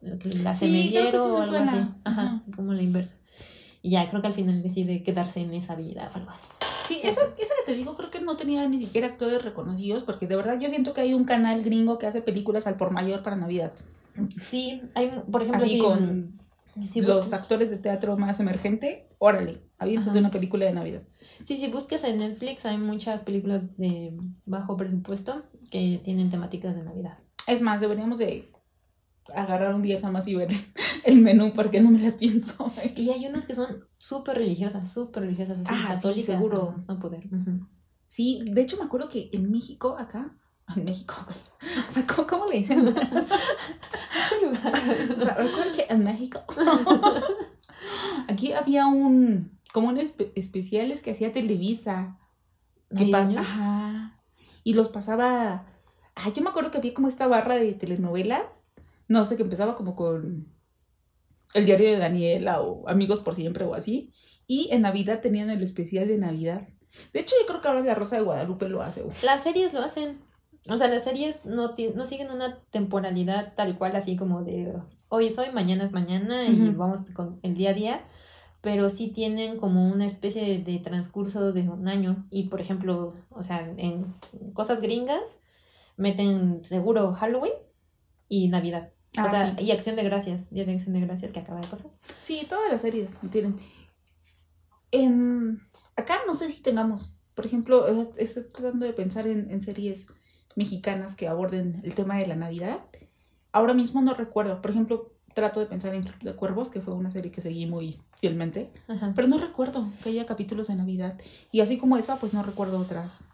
la 0.00 0.54
semillero 0.54 1.10
sí 1.10 1.16
o 1.16 1.36
algo 1.38 1.44
suena. 1.44 1.70
así. 1.72 1.78
Ajá, 2.04 2.22
Ajá. 2.22 2.36
así 2.42 2.50
como 2.50 2.72
la 2.72 2.82
inversa. 2.82 3.16
Y 3.82 3.90
ya 3.90 4.08
creo 4.08 4.20
que 4.22 4.28
al 4.28 4.32
final 4.34 4.62
decide 4.62 5.02
quedarse 5.02 5.40
en 5.40 5.52
esa 5.54 5.74
vida 5.74 6.10
o 6.12 6.16
algo 6.16 6.30
así. 6.30 6.46
Sí, 6.88 7.00
esa, 7.02 7.22
esa 7.22 7.54
que 7.64 7.72
te 7.72 7.74
digo 7.74 7.96
creo 7.96 8.10
que 8.10 8.20
no 8.20 8.36
tenía 8.36 8.68
ni 8.68 8.78
siquiera 8.78 9.06
actores 9.08 9.42
reconocidos, 9.42 10.02
porque 10.02 10.26
de 10.26 10.36
verdad 10.36 10.58
yo 10.60 10.68
siento 10.68 10.92
que 10.92 11.00
hay 11.02 11.14
un 11.14 11.24
canal 11.24 11.62
gringo 11.62 11.98
que 11.98 12.06
hace 12.06 12.20
películas 12.22 12.66
al 12.66 12.76
por 12.76 12.90
mayor 12.90 13.22
para 13.22 13.36
Navidad. 13.36 13.72
Sí, 14.40 14.82
hay, 14.94 15.10
por 15.30 15.42
ejemplo, 15.42 15.64
Así 15.64 15.74
si- 15.76 15.80
con 15.80 16.38
si 16.86 17.00
los 17.00 17.32
actores 17.32 17.70
de 17.70 17.78
teatro 17.78 18.16
más 18.16 18.38
emergente, 18.40 19.08
órale, 19.18 19.60
aviéntate 19.78 20.18
una 20.18 20.30
película 20.30 20.66
de 20.66 20.72
Navidad. 20.74 21.02
Sí, 21.42 21.56
si 21.56 21.68
buscas 21.68 22.04
en 22.04 22.18
Netflix 22.18 22.64
hay 22.66 22.78
muchas 22.78 23.22
películas 23.24 23.76
de 23.76 24.16
bajo 24.46 24.76
presupuesto 24.76 25.44
que 25.70 26.00
tienen 26.04 26.30
temáticas 26.30 26.74
de 26.74 26.82
Navidad. 26.84 27.18
Es 27.46 27.62
más, 27.62 27.80
deberíamos 27.80 28.18
de 28.18 28.44
agarrar 29.34 29.74
un 29.74 29.82
día 29.82 30.00
jamás 30.00 30.28
y 30.28 30.34
ver 30.34 30.48
el 31.04 31.20
menú 31.20 31.52
porque 31.54 31.80
no 31.80 31.90
me 31.90 31.98
las 31.98 32.14
pienso. 32.14 32.72
Y 32.96 33.10
hay 33.10 33.26
unas 33.26 33.46
que 33.46 33.54
son 33.54 33.84
súper 33.98 34.38
religiosas, 34.38 34.92
súper 34.92 35.24
religiosas, 35.24 35.58
así, 35.60 35.68
Ah, 35.70 35.94
sí, 35.94 36.22
seguro. 36.22 36.74
a 36.86 36.92
No 36.92 37.00
poder. 37.00 37.28
Sí, 38.08 38.44
de 38.46 38.60
hecho 38.62 38.76
me 38.76 38.84
acuerdo 38.84 39.08
que 39.08 39.30
en 39.32 39.50
México, 39.50 39.96
acá, 39.98 40.36
en 40.76 40.84
México, 40.84 41.14
o 41.88 41.92
sea, 41.92 42.06
¿cómo, 42.06 42.26
cómo 42.28 42.46
le 42.46 42.58
dicen? 42.58 42.86
o 42.88 44.54
sea, 45.20 45.34
recuerdo 45.34 45.72
que 45.74 45.86
en 45.88 46.04
México, 46.04 46.40
aquí 48.28 48.52
había 48.52 48.86
un, 48.86 49.53
como 49.74 49.88
un 49.88 49.96
espe- 49.96 50.30
especiales 50.36 51.02
que 51.02 51.10
hacía 51.10 51.32
Televisa. 51.32 52.20
Que. 52.96 53.02
Ajá. 53.40 54.22
Y 54.62 54.74
los 54.74 54.88
pasaba. 54.88 55.66
Ah, 56.14 56.32
yo 56.32 56.42
me 56.44 56.50
acuerdo 56.50 56.70
que 56.70 56.78
había 56.78 56.94
como 56.94 57.08
esta 57.08 57.26
barra 57.26 57.56
de 57.56 57.74
telenovelas. 57.74 58.66
No 59.08 59.24
sé, 59.24 59.36
que 59.36 59.42
empezaba 59.42 59.74
como 59.74 59.96
con 59.96 60.46
El 61.54 61.66
diario 61.66 61.90
de 61.90 61.98
Daniela 61.98 62.60
o 62.62 62.88
Amigos 62.88 63.18
por 63.18 63.34
siempre 63.34 63.64
o 63.64 63.74
así. 63.74 64.12
Y 64.46 64.68
en 64.70 64.82
Navidad 64.82 65.20
tenían 65.20 65.50
el 65.50 65.60
especial 65.64 66.06
de 66.06 66.18
Navidad. 66.18 66.68
De 67.12 67.18
hecho, 67.18 67.34
yo 67.40 67.46
creo 67.48 67.60
que 67.60 67.66
ahora 67.66 67.80
La 67.80 67.96
Rosa 67.96 68.14
de 68.14 68.22
Guadalupe 68.22 68.68
lo 68.68 68.80
hace. 68.80 69.04
Las 69.24 69.42
series 69.42 69.72
lo 69.72 69.80
hacen. 69.80 70.20
O 70.68 70.78
sea, 70.78 70.86
las 70.86 71.02
series 71.02 71.44
no, 71.46 71.74
no 71.96 72.04
siguen 72.04 72.30
una 72.30 72.62
temporalidad 72.70 73.54
tal 73.56 73.76
cual, 73.76 73.96
así 73.96 74.14
como 74.14 74.44
de 74.44 74.72
hoy 75.08 75.26
es 75.26 75.38
hoy, 75.40 75.48
mañana 75.52 75.82
es 75.82 75.90
mañana 75.90 76.46
y 76.46 76.70
vamos 76.70 77.00
con 77.12 77.40
el 77.42 77.54
día 77.56 77.70
a 77.70 77.74
día. 77.74 78.04
Pero 78.64 78.88
sí 78.88 79.08
tienen 79.08 79.58
como 79.58 79.86
una 79.86 80.06
especie 80.06 80.42
de, 80.42 80.58
de 80.58 80.78
transcurso 80.78 81.52
de 81.52 81.68
un 81.68 81.86
año. 81.86 82.26
Y 82.30 82.48
por 82.48 82.62
ejemplo, 82.62 83.12
o 83.28 83.42
sea, 83.42 83.70
en 83.76 84.06
cosas 84.54 84.80
gringas 84.80 85.38
meten 85.98 86.64
seguro 86.64 87.12
Halloween 87.12 87.52
y 88.26 88.48
Navidad. 88.48 88.90
Ah, 89.18 89.26
o 89.26 89.30
sea, 89.30 89.54
sí. 89.54 89.64
y 89.64 89.70
Acción 89.70 89.96
de 89.96 90.04
Gracias, 90.04 90.50
Día 90.50 90.64
de 90.64 90.72
Acción 90.72 90.94
de 90.94 91.02
Gracias 91.02 91.30
que 91.30 91.40
acaba 91.40 91.60
de 91.60 91.66
pasar. 91.66 91.90
Sí, 92.20 92.46
todas 92.48 92.72
las 92.72 92.80
series 92.80 93.12
tienen. 93.30 93.54
En... 94.90 95.60
Acá 95.94 96.20
no 96.26 96.34
sé 96.34 96.50
si 96.50 96.62
tengamos. 96.62 97.18
Por 97.34 97.44
ejemplo, 97.44 97.86
estoy 98.16 98.44
tratando 98.44 98.86
de 98.86 98.94
pensar 98.94 99.26
en, 99.26 99.50
en 99.50 99.62
series 99.62 100.06
mexicanas 100.56 101.16
que 101.16 101.28
aborden 101.28 101.82
el 101.84 101.94
tema 101.94 102.16
de 102.16 102.28
la 102.28 102.36
Navidad. 102.36 102.80
Ahora 103.52 103.74
mismo 103.74 104.00
no 104.00 104.14
recuerdo. 104.14 104.62
Por 104.62 104.70
ejemplo, 104.70 105.13
trato 105.34 105.60
de 105.60 105.66
pensar 105.66 105.94
en 105.94 106.02
Club 106.02 106.22
de 106.22 106.34
Cuervos, 106.34 106.70
que 106.70 106.80
fue 106.80 106.94
una 106.94 107.10
serie 107.10 107.30
que 107.30 107.40
seguí 107.40 107.66
muy 107.66 107.98
fielmente. 108.12 108.70
Ajá. 108.88 109.12
Pero 109.14 109.28
no 109.28 109.38
recuerdo 109.38 109.88
que 110.02 110.10
haya 110.10 110.24
capítulos 110.24 110.68
de 110.68 110.76
Navidad. 110.76 111.18
Y 111.52 111.60
así 111.60 111.76
como 111.76 111.96
esa, 111.96 112.16
pues 112.16 112.32
no 112.32 112.42
recuerdo 112.42 112.78
otras. 112.78 113.24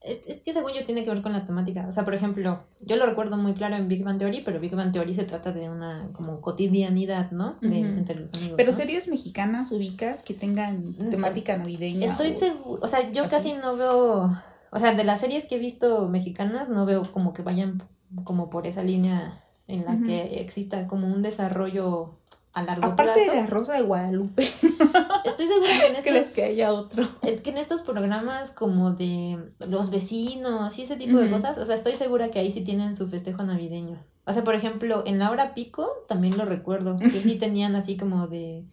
Es, 0.00 0.22
es 0.26 0.40
que 0.40 0.52
según 0.52 0.72
yo 0.72 0.86
tiene 0.86 1.04
que 1.04 1.10
ver 1.10 1.20
con 1.20 1.32
la 1.32 1.44
temática. 1.44 1.86
O 1.88 1.92
sea, 1.92 2.04
por 2.04 2.14
ejemplo, 2.14 2.64
yo 2.80 2.96
lo 2.96 3.06
recuerdo 3.06 3.36
muy 3.36 3.54
claro 3.54 3.76
en 3.76 3.88
Big 3.88 4.02
Bang 4.02 4.18
Theory, 4.18 4.42
pero 4.44 4.60
Big 4.60 4.74
Bang 4.74 4.92
Theory 4.92 5.14
se 5.14 5.24
trata 5.24 5.52
de 5.52 5.68
una 5.68 6.08
como 6.12 6.40
cotidianidad, 6.40 7.30
¿no? 7.32 7.56
De. 7.60 7.80
Entre 7.80 8.14
los 8.18 8.32
amigos. 8.34 8.54
Pero 8.56 8.70
¿no? 8.70 8.76
series 8.76 9.08
mexicanas 9.08 9.72
ubicas 9.72 10.22
que 10.22 10.32
tengan 10.32 10.80
temática 11.10 11.56
navideña. 11.56 12.06
Estoy 12.06 12.32
seguro, 12.32 12.80
o 12.82 12.86
sea, 12.86 13.10
yo 13.12 13.24
así. 13.24 13.34
casi 13.34 13.52
no 13.54 13.76
veo, 13.76 14.36
o 14.70 14.78
sea, 14.78 14.94
de 14.94 15.04
las 15.04 15.20
series 15.20 15.46
que 15.46 15.56
he 15.56 15.58
visto 15.58 16.08
mexicanas, 16.08 16.68
no 16.68 16.86
veo 16.86 17.10
como 17.12 17.32
que 17.32 17.42
vayan 17.42 17.82
como 18.24 18.48
por 18.48 18.66
esa 18.66 18.82
línea 18.82 19.42
en 19.68 19.84
la 19.84 19.98
que 20.04 20.40
exista 20.40 20.86
como 20.86 21.06
un 21.08 21.22
desarrollo 21.22 22.14
a 22.52 22.62
largo 22.62 22.86
Aparte 22.86 23.12
plazo. 23.14 23.30
de 23.32 23.36
La 23.40 23.46
Rosa 23.46 23.74
de 23.74 23.82
Guadalupe, 23.82 24.42
Estoy 24.44 25.46
segura 25.46 25.70
que 25.80 25.86
en 25.88 25.94
¿crees 26.02 26.16
estos... 26.28 26.34
que 26.34 26.44
haya 26.44 26.72
otro? 26.72 27.06
Es 27.22 27.40
que 27.42 27.50
en 27.50 27.58
estos 27.58 27.82
programas 27.82 28.50
como 28.50 28.92
de 28.92 29.38
los 29.66 29.90
vecinos 29.90 30.78
y 30.78 30.82
ese 30.82 30.96
tipo 30.96 31.18
de 31.18 31.28
cosas, 31.30 31.58
o 31.58 31.66
sea, 31.66 31.74
estoy 31.74 31.96
segura 31.96 32.30
que 32.30 32.38
ahí 32.38 32.50
sí 32.50 32.62
tienen 32.64 32.96
su 32.96 33.08
festejo 33.08 33.42
navideño. 33.42 33.98
O 34.24 34.32
sea, 34.32 34.42
por 34.42 34.54
ejemplo, 34.54 35.02
en 35.06 35.18
la 35.18 35.30
hora 35.30 35.54
pico 35.54 35.88
también 36.08 36.36
lo 36.38 36.44
recuerdo, 36.46 36.98
que 36.98 37.10
sí 37.10 37.34
tenían 37.38 37.76
así 37.76 37.96
como 37.96 38.26
de... 38.26 38.64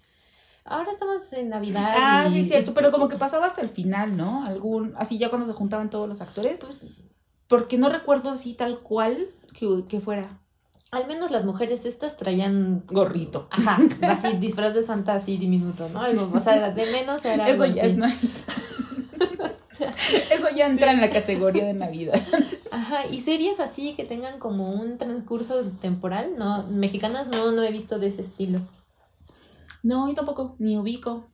Ahora 0.65 0.91
estamos 0.91 1.33
en 1.33 1.49
Navidad. 1.49 1.93
Ah, 1.97 2.27
y- 2.29 2.35
sí, 2.35 2.43
cierto, 2.45 2.73
pero 2.73 2.89
como 2.91 3.09
que 3.09 3.17
pasaba 3.17 3.47
hasta 3.47 3.61
el 3.61 3.67
final, 3.69 4.15
¿no? 4.15 4.45
Algún, 4.45 4.93
así 4.97 5.17
ya 5.17 5.29
cuando 5.29 5.45
se 5.45 5.53
juntaban 5.53 5.89
todos 5.89 6.07
los 6.07 6.21
actores. 6.21 6.57
Pues, 6.61 6.77
Porque 7.49 7.77
no 7.77 7.89
recuerdo 7.89 8.29
así 8.29 8.53
tal 8.53 8.79
cual 8.79 9.27
que, 9.53 9.83
que 9.89 9.99
fuera. 9.99 10.39
Al 10.93 11.07
menos 11.07 11.31
las 11.31 11.43
mujeres 11.43 11.85
estas 11.85 12.17
traían 12.17 12.83
Gorrito. 12.87 13.47
Ajá, 13.51 13.79
así 14.03 14.37
disfraz 14.37 14.75
de 14.75 14.83
santa 14.83 15.15
así 15.15 15.37
diminuto, 15.37 15.89
¿no? 15.89 16.01
Algo, 16.01 16.29
o 16.31 16.39
sea, 16.39 16.69
de 16.69 16.85
menos 16.91 17.25
era 17.25 17.49
Eso 17.49 17.63
algo 17.63 17.75
ya 17.75 17.81
así. 17.81 17.91
es 17.91 17.97
Navidad. 17.97 18.33
Eso 20.31 20.47
ya 20.55 20.67
entra 20.67 20.91
en 20.91 21.01
la 21.01 21.09
categoría 21.09 21.65
de 21.65 21.73
Navidad. 21.73 22.21
Ajá, 22.71 23.07
y 23.07 23.21
series 23.21 23.59
así 23.59 23.95
que 23.95 24.05
tengan 24.05 24.37
como 24.37 24.71
un 24.71 24.99
transcurso 24.99 25.63
temporal, 25.81 26.35
no, 26.37 26.67
mexicanas 26.67 27.27
no, 27.27 27.51
no 27.51 27.63
he 27.63 27.71
visto 27.71 27.97
de 27.97 28.07
ese 28.07 28.21
estilo. 28.21 28.59
No, 29.81 30.07
yo 30.07 30.13
tampoco, 30.13 30.55
ni 30.59 30.77
ubico. 30.77 31.25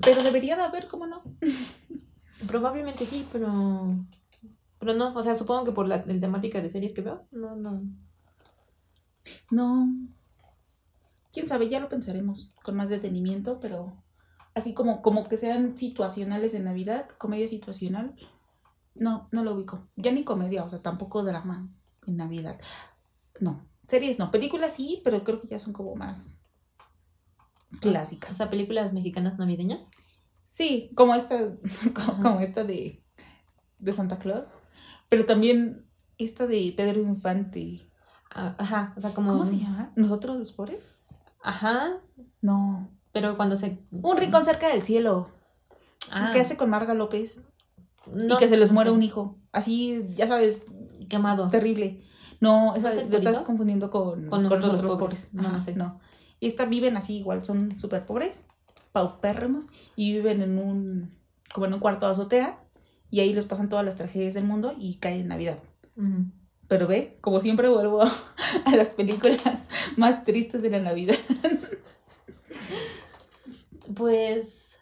Pero 0.00 0.22
debería 0.22 0.56
de 0.56 0.62
haber, 0.62 0.88
¿cómo 0.88 1.06
no? 1.06 1.22
Probablemente 2.48 3.04
sí, 3.04 3.26
pero 3.30 3.94
pero 4.78 4.94
no, 4.94 5.14
o 5.14 5.22
sea, 5.22 5.34
supongo 5.34 5.64
que 5.64 5.72
por 5.72 5.86
la, 5.88 6.04
la 6.04 6.20
temática 6.20 6.60
de 6.60 6.68
series 6.70 6.92
que 6.92 7.00
veo, 7.00 7.26
no, 7.30 7.56
no. 7.56 7.82
No. 9.50 9.88
Quién 11.32 11.48
sabe, 11.48 11.68
ya 11.68 11.80
lo 11.80 11.88
pensaremos 11.88 12.52
con 12.62 12.76
más 12.76 12.88
detenimiento, 12.88 13.58
pero 13.60 14.04
así 14.54 14.72
como, 14.74 15.02
como 15.02 15.28
que 15.28 15.36
sean 15.36 15.76
situacionales 15.76 16.52
de 16.52 16.60
Navidad, 16.60 17.08
comedia 17.18 17.48
situacional, 17.48 18.14
no, 18.94 19.28
no 19.32 19.44
lo 19.44 19.54
ubico. 19.54 19.88
Ya 19.96 20.12
ni 20.12 20.24
comedia, 20.24 20.64
o 20.64 20.68
sea, 20.70 20.80
tampoco 20.82 21.24
drama 21.24 21.68
en 22.06 22.16
Navidad. 22.16 22.60
No, 23.40 23.68
series 23.88 24.18
no, 24.18 24.30
películas 24.30 24.74
sí, 24.74 25.00
pero 25.04 25.24
creo 25.24 25.40
que 25.40 25.48
ya 25.48 25.58
son 25.58 25.72
como 25.72 25.96
más 25.96 26.40
O 28.28 28.32
clásicas. 28.32 28.34
sea, 28.34 28.50
películas 28.50 28.92
mexicanas 28.92 29.38
navideñas. 29.38 29.90
Sí, 30.44 30.90
como 30.94 31.14
esta, 31.14 31.56
como, 31.94 32.20
como 32.22 32.40
esta 32.40 32.64
de, 32.64 33.04
de 33.78 33.92
Santa 33.92 34.18
Claus, 34.18 34.46
pero 35.08 35.26
también 35.26 35.86
esta 36.18 36.46
de 36.46 36.74
Pedro 36.76 37.00
Infante. 37.00 37.90
Ah, 38.34 38.54
Ajá, 38.58 38.92
o 38.96 39.00
sea, 39.00 39.10
como 39.14 39.32
¿Cómo 39.32 39.46
se 39.46 39.58
llama? 39.58 39.92
¿Nosotros 39.96 40.36
los 40.36 40.52
pobres? 40.52 40.90
Ajá, 41.42 41.98
No. 42.42 42.88
pero 43.12 43.36
cuando 43.36 43.54
se 43.56 43.78
Un 43.92 44.16
rincón 44.16 44.44
cerca 44.44 44.68
del 44.68 44.82
cielo. 44.82 45.28
ah, 46.12 46.30
¿Qué 46.32 46.40
hace 46.40 46.56
con 46.56 46.68
Marga 46.70 46.94
López? 46.94 47.42
no, 48.12 48.34
y 48.34 48.36
que 48.38 48.48
se 48.48 48.56
les 48.56 48.72
muere 48.72 48.90
un 48.90 49.02
hijo. 49.02 49.38
Así, 49.52 50.06
ya 50.14 50.26
sabes, 50.26 50.64
quemado. 51.08 51.48
terrible. 51.48 52.02
No, 52.40 52.74
esa, 52.74 52.92
¿No 52.92 53.08
lo 53.08 53.16
estás 53.16 53.40
confundiendo 53.40 53.90
con, 53.90 54.28
Con 54.28 54.42
los 54.42 54.50
pobres. 54.82 54.82
pobres. 54.98 55.28
No, 55.32 55.50
no 55.50 55.60
sé. 55.62 55.74
No. 55.74 56.00
Y 56.40 56.46
esta 56.48 56.66
viven 56.66 56.96
así 56.98 57.16
igual, 57.18 57.42
son 57.44 57.78
súper 57.78 58.04
pobres, 58.04 58.42
paupérrimos, 58.92 59.68
y 59.96 60.12
viven 60.12 60.42
en 60.42 60.58
un, 60.58 61.14
como 61.54 61.66
en 61.66 61.74
un 61.74 61.80
cuarto 61.80 62.04
de 62.06 62.12
azotea, 62.12 62.58
y 63.10 63.20
ahí 63.20 63.32
les 63.32 63.46
pasan 63.46 63.68
todas 63.70 63.84
las 63.84 63.96
tragedias 63.96 64.34
del 64.34 64.44
mundo 64.44 64.74
y 64.78 64.96
cae 64.96 65.20
en 65.20 65.28
Navidad. 65.28 65.58
Ujú. 65.96 66.26
Pero 66.68 66.86
ve, 66.86 67.18
como 67.20 67.40
siempre 67.40 67.68
vuelvo 67.68 68.02
a 68.64 68.76
las 68.76 68.90
películas 68.90 69.66
más 69.96 70.24
tristes 70.24 70.62
de 70.62 70.70
la 70.70 70.80
Navidad. 70.80 71.18
Pues 73.94 74.78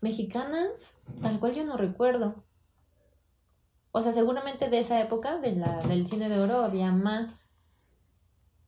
mexicanas, 0.00 0.98
tal 1.22 1.40
cual 1.40 1.54
yo 1.54 1.64
no 1.64 1.76
recuerdo. 1.76 2.44
O 3.90 4.02
sea, 4.02 4.12
seguramente 4.12 4.68
de 4.68 4.78
esa 4.78 5.00
época, 5.00 5.38
de 5.38 5.52
la, 5.52 5.78
del 5.86 6.06
cine 6.06 6.28
de 6.28 6.38
oro, 6.38 6.62
había 6.62 6.92
más. 6.92 7.52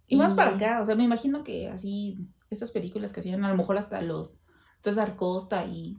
Y 0.06 0.16
más 0.16 0.34
para 0.34 0.52
acá, 0.56 0.80
o 0.82 0.86
sea, 0.86 0.96
me 0.96 1.04
imagino 1.04 1.44
que 1.44 1.68
así, 1.68 2.28
estas 2.48 2.72
películas 2.72 3.12
que 3.12 3.20
hacían 3.20 3.44
a 3.44 3.48
lo 3.48 3.56
mejor 3.56 3.78
hasta 3.78 4.00
los 4.00 4.36
César 4.82 5.14
Costa 5.14 5.66
y 5.66 5.98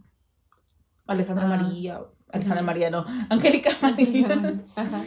Alejandra 1.06 1.46
Ah. 1.46 1.48
María, 1.48 2.02
Alejandra 2.30 2.62
María 2.64 2.90
no, 2.90 3.06
Angélica 3.30 3.72
María. 3.82 4.28
Ajá. 4.76 5.04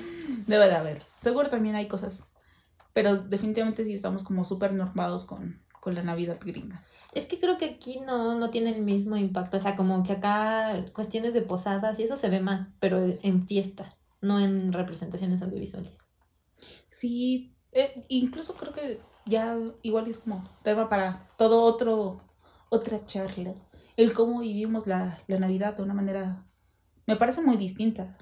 Debe 0.47 0.67
de 0.67 0.75
haber. 0.75 1.03
Seguro 1.21 1.49
también 1.49 1.75
hay 1.75 1.89
cosas. 1.89 2.25
Pero 2.93 3.17
definitivamente 3.17 3.85
sí 3.85 3.93
estamos 3.95 4.23
como 4.25 4.45
súper 4.45 4.73
normados 4.73 5.25
con, 5.25 5.61
con 5.81 5.95
la 5.95 6.03
Navidad 6.03 6.39
gringa. 6.41 6.83
Es 7.13 7.27
que 7.27 7.39
creo 7.39 7.59
que 7.59 7.67
aquí 7.67 8.01
no, 8.01 8.39
no 8.39 8.51
tiene 8.51 8.75
el 8.75 8.83
mismo 8.83 9.17
impacto. 9.17 9.57
O 9.57 9.61
sea, 9.61 9.77
como 9.77 10.03
que 10.03 10.13
acá 10.13 10.85
cuestiones 10.93 11.35
de 11.35 11.43
posadas 11.43 11.99
y 11.99 12.05
eso 12.05 12.17
se 12.17 12.29
ve 12.29 12.41
más, 12.41 12.77
pero 12.81 13.05
en 13.23 13.47
fiesta, 13.47 13.97
no 14.21 14.41
en 14.41 14.73
representaciones 14.73 15.43
audiovisuales. 15.43 16.11
Sí, 16.91 17.55
eh, 17.73 18.05
incluso 18.09 18.55
creo 18.55 18.73
que 18.73 19.01
ya 19.27 19.57
igual 19.83 20.09
es 20.09 20.19
como 20.19 20.49
tema 20.63 20.89
para 20.89 21.29
todo 21.37 21.63
otro, 21.63 22.21
otra 22.69 23.05
charla. 23.07 23.55
El 23.97 24.13
cómo 24.13 24.41
vivimos 24.41 24.87
la, 24.87 25.19
la 25.27 25.39
Navidad 25.39 25.77
de 25.77 25.83
una 25.83 25.95
manera, 25.95 26.47
me 27.07 27.17
parece 27.17 27.43
muy 27.43 27.57
distinta. 27.57 28.17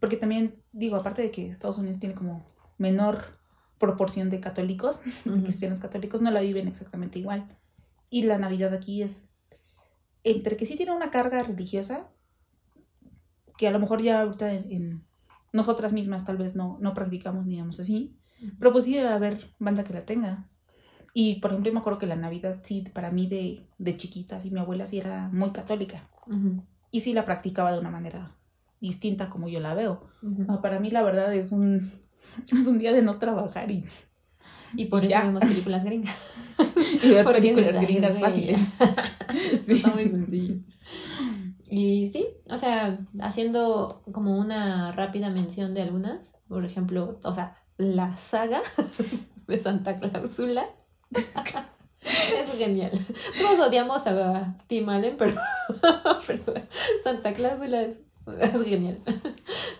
Porque 0.00 0.16
también, 0.16 0.62
digo, 0.72 0.96
aparte 0.96 1.22
de 1.22 1.30
que 1.30 1.48
Estados 1.48 1.78
Unidos 1.78 2.00
tiene 2.00 2.14
como 2.14 2.44
menor 2.78 3.38
proporción 3.78 4.30
de 4.30 4.40
católicos, 4.40 5.00
de 5.24 5.30
Ujú. 5.30 5.42
cristianos 5.42 5.80
católicos, 5.80 6.22
no 6.22 6.30
la 6.30 6.40
viven 6.40 6.68
exactamente 6.68 7.18
igual. 7.18 7.58
Y 8.10 8.24
la 8.24 8.38
Navidad 8.38 8.74
aquí 8.74 9.02
es, 9.02 9.30
entre 10.24 10.56
que 10.56 10.66
sí 10.66 10.76
tiene 10.76 10.92
una 10.92 11.10
carga 11.10 11.42
religiosa, 11.42 12.08
que 13.56 13.68
a 13.68 13.70
lo 13.70 13.78
mejor 13.78 14.02
ya 14.02 14.22
ahorita 14.22 14.52
en, 14.52 14.72
en 14.72 15.04
nosotras 15.52 15.92
mismas 15.92 16.24
tal 16.24 16.36
vez 16.38 16.56
no, 16.56 16.78
no 16.80 16.94
practicamos, 16.94 17.46
digamos 17.46 17.80
así, 17.80 18.16
pero 18.58 18.72
pues 18.72 18.84
sí 18.84 18.94
debe 18.94 19.08
haber 19.08 19.54
banda 19.58 19.84
que 19.84 19.92
la 19.92 20.04
tenga. 20.06 20.48
Y 21.14 21.36
por 21.40 21.50
ejemplo, 21.50 21.70
yo 21.70 21.74
me 21.74 21.80
acuerdo 21.80 21.98
que 21.98 22.06
la 22.06 22.16
Navidad 22.16 22.60
sí, 22.64 22.84
para 22.94 23.10
mí 23.10 23.28
de, 23.28 23.66
de 23.78 23.96
chiquita, 23.96 24.40
sí, 24.40 24.50
mi 24.50 24.60
abuela 24.60 24.86
sí 24.86 24.98
era 24.98 25.28
muy 25.30 25.52
católica. 25.52 26.08
Y 26.90 27.00
sí 27.00 27.12
la 27.14 27.24
practicaba 27.24 27.72
de 27.72 27.78
una 27.78 27.90
manera 27.90 28.36
distinta 28.80 29.28
como 29.30 29.48
yo 29.48 29.60
la 29.60 29.74
veo. 29.74 30.08
Ujú. 30.22 30.46
Ah, 30.48 30.60
Para 30.62 30.80
mí 30.80 30.90
la 30.90 31.02
verdad 31.02 31.32
es 31.34 31.52
un, 31.52 31.90
es 32.52 32.66
un 32.66 32.78
día 32.78 32.92
de 32.92 33.02
no 33.02 33.18
trabajar 33.18 33.70
y, 33.70 33.84
Y 34.76 34.86
por 34.86 35.04
eso 35.04 35.10
Ya. 35.10 35.22
vemos 35.24 35.44
películas 35.44 35.84
gringas. 35.84 36.16
y 37.02 37.08
ver 37.10 37.24
Porque 37.24 37.40
películas 37.40 37.66
dices, 37.72 37.78
"Ay, 37.80 37.86
gringas 37.86 38.18
güey". 38.18 38.30
fáciles. 38.30 38.58
Esto 39.52 39.72
Está 39.72 39.90
muy 39.90 40.04
sencillo. 40.08 40.54
Y 41.72 42.10
sí, 42.12 42.26
o 42.48 42.58
sea, 42.58 42.98
haciendo 43.20 44.02
como 44.12 44.36
una 44.38 44.90
rápida 44.92 45.30
mención 45.30 45.72
de 45.74 45.82
algunas, 45.82 46.36
por 46.48 46.64
ejemplo, 46.64 47.20
o 47.22 47.32
sea, 47.34 47.56
la 47.76 48.16
saga 48.16 48.60
de 49.46 49.58
Santa 49.58 49.96
Clausula. 49.98 50.66
Es 52.42 52.58
genial. 52.58 52.90
Todos 53.40 53.68
odiamos 53.68 54.06
a 54.06 54.56
Tim 54.66 54.88
Allen, 54.88 55.16
pero, 55.16 55.34
pero 56.26 56.42
Santa 57.02 57.32
Clausula 57.34 57.82
es, 57.82 57.98
es 58.40 58.64
genial. 58.64 58.98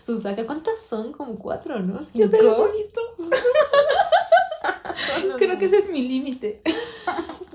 Su 0.03 0.19
saga, 0.19 0.45
¿cuántas 0.45 0.81
son? 0.81 1.11
Como 1.11 1.35
cuatro, 1.35 1.79
¿no? 1.79 2.01
Yo 2.13 2.29
te 2.29 2.41
las 2.41 2.55
¿Cinco? 2.55 2.69
he 2.69 2.77
visto. 2.77 3.01
Creo 5.37 5.57
que 5.57 5.65
ese 5.65 5.77
es 5.77 5.89
mi 5.89 6.07
límite. 6.07 6.61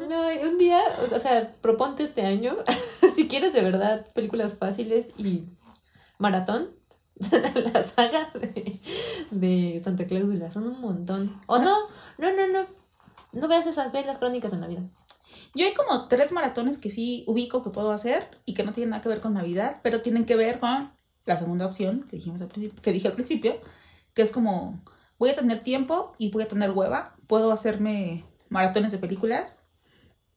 No, 0.08 0.28
un 0.28 0.58
día, 0.58 0.80
o 1.12 1.18
sea, 1.18 1.54
proponte 1.60 2.04
este 2.04 2.22
año, 2.22 2.56
si 3.14 3.28
quieres 3.28 3.52
de 3.52 3.62
verdad 3.62 4.06
películas 4.12 4.56
fáciles 4.56 5.12
y 5.16 5.44
maratón, 6.18 6.70
la 7.72 7.82
saga 7.82 8.30
de, 8.34 8.78
de 9.30 9.80
Santa 9.80 10.06
Clausula, 10.06 10.50
son 10.50 10.68
un 10.68 10.80
montón. 10.80 11.40
O 11.46 11.58
no, 11.58 11.76
no, 12.18 12.36
no, 12.36 12.46
no, 12.46 12.66
no 13.40 13.48
veas 13.48 13.66
esas, 13.66 13.92
ve 13.92 14.04
las 14.04 14.18
crónicas 14.18 14.50
de 14.50 14.58
Navidad. 14.58 14.84
Yo 15.54 15.66
hay 15.66 15.74
como 15.74 16.08
tres 16.08 16.32
maratones 16.32 16.78
que 16.78 16.90
sí 16.90 17.24
ubico 17.26 17.62
que 17.62 17.70
puedo 17.70 17.90
hacer 17.90 18.40
y 18.44 18.54
que 18.54 18.64
no 18.64 18.72
tienen 18.72 18.90
nada 18.90 19.02
que 19.02 19.08
ver 19.08 19.20
con 19.20 19.34
Navidad, 19.34 19.80
pero 19.82 20.02
tienen 20.02 20.24
que 20.24 20.36
ver 20.36 20.58
con 20.58 20.92
la 21.24 21.36
segunda 21.36 21.66
opción 21.66 22.06
que 22.08 22.16
dijimos 22.16 22.40
que 22.82 22.92
dije 22.92 23.08
al 23.08 23.14
principio, 23.14 23.60
que 24.14 24.22
es 24.22 24.32
como 24.32 24.80
voy 25.18 25.30
a 25.30 25.34
tener 25.34 25.60
tiempo 25.60 26.14
y 26.18 26.30
voy 26.30 26.44
a 26.44 26.48
tener 26.48 26.70
hueva, 26.70 27.16
puedo 27.26 27.52
hacerme 27.52 28.24
maratones 28.48 28.92
de 28.92 28.98
películas. 28.98 29.60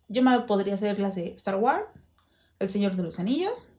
Yo 0.07 0.23
me 0.23 0.39
podría 0.41 0.75
hacer 0.75 0.99
las 0.99 1.15
de 1.15 1.33
Star 1.35 1.57
Wars, 1.57 2.01
El 2.59 2.69
Señor 2.69 2.95
de 2.95 3.03
los 3.03 3.19
Anillos 3.19 3.71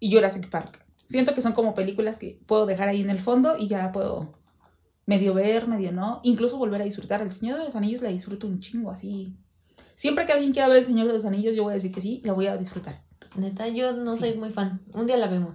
y 0.00 0.12
Jurassic 0.12 0.48
Park. 0.48 0.84
Siento 0.96 1.34
que 1.34 1.42
son 1.42 1.52
como 1.52 1.74
películas 1.74 2.18
que 2.18 2.40
puedo 2.46 2.66
dejar 2.66 2.88
ahí 2.88 3.00
en 3.00 3.10
el 3.10 3.20
fondo 3.20 3.56
y 3.58 3.68
ya 3.68 3.92
puedo 3.92 4.37
medio 5.08 5.32
ver, 5.34 5.66
medio 5.66 5.90
no, 5.90 6.20
incluso 6.22 6.58
volver 6.58 6.82
a 6.82 6.84
disfrutar. 6.84 7.22
El 7.22 7.32
Señor 7.32 7.58
de 7.58 7.64
los 7.64 7.74
Anillos 7.76 8.02
la 8.02 8.10
disfruto 8.10 8.46
un 8.46 8.60
chingo 8.60 8.90
así. 8.90 9.34
Siempre 9.94 10.26
que 10.26 10.32
alguien 10.32 10.52
quiera 10.52 10.68
ver 10.68 10.76
El 10.76 10.84
Señor 10.84 11.06
de 11.06 11.14
los 11.14 11.24
Anillos, 11.24 11.56
yo 11.56 11.62
voy 11.64 11.72
a 11.72 11.76
decir 11.76 11.90
que 11.92 12.00
sí, 12.00 12.20
la 12.24 12.34
voy 12.34 12.46
a 12.46 12.56
disfrutar. 12.58 13.00
Neta, 13.36 13.66
yo 13.68 13.92
no 13.92 14.14
soy 14.14 14.34
muy 14.34 14.50
fan. 14.50 14.80
Un 14.92 15.06
día 15.06 15.16
la 15.16 15.26
vemos. 15.28 15.54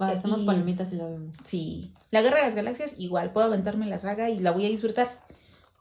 Va, 0.00 0.10
Eh, 0.10 0.16
hacemos 0.16 0.42
y- 0.42 0.46
palomitas 0.46 0.92
y 0.92 0.96
la 0.96 1.04
vemos. 1.06 1.36
Sí. 1.44 1.92
La 2.10 2.22
Guerra 2.22 2.38
de 2.38 2.44
las 2.46 2.54
Galaxias, 2.54 2.94
igual, 2.98 3.32
puedo 3.32 3.46
aventarme 3.46 3.86
la 3.86 3.98
saga 3.98 4.30
y 4.30 4.38
la 4.40 4.52
voy 4.52 4.64
a 4.66 4.68
disfrutar. 4.68 5.24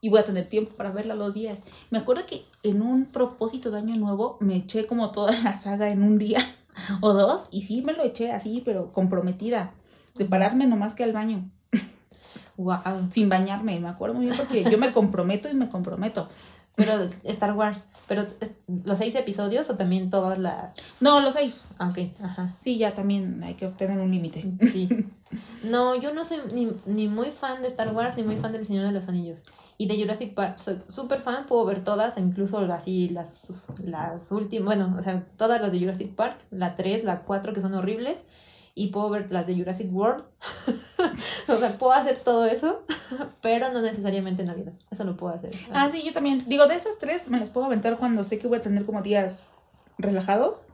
Y 0.01 0.09
voy 0.09 0.19
a 0.19 0.25
tener 0.25 0.47
tiempo 0.49 0.75
para 0.75 0.91
verla 0.91 1.15
los 1.15 1.33
días. 1.33 1.59
Me 1.91 1.97
acuerdo 1.97 2.25
que 2.27 2.43
en 2.63 2.81
un 2.81 3.05
propósito 3.05 3.71
de 3.71 3.77
año 3.79 3.95
nuevo 3.95 4.37
me 4.41 4.57
eché 4.57 4.85
como 4.85 5.11
toda 5.11 5.31
la 5.41 5.59
saga 5.59 5.89
en 5.89 6.03
un 6.03 6.17
día 6.17 6.39
o 7.01 7.13
dos. 7.13 7.47
Y 7.51 7.63
sí 7.63 7.81
me 7.81 7.93
lo 7.93 8.03
eché 8.03 8.31
así, 8.31 8.61
pero 8.65 8.91
comprometida. 8.91 9.73
De 10.15 10.25
pararme 10.25 10.67
nomás 10.67 10.93
que 10.93 11.03
al 11.03 11.13
baño. 11.13 11.49
Wow. 12.57 13.07
Sin 13.09 13.29
bañarme, 13.29 13.79
me 13.79 13.89
acuerdo 13.89 14.15
muy 14.15 14.25
bien 14.25 14.37
porque 14.37 14.63
yo 14.63 14.77
me 14.77 14.91
comprometo 14.91 15.49
y 15.49 15.53
me 15.53 15.67
comprometo. 15.69 16.29
Pero 16.75 17.09
Star 17.23 17.53
Wars. 17.53 17.87
Pero 18.07 18.23
eh, 18.23 18.55
los 18.83 18.97
seis 18.97 19.15
episodios 19.15 19.69
o 19.69 19.75
también 19.75 20.09
todas 20.09 20.37
las. 20.37 21.01
No, 21.01 21.21
los 21.21 21.33
seis. 21.33 21.61
Ah, 21.79 21.89
ok, 21.89 22.11
ajá. 22.21 22.55
Sí, 22.59 22.77
ya 22.77 22.93
también 22.93 23.41
hay 23.43 23.53
que 23.55 23.65
obtener 23.65 23.99
un 23.99 24.11
límite. 24.11 24.45
Sí. 24.71 24.89
No, 25.63 25.95
yo 25.95 26.13
no 26.13 26.23
soy 26.23 26.37
ni, 26.53 26.71
ni 26.85 27.07
muy 27.07 27.31
fan 27.31 27.61
de 27.61 27.67
Star 27.67 27.93
Wars 27.93 28.15
ni 28.15 28.23
muy 28.23 28.37
fan 28.37 28.53
del 28.53 28.65
Señor 28.65 28.85
de 28.85 28.91
los 28.91 29.09
Anillos. 29.09 29.43
Y 29.77 29.87
de 29.87 29.97
Jurassic 29.99 30.33
Park, 30.33 30.57
soy 30.57 30.81
súper 30.87 31.19
fan, 31.19 31.45
puedo 31.45 31.65
ver 31.65 31.83
todas, 31.83 32.17
incluso 32.17 32.59
así 32.59 33.09
las, 33.09 33.67
las 33.83 34.31
últimas, 34.31 34.65
bueno, 34.65 34.95
o 34.97 35.01
sea, 35.01 35.25
todas 35.35 35.61
las 35.61 35.73
de 35.73 35.79
Jurassic 35.79 36.15
Park, 36.15 36.37
la 36.49 36.75
3, 36.75 37.03
la 37.03 37.23
4 37.23 37.51
que 37.51 37.59
son 37.59 37.73
horribles, 37.73 38.23
y 38.75 38.87
puedo 38.87 39.09
ver 39.09 39.31
las 39.31 39.47
de 39.47 39.55
Jurassic 39.55 39.91
World. 39.91 40.25
o 41.47 41.55
sea, 41.55 41.77
puedo 41.77 41.93
hacer 41.93 42.19
todo 42.19 42.45
eso, 42.45 42.83
pero 43.41 43.71
no 43.71 43.81
necesariamente 43.81 44.41
en 44.41 44.49
Navidad. 44.49 44.73
Eso 44.91 45.05
lo 45.05 45.15
puedo 45.15 45.33
hacer. 45.33 45.51
Ah, 45.71 45.89
sí, 45.89 46.03
yo 46.05 46.11
también. 46.11 46.43
Digo, 46.47 46.67
de 46.67 46.75
esas 46.75 46.99
tres 46.99 47.29
me 47.29 47.39
las 47.39 47.49
puedo 47.49 47.65
aventar 47.67 47.97
cuando 47.97 48.23
sé 48.25 48.37
que 48.37 48.47
voy 48.47 48.57
a 48.57 48.61
tener 48.61 48.85
como 48.85 49.01
días 49.01 49.51
relajados 49.97 50.65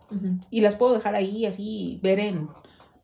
y 0.49 0.62
las 0.62 0.76
puedo 0.76 0.95
dejar 0.95 1.14
ahí 1.14 1.45
así, 1.45 1.99
ver 2.02 2.20
en, 2.20 2.49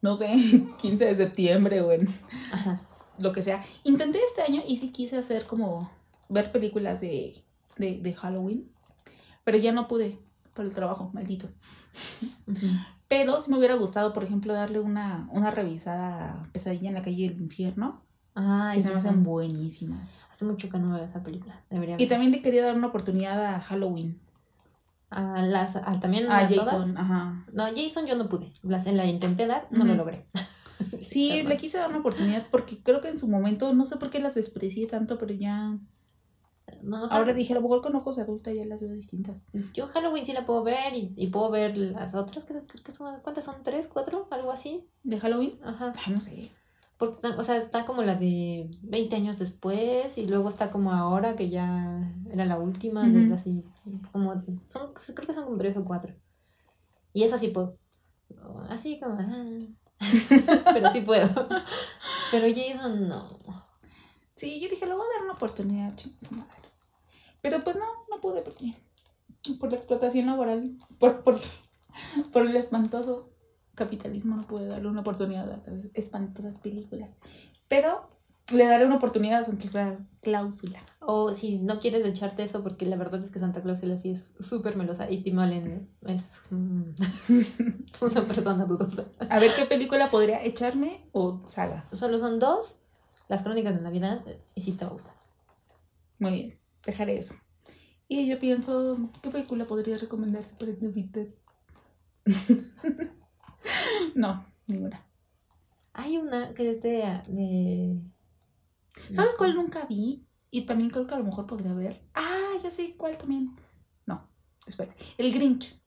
no 0.02 0.16
sé, 0.16 0.36
15 0.82 1.06
de 1.06 1.16
septiembre 1.16 1.82
o 1.82 1.92
en 1.92 2.08
Ajá. 2.52 2.82
lo 3.20 3.32
que 3.32 3.44
sea. 3.44 3.64
Intenté 3.84 4.20
este 4.28 4.42
año 4.42 4.64
y 4.68 4.78
sí 4.78 4.92
quise 4.92 5.18
hacer 5.18 5.46
como 5.46 5.92
ver 6.28 6.52
películas 6.52 7.00
de, 7.02 7.44
de, 7.78 8.00
de 8.02 8.14
Halloween, 8.16 8.70
pero 9.44 9.60
ya 9.60 9.72
no 9.72 9.88
pude 9.88 10.18
por 10.56 10.66
el 10.66 10.74
trabajo, 10.74 11.12
maldito. 11.14 11.48
Ujú. 12.48 12.66
Pero 13.08 13.40
sí 13.42 13.52
me 13.52 13.58
hubiera 13.58 13.76
gustado, 13.76 14.14
por 14.14 14.24
ejemplo, 14.24 14.54
darle 14.54 14.80
una, 14.80 15.30
una 15.32 15.52
revisada 15.52 16.42
a 16.42 16.44
Pesadilla 16.52 16.90
en 16.90 16.96
la 16.96 17.02
calle 17.02 17.30
del 17.30 17.42
infierno, 17.42 18.02
Ah, 18.36 18.72
que 18.74 18.82
se 18.82 18.90
me 18.90 18.96
hacen 18.96 19.24
buenísimas. 19.24 20.20
Hace 20.30 20.46
mucho 20.46 20.70
que 20.70 20.78
no 20.78 20.94
veo 20.94 21.04
esa 21.04 21.24
película. 21.24 21.64
Debería 21.70 21.96
Y 22.00 22.08
también 22.08 22.32
le 22.32 22.42
quería 22.42 22.66
dar 22.66 22.76
una 22.76 22.88
oportunidad 22.88 23.44
a 23.44 23.60
Halloween. 23.62 24.20
A 25.10 25.42
las, 25.42 25.76
a, 25.78 26.00
también 26.00 26.30
A 26.30 26.40
a 26.40 26.50
todas. 26.50 26.76
Jason, 26.76 26.98
ajá. 26.98 27.46
No, 27.54 27.66
Jason 27.76 28.06
yo 28.06 28.16
no 28.16 28.28
pude. 28.30 28.52
Las, 28.62 28.86
la 28.86 29.06
intenté 29.06 29.48
dar, 29.48 29.68
no 29.72 29.86
lo 29.86 29.94
Ujú. 29.94 29.98
logré. 29.98 30.26
Sí, 31.02 31.44
le 31.44 31.58
quise 31.58 31.78
dar 31.80 31.90
una 31.90 32.00
oportunidad 32.00 32.46
porque 32.52 32.78
creo 32.84 33.02
que 33.02 33.10
en 33.10 33.18
su 33.18 33.28
momento, 33.28 33.74
no 33.74 33.86
sé 33.86 33.98
por 33.98 34.10
qué 34.10 34.20
las 34.20 34.36
desprecié 34.36 34.86
tanto, 34.88 35.18
pero 35.18 35.34
ya... 35.34 35.78
No, 36.82 37.06
Ahora 37.06 37.34
dije, 37.34 37.54
a 37.54 37.56
lo 37.56 37.62
mejor 37.62 37.82
con 37.82 37.96
ojos 37.96 38.16
de 38.16 38.22
adulta 38.22 38.52
ya 38.52 38.66
las 38.66 38.82
veo 38.82 38.92
distintas. 38.92 39.44
Yo 39.74 39.88
Halloween 39.88 40.26
sí 40.26 40.34
la 40.34 40.46
puedo 40.46 40.64
ver 40.64 40.94
y, 40.94 41.14
y 41.16 41.28
puedo 41.28 41.50
ver 41.50 41.78
las 41.78 42.16
otras, 42.16 42.46
que, 42.46 42.54
que 42.66 42.92
son, 42.92 43.20
¿cuántas 43.22 43.46
son? 43.46 43.56
¿Tres? 43.64 43.88
¿Cuatro? 43.88 44.28
Algo 44.32 44.52
así. 44.52 44.88
¿De 45.04 45.20
Halloween? 45.20 45.60
Ajá. 45.64 45.92
Ay, 46.06 46.14
no 46.14 46.20
sé. 46.20 46.52
Porque, 46.98 47.28
o 47.28 47.44
sea, 47.44 47.58
está 47.58 47.86
como 47.86 48.02
la 48.02 48.16
de 48.16 48.72
20 48.82 49.16
años 49.16 49.38
después 49.38 50.18
y 50.18 50.26
luego 50.26 50.50
está 50.50 50.72
como 50.72 50.92
ahora, 50.92 51.36
que 51.36 51.50
ya 51.50 52.12
era 52.32 52.46
la 52.46 52.58
última, 52.58 53.06
así, 53.36 53.64
como, 54.12 54.44
son, 54.68 54.94
creo 54.94 55.28
que 55.28 55.34
son 55.34 55.46
como 55.46 55.58
tres 55.58 55.78
o 55.78 55.86
cuatro. 55.86 56.16
Y 57.14 57.24
esa 57.24 57.38
sí 57.38 57.50
puedo. 57.50 57.78
Así 58.70 59.00
como, 59.00 59.16
ah. 59.20 59.46
pero 60.74 60.92
sí 60.92 61.02
puedo. 61.02 61.30
Pero 62.32 62.48
Jason 62.48 63.08
no. 63.08 63.40
Sí, 64.36 64.60
yo 64.60 64.70
dije, 64.70 64.86
le 64.86 64.94
voy 64.94 65.06
a 65.08 65.14
dar 65.18 65.24
una 65.24 65.34
oportunidad, 65.34 65.94
madre. 66.32 66.67
Pero 67.50 67.64
pues 67.64 67.78
no, 67.78 67.86
no 68.10 68.20
pude 68.20 68.42
porque 68.42 68.76
por 69.58 69.72
la 69.72 69.78
explotación 69.78 70.26
laboral, 70.26 70.78
por, 71.00 71.24
por, 71.24 71.40
por 72.34 72.46
el 72.46 72.54
espantoso 72.58 73.30
capitalismo 73.74 74.36
no 74.36 74.46
pude 74.46 74.68
darle 74.68 74.90
una 74.90 75.00
oportunidad 75.00 75.50
a 75.50 75.58
las 75.66 75.86
espantosas 75.94 76.58
películas. 76.58 77.16
Pero 77.70 78.10
le 78.52 78.66
daré 78.66 78.86
una 78.86 78.98
oportunidad 78.98 79.40
a 79.40 79.44
Santa 79.46 79.70
Clara 79.70 80.00
Cláusula. 80.22 80.82
O 81.00 81.32
si 81.32 81.58
no 81.58 81.80
quieres 81.80 82.04
echarte 82.04 82.44
eso, 82.44 82.64
porque 82.64 82.86
la 82.86 82.98
verdad 82.98 83.24
es 83.24 83.32
que 83.32 83.40
Santa 83.40 83.62
Claus 83.62 83.80
sí 83.80 84.10
es 84.10 84.36
súper 84.42 84.76
melosa 84.76 85.10
y 85.10 85.24
Tim 85.24 85.40
Allen 85.40 85.90
es 86.06 86.42
mm, 86.50 86.90
una 88.02 88.22
persona 88.24 88.66
dudosa. 88.66 89.06
A 89.30 89.40
ver 89.40 89.52
qué 89.56 89.64
película 89.64 90.10
podría 90.10 90.44
echarme 90.44 91.08
o 91.14 91.44
saga. 91.48 91.86
Solo 91.94 92.20
son 92.20 92.40
dos, 92.40 92.80
las 93.30 93.44
crónicas 93.44 93.78
de 93.78 93.84
Navidad, 93.84 94.22
y 94.54 94.60
sí 94.60 94.74
te 94.74 94.84
va 94.84 94.92
a 94.92 94.94
gustar. 94.96 95.14
Muy 96.20 96.32
bien, 96.32 96.60
dejaré 96.92 97.20
eso. 97.20 97.36
Y 98.08 98.28
yo 98.28 98.40
pienso, 98.40 99.12
¿qué 99.22 99.30
película 99.30 99.66
podría 99.68 99.98
recomendarte 99.98 100.54
para 100.56 100.72
Navidad? 100.82 101.28
no, 104.16 104.46
ninguna. 104.68 105.06
Hay 105.94 106.18
una 106.18 106.54
que 106.54 106.70
es 106.72 106.82
de... 106.82 107.22
de- 107.28 108.02
¿Sabes 109.12 109.36
cuál 109.38 109.56
nunca 109.56 109.86
vi? 109.86 110.26
Y 110.50 110.66
también 110.66 110.90
creo 110.90 111.06
que 111.06 111.14
a 111.14 111.18
lo 111.20 111.24
mejor 111.24 111.46
podría 111.46 111.74
ver. 111.74 112.02
Ah, 112.14 112.54
ya 112.64 112.70
sé 112.72 112.96
cuál 112.98 113.18
también. 113.18 113.56
No, 114.06 114.28
espera. 114.66 114.96
El 115.18 115.34
Grinch. 115.34 115.80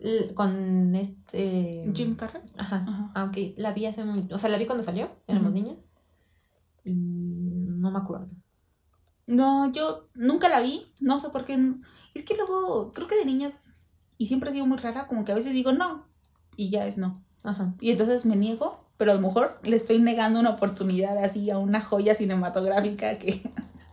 L- 0.00 0.34
Con 0.34 0.94
este... 0.96 1.90
Jim 1.94 2.16
Carrey. 2.16 2.42
Ajá. 2.58 2.84
Ajá. 2.88 3.10
Aunque 3.14 3.54
la 3.56 3.72
vi 3.72 3.86
hace 3.86 4.04
muy... 4.04 4.26
O 4.32 4.38
sea, 4.38 4.50
la 4.50 4.58
vi 4.58 4.66
cuando 4.66 4.82
salió, 4.84 5.10
éramos 5.26 5.52
niños. 5.52 5.78
Y 6.84 6.92
no 6.94 7.90
me 7.90 7.98
acuerdo. 7.98 8.34
No, 9.30 9.70
yo 9.72 10.08
nunca 10.14 10.48
la 10.48 10.60
vi. 10.60 10.86
No 10.98 11.20
sé 11.20 11.30
por 11.30 11.44
qué. 11.44 11.58
Es 12.14 12.24
que 12.24 12.36
luego, 12.36 12.92
creo 12.92 13.06
que 13.06 13.16
de 13.16 13.24
niña, 13.24 13.52
y 14.18 14.26
siempre 14.26 14.50
ha 14.50 14.52
sido 14.52 14.66
muy 14.66 14.76
rara, 14.76 15.06
como 15.06 15.24
que 15.24 15.32
a 15.32 15.34
veces 15.36 15.52
digo 15.52 15.72
no. 15.72 16.06
Y 16.56 16.70
ya 16.70 16.86
es 16.86 16.98
no. 16.98 17.22
Ajá. 17.42 17.74
Y 17.80 17.90
entonces 17.90 18.26
me 18.26 18.36
niego, 18.36 18.84
pero 18.96 19.12
a 19.12 19.14
lo 19.14 19.20
mejor 19.20 19.58
le 19.62 19.76
estoy 19.76 19.98
negando 19.98 20.40
una 20.40 20.50
oportunidad 20.50 21.16
así 21.24 21.48
a 21.50 21.58
una 21.58 21.80
joya 21.80 22.14
cinematográfica 22.14 23.18
que 23.18 23.40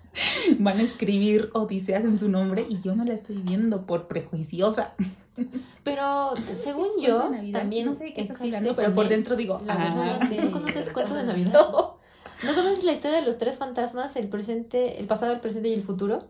van 0.59 0.79
a 0.79 0.81
escribir 0.81 1.49
Odiseas 1.53 2.03
en 2.03 2.19
su 2.19 2.29
nombre 2.29 2.65
y 2.67 2.81
yo 2.81 2.95
no 2.95 3.05
la 3.05 3.13
estoy 3.13 3.37
viendo 3.37 3.85
por 3.85 4.07
prejuiciosa. 4.07 4.93
Pero 5.83 6.33
según 6.59 6.87
¿Tienes 6.97 7.09
yo, 7.09 7.51
también 7.51 7.85
no 7.85 7.95
sé 7.95 8.11
qué 8.13 8.21
estás 8.21 8.41
existe 8.41 8.73
pero 8.73 8.93
por 8.93 9.07
dentro 9.07 9.35
digo, 9.35 9.61
la 9.63 9.73
ah, 9.75 10.27
de- 10.27 10.41
¿No 10.41 10.51
conoces 10.51 10.89
cuento 10.89 11.13
de 11.13 11.23
Navidad? 11.25 11.53
No. 11.53 11.96
¿No 12.43 12.53
conoces 12.53 12.83
la 12.83 12.91
historia 12.91 13.19
de 13.19 13.25
los 13.25 13.37
tres 13.37 13.57
fantasmas, 13.57 14.15
el 14.15 14.27
presente, 14.27 14.99
el 14.99 15.07
pasado, 15.07 15.33
el 15.33 15.39
presente 15.39 15.69
y 15.69 15.73
el 15.73 15.83
futuro? 15.83 16.27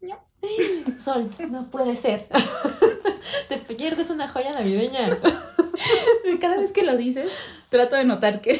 No. 0.00 0.18
Sol, 1.00 1.30
no 1.50 1.70
puede 1.70 1.96
ser. 1.96 2.26
Te 3.48 3.56
pierdes 3.58 4.10
una 4.10 4.28
joya 4.28 4.52
navideña. 4.52 5.18
Cada 6.40 6.56
vez 6.56 6.72
que 6.72 6.82
lo 6.82 6.96
dices, 6.96 7.30
trato 7.68 7.96
de 7.96 8.04
notar 8.04 8.40
que. 8.40 8.58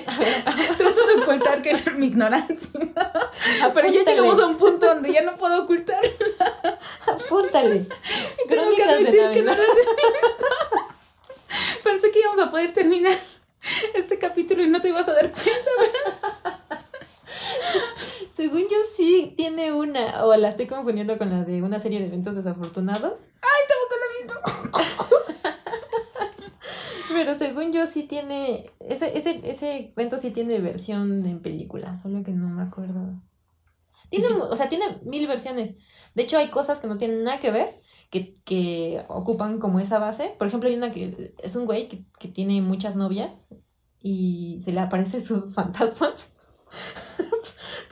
trato 0.79 1.07
de 1.07 1.23
ocultar 1.23 1.63
que 1.63 1.77
mi 1.97 2.07
ignorancia. 2.07 2.81
Pero 3.75 3.89
ya 3.89 4.05
llegamos 4.05 4.41
a 4.41 4.47
un 4.47 4.57
punto 4.57 4.87
donde 4.87 5.13
ya 5.13 5.23
no 5.23 5.37
puedo 5.37 5.65
ocultar. 5.65 6.01
Apúntale. 7.07 7.87
Tengo 8.49 8.77
que 8.77 8.83
admitir 8.83 9.31
que 9.33 9.43
no 9.43 9.51
las 9.51 9.61
he 9.61 9.65
visto. 9.65 10.47
Pensé 11.85 12.11
que 12.11 12.21
íbamos 12.21 12.41
a 12.41 12.51
poder 12.51 12.73
terminar 12.73 13.19
este 13.95 14.19
capítulo 14.19 14.63
y 14.63 14.69
no 14.69 14.81
te 14.81 14.89
ibas 14.89 15.09
a 15.09 15.15
dar 15.15 15.31
cuenta. 15.31 16.62
Según 18.33 18.63
yo 18.63 18.79
sí 18.97 19.35
tiene 19.37 19.73
una, 19.73 20.25
o 20.25 20.35
la 20.37 20.49
estoy 20.49 20.67
confundiendo 20.67 21.19
con 21.19 21.29
la 21.29 21.45
de 21.45 21.63
una 21.63 21.79
serie 21.79 22.01
de 22.01 22.07
eventos 22.07 22.35
desafortunados. 22.35 23.29
Ay, 23.43 23.63
tampoco 23.69 23.95
la 24.01 24.07
he 24.09 24.23
visto. 24.23 25.59
Pero 27.13 27.35
según 27.35 27.73
yo 27.73 27.87
sí 27.87 28.05
tiene, 28.05 28.71
ese, 28.81 29.19
ese, 29.19 29.43
ese 29.45 29.93
cuento 29.95 30.17
sí 30.17 30.31
tiene 30.31 30.61
versión 30.61 31.27
en 31.27 31.41
película, 31.41 31.95
solo 31.95 32.23
que 32.23 32.31
no 32.31 32.49
me 32.49 32.63
acuerdo. 32.63 33.21
Tiene, 34.09 34.29
o 34.29 34.57
sea, 34.57 34.71
tiene 34.71 34.99
mil 35.05 35.27
versiones. 35.27 35.77
De 36.15 36.23
hecho, 36.23 36.39
hay 36.39 36.49
cosas 36.49 36.81
que 36.81 36.87
no 36.87 36.97
tienen 36.97 37.25
nada 37.25 37.39
que 37.39 37.51
ver, 37.51 37.69
que, 38.09 38.39
que 38.45 39.05
ocupan 39.09 39.59
como 39.59 39.79
esa 39.79 39.99
base. 39.99 40.35
Por 40.39 40.49
ejemplo, 40.49 40.71
hay 40.71 40.77
una 40.77 40.91
que 40.91 41.35
es 41.43 41.55
un 41.55 41.67
güey 41.67 41.89
que, 41.91 42.07
que 42.19 42.29
tiene 42.29 42.63
muchas 42.63 42.97
novias 42.97 43.49
y 44.01 44.59
se 44.63 44.73
le 44.73 44.81
aparecen 44.81 45.23
sus 45.23 45.53
fantasmas 45.55 46.33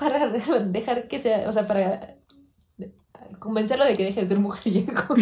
para 0.01 0.29
dejar 0.65 1.07
que 1.07 1.19
sea, 1.19 1.49
o 1.49 1.53
sea, 1.53 1.67
para 1.67 2.17
convencerlo 3.39 3.85
de 3.85 3.97
que 3.97 4.05
deje 4.05 4.23
de 4.23 4.29
ser 4.29 4.41
mujeriego. 4.41 4.93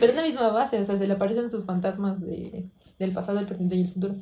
Pero 0.00 0.12
es 0.12 0.14
la 0.14 0.22
misma 0.22 0.48
base, 0.48 0.80
o 0.80 0.84
sea, 0.84 0.96
se 0.96 1.06
le 1.06 1.14
aparecen 1.14 1.50
sus 1.50 1.64
fantasmas 1.64 2.20
de, 2.20 2.70
del 2.98 3.12
pasado, 3.12 3.40
el 3.40 3.46
presente 3.46 3.74
y 3.74 3.82
el 3.82 3.92
futuro. 3.92 4.14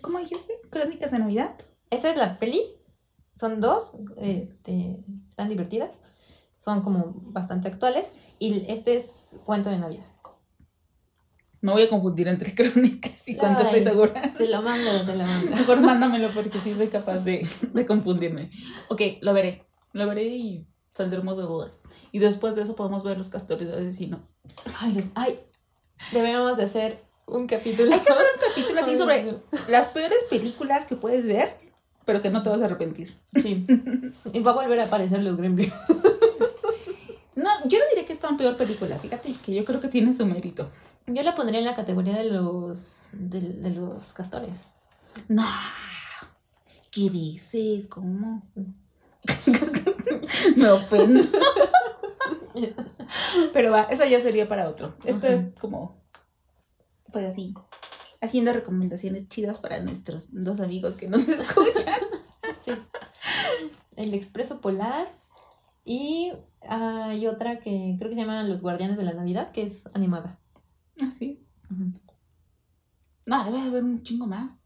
¿Cómo 0.00 0.18
dijiste? 0.18 0.54
¿Crónicas 0.70 1.12
de 1.12 1.20
Navidad? 1.20 1.54
Esa 1.90 2.10
es 2.10 2.16
la 2.16 2.38
peli. 2.38 2.62
Son 3.36 3.60
dos. 3.60 3.96
Este, 4.16 5.04
están 5.30 5.48
divertidas. 5.48 6.00
Son 6.58 6.82
como 6.82 7.14
bastante 7.16 7.68
actuales. 7.68 8.12
Y 8.38 8.64
este 8.70 8.96
es 8.96 9.38
cuento 9.44 9.70
de 9.70 9.78
Navidad. 9.78 10.06
No 11.66 11.72
voy 11.72 11.82
a 11.82 11.88
confundir 11.88 12.28
entre 12.28 12.54
crónicas 12.54 13.28
y 13.28 13.36
cuánto 13.36 13.62
estoy 13.62 13.82
segura. 13.82 14.32
Te 14.38 14.48
lo 14.48 14.62
mando, 14.62 15.04
te 15.04 15.14
lo 15.16 15.24
mando. 15.24 15.54
Mejor 15.56 15.80
mándamelo 15.80 16.28
porque 16.34 16.58
sí 16.60 16.74
soy 16.74 16.88
capaz 16.88 17.24
de, 17.24 17.46
de 17.74 17.86
confundirme. 17.86 18.50
Ok, 18.88 19.02
lo 19.20 19.34
veré. 19.34 19.64
Lo 19.92 20.06
veré 20.06 20.24
y 20.24 20.66
saldremos 20.96 21.36
de 21.36 21.42
dudas. 21.42 21.80
Y 22.12 22.18
después 22.20 22.54
de 22.56 22.62
eso 22.62 22.74
podemos 22.76 23.02
ver 23.04 23.18
los 23.18 23.28
castores 23.28 23.68
asesinos. 23.72 24.34
Ay, 24.80 24.92
los- 24.94 25.08
ay, 25.14 25.38
debemos 26.12 26.56
de 26.56 26.64
hacer 26.64 27.04
un 27.26 27.46
capítulo. 27.46 27.92
Hay 27.92 28.00
que 28.00 28.10
hacer 28.10 28.24
un 28.34 28.48
capítulo 28.48 28.80
así 28.80 28.96
sobre 28.96 29.34
las 29.68 29.88
peores 29.88 30.24
películas 30.30 30.86
que 30.86 30.96
puedes 30.96 31.26
ver, 31.26 31.48
pero 32.04 32.20
que 32.22 32.30
no 32.30 32.42
te 32.42 32.48
vas 32.50 32.62
a 32.62 32.66
arrepentir. 32.66 33.18
Sí. 33.34 33.66
Y 34.32 34.40
va 34.40 34.52
a 34.52 34.54
volver 34.54 34.78
a 34.80 34.84
aparecer 34.84 35.22
los 35.22 35.36
Gremlins. 35.36 35.72
No, 37.34 37.50
yo 37.66 37.78
no 37.78 37.84
diré 37.94 38.06
que 38.06 38.12
es 38.14 38.18
tan 38.20 38.36
peor 38.38 38.56
película, 38.56 38.98
fíjate 38.98 39.34
que 39.44 39.54
yo 39.54 39.64
creo 39.64 39.80
que 39.80 39.88
tiene 39.88 40.12
su 40.14 40.24
mérito. 40.24 40.70
Yo 41.06 41.22
la 41.22 41.34
pondría 41.34 41.60
en 41.60 41.66
la 41.66 41.74
categoría 41.74 42.16
de 42.16 42.24
los 42.24 43.10
de, 43.12 43.40
de 43.40 43.70
los 43.70 44.12
castores. 44.12 44.58
No. 45.28 45.46
¿Qué 46.90 47.10
dices? 47.10 47.86
¿Cómo? 47.86 48.42
Me 50.56 50.68
ofendo. 50.68 51.28
Pero 53.52 53.70
va, 53.70 53.82
eso 53.82 54.04
ya 54.04 54.20
sería 54.20 54.48
para 54.48 54.68
otro. 54.68 54.94
Esto 55.04 55.26
es 55.26 55.54
como, 55.60 56.02
pues 57.12 57.26
así, 57.26 57.54
haciendo 58.20 58.52
recomendaciones 58.52 59.28
chidas 59.28 59.58
para 59.58 59.80
nuestros 59.80 60.26
dos 60.30 60.60
amigos 60.60 60.96
que 60.96 61.08
nos 61.08 61.28
escuchan. 61.28 62.00
Sí. 62.60 62.72
El 63.96 64.14
Expreso 64.14 64.60
Polar. 64.60 65.14
Y 65.84 66.32
hay 66.68 67.26
otra 67.28 67.60
que 67.60 67.94
creo 67.98 68.10
que 68.10 68.16
se 68.16 68.22
llama 68.22 68.42
Los 68.42 68.62
Guardianes 68.62 68.96
de 68.96 69.04
la 69.04 69.12
Navidad, 69.12 69.52
que 69.52 69.62
es 69.62 69.86
animada. 69.94 70.38
Así. 71.02 71.42
No, 73.24 73.44
debe 73.44 73.60
haber 73.60 73.84
un 73.84 74.02
chingo 74.02 74.26
más. 74.26 74.60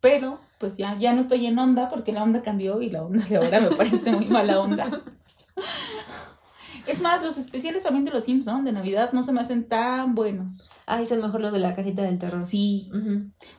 Pero, 0.00 0.40
pues 0.58 0.76
ya, 0.76 0.96
ya 0.98 1.12
no 1.12 1.20
estoy 1.20 1.46
en 1.46 1.58
onda 1.58 1.88
porque 1.88 2.12
la 2.12 2.22
onda 2.22 2.42
cambió 2.42 2.80
y 2.82 2.90
la 2.90 3.02
onda 3.02 3.24
de 3.26 3.36
ahora 3.36 3.60
me 3.60 3.70
parece 3.70 4.12
muy 4.12 4.26
mala 4.26 4.60
onda. 4.60 5.02
Es 6.86 7.00
más, 7.00 7.22
los 7.22 7.38
especiales 7.38 7.84
también 7.84 8.04
de 8.04 8.10
los 8.10 8.24
Simpsons 8.24 8.64
de 8.64 8.72
Navidad 8.72 9.12
no 9.12 9.22
se 9.22 9.30
me 9.32 9.40
hacen 9.40 9.68
tan 9.68 10.16
buenos. 10.16 10.68
Ah, 10.86 11.00
es 11.00 11.12
el 11.12 11.22
mejor 11.22 11.40
los 11.40 11.52
de 11.52 11.60
la 11.60 11.76
casita 11.76 12.02
del 12.02 12.18
terror. 12.18 12.42
Sí. 12.42 12.90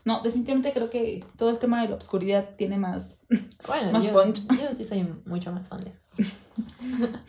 No, 0.04 0.20
definitivamente 0.22 0.74
creo 0.74 0.90
que 0.90 1.24
todo 1.38 1.50
el 1.50 1.58
tema 1.58 1.82
de 1.82 1.88
la 1.90 1.96
oscuridad 1.96 2.50
tiene 2.58 2.78
más. 2.78 3.20
Bueno, 3.66 3.94
Más 3.94 4.04
yo, 4.04 4.12
punch. 4.12 4.46
yo 4.50 4.74
sí 4.76 4.84
soy 4.84 5.08
mucho 5.26 5.52
más 5.54 5.70
fan 5.70 5.80
de 5.80 5.90
eso. 5.92 6.02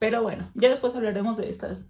Pero 0.00 0.22
bueno, 0.22 0.50
ya 0.54 0.68
después 0.68 0.94
hablaremos 0.96 1.36
de 1.36 1.48
estas 1.48 1.84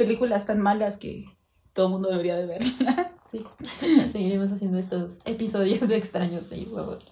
películas 0.00 0.46
tan 0.46 0.62
malas 0.62 0.96
que 0.96 1.26
todo 1.74 1.86
el 1.86 1.92
mundo 1.92 2.08
debería 2.08 2.34
de 2.34 2.46
verlas. 2.46 3.12
Sí. 3.30 3.44
Seguiremos 4.10 4.50
haciendo 4.50 4.78
estos 4.78 5.18
episodios 5.26 5.86
de 5.88 5.96
extraños 5.98 6.50
y 6.52 6.64
huevos. 6.64 7.04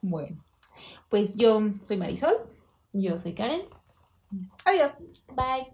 Bueno, 0.00 0.42
pues 1.10 1.36
yo 1.36 1.60
soy 1.82 1.98
Marisol. 1.98 2.34
Yo 2.94 3.18
soy 3.18 3.34
Karen. 3.34 3.60
Adiós. 4.64 4.92
Bye. 5.36 5.68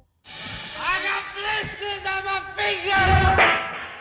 I 0.77 0.97
got 1.07 1.25
blisters 1.37 2.05
on 2.11 2.25
my 2.25 2.43
fingers. 2.57 3.94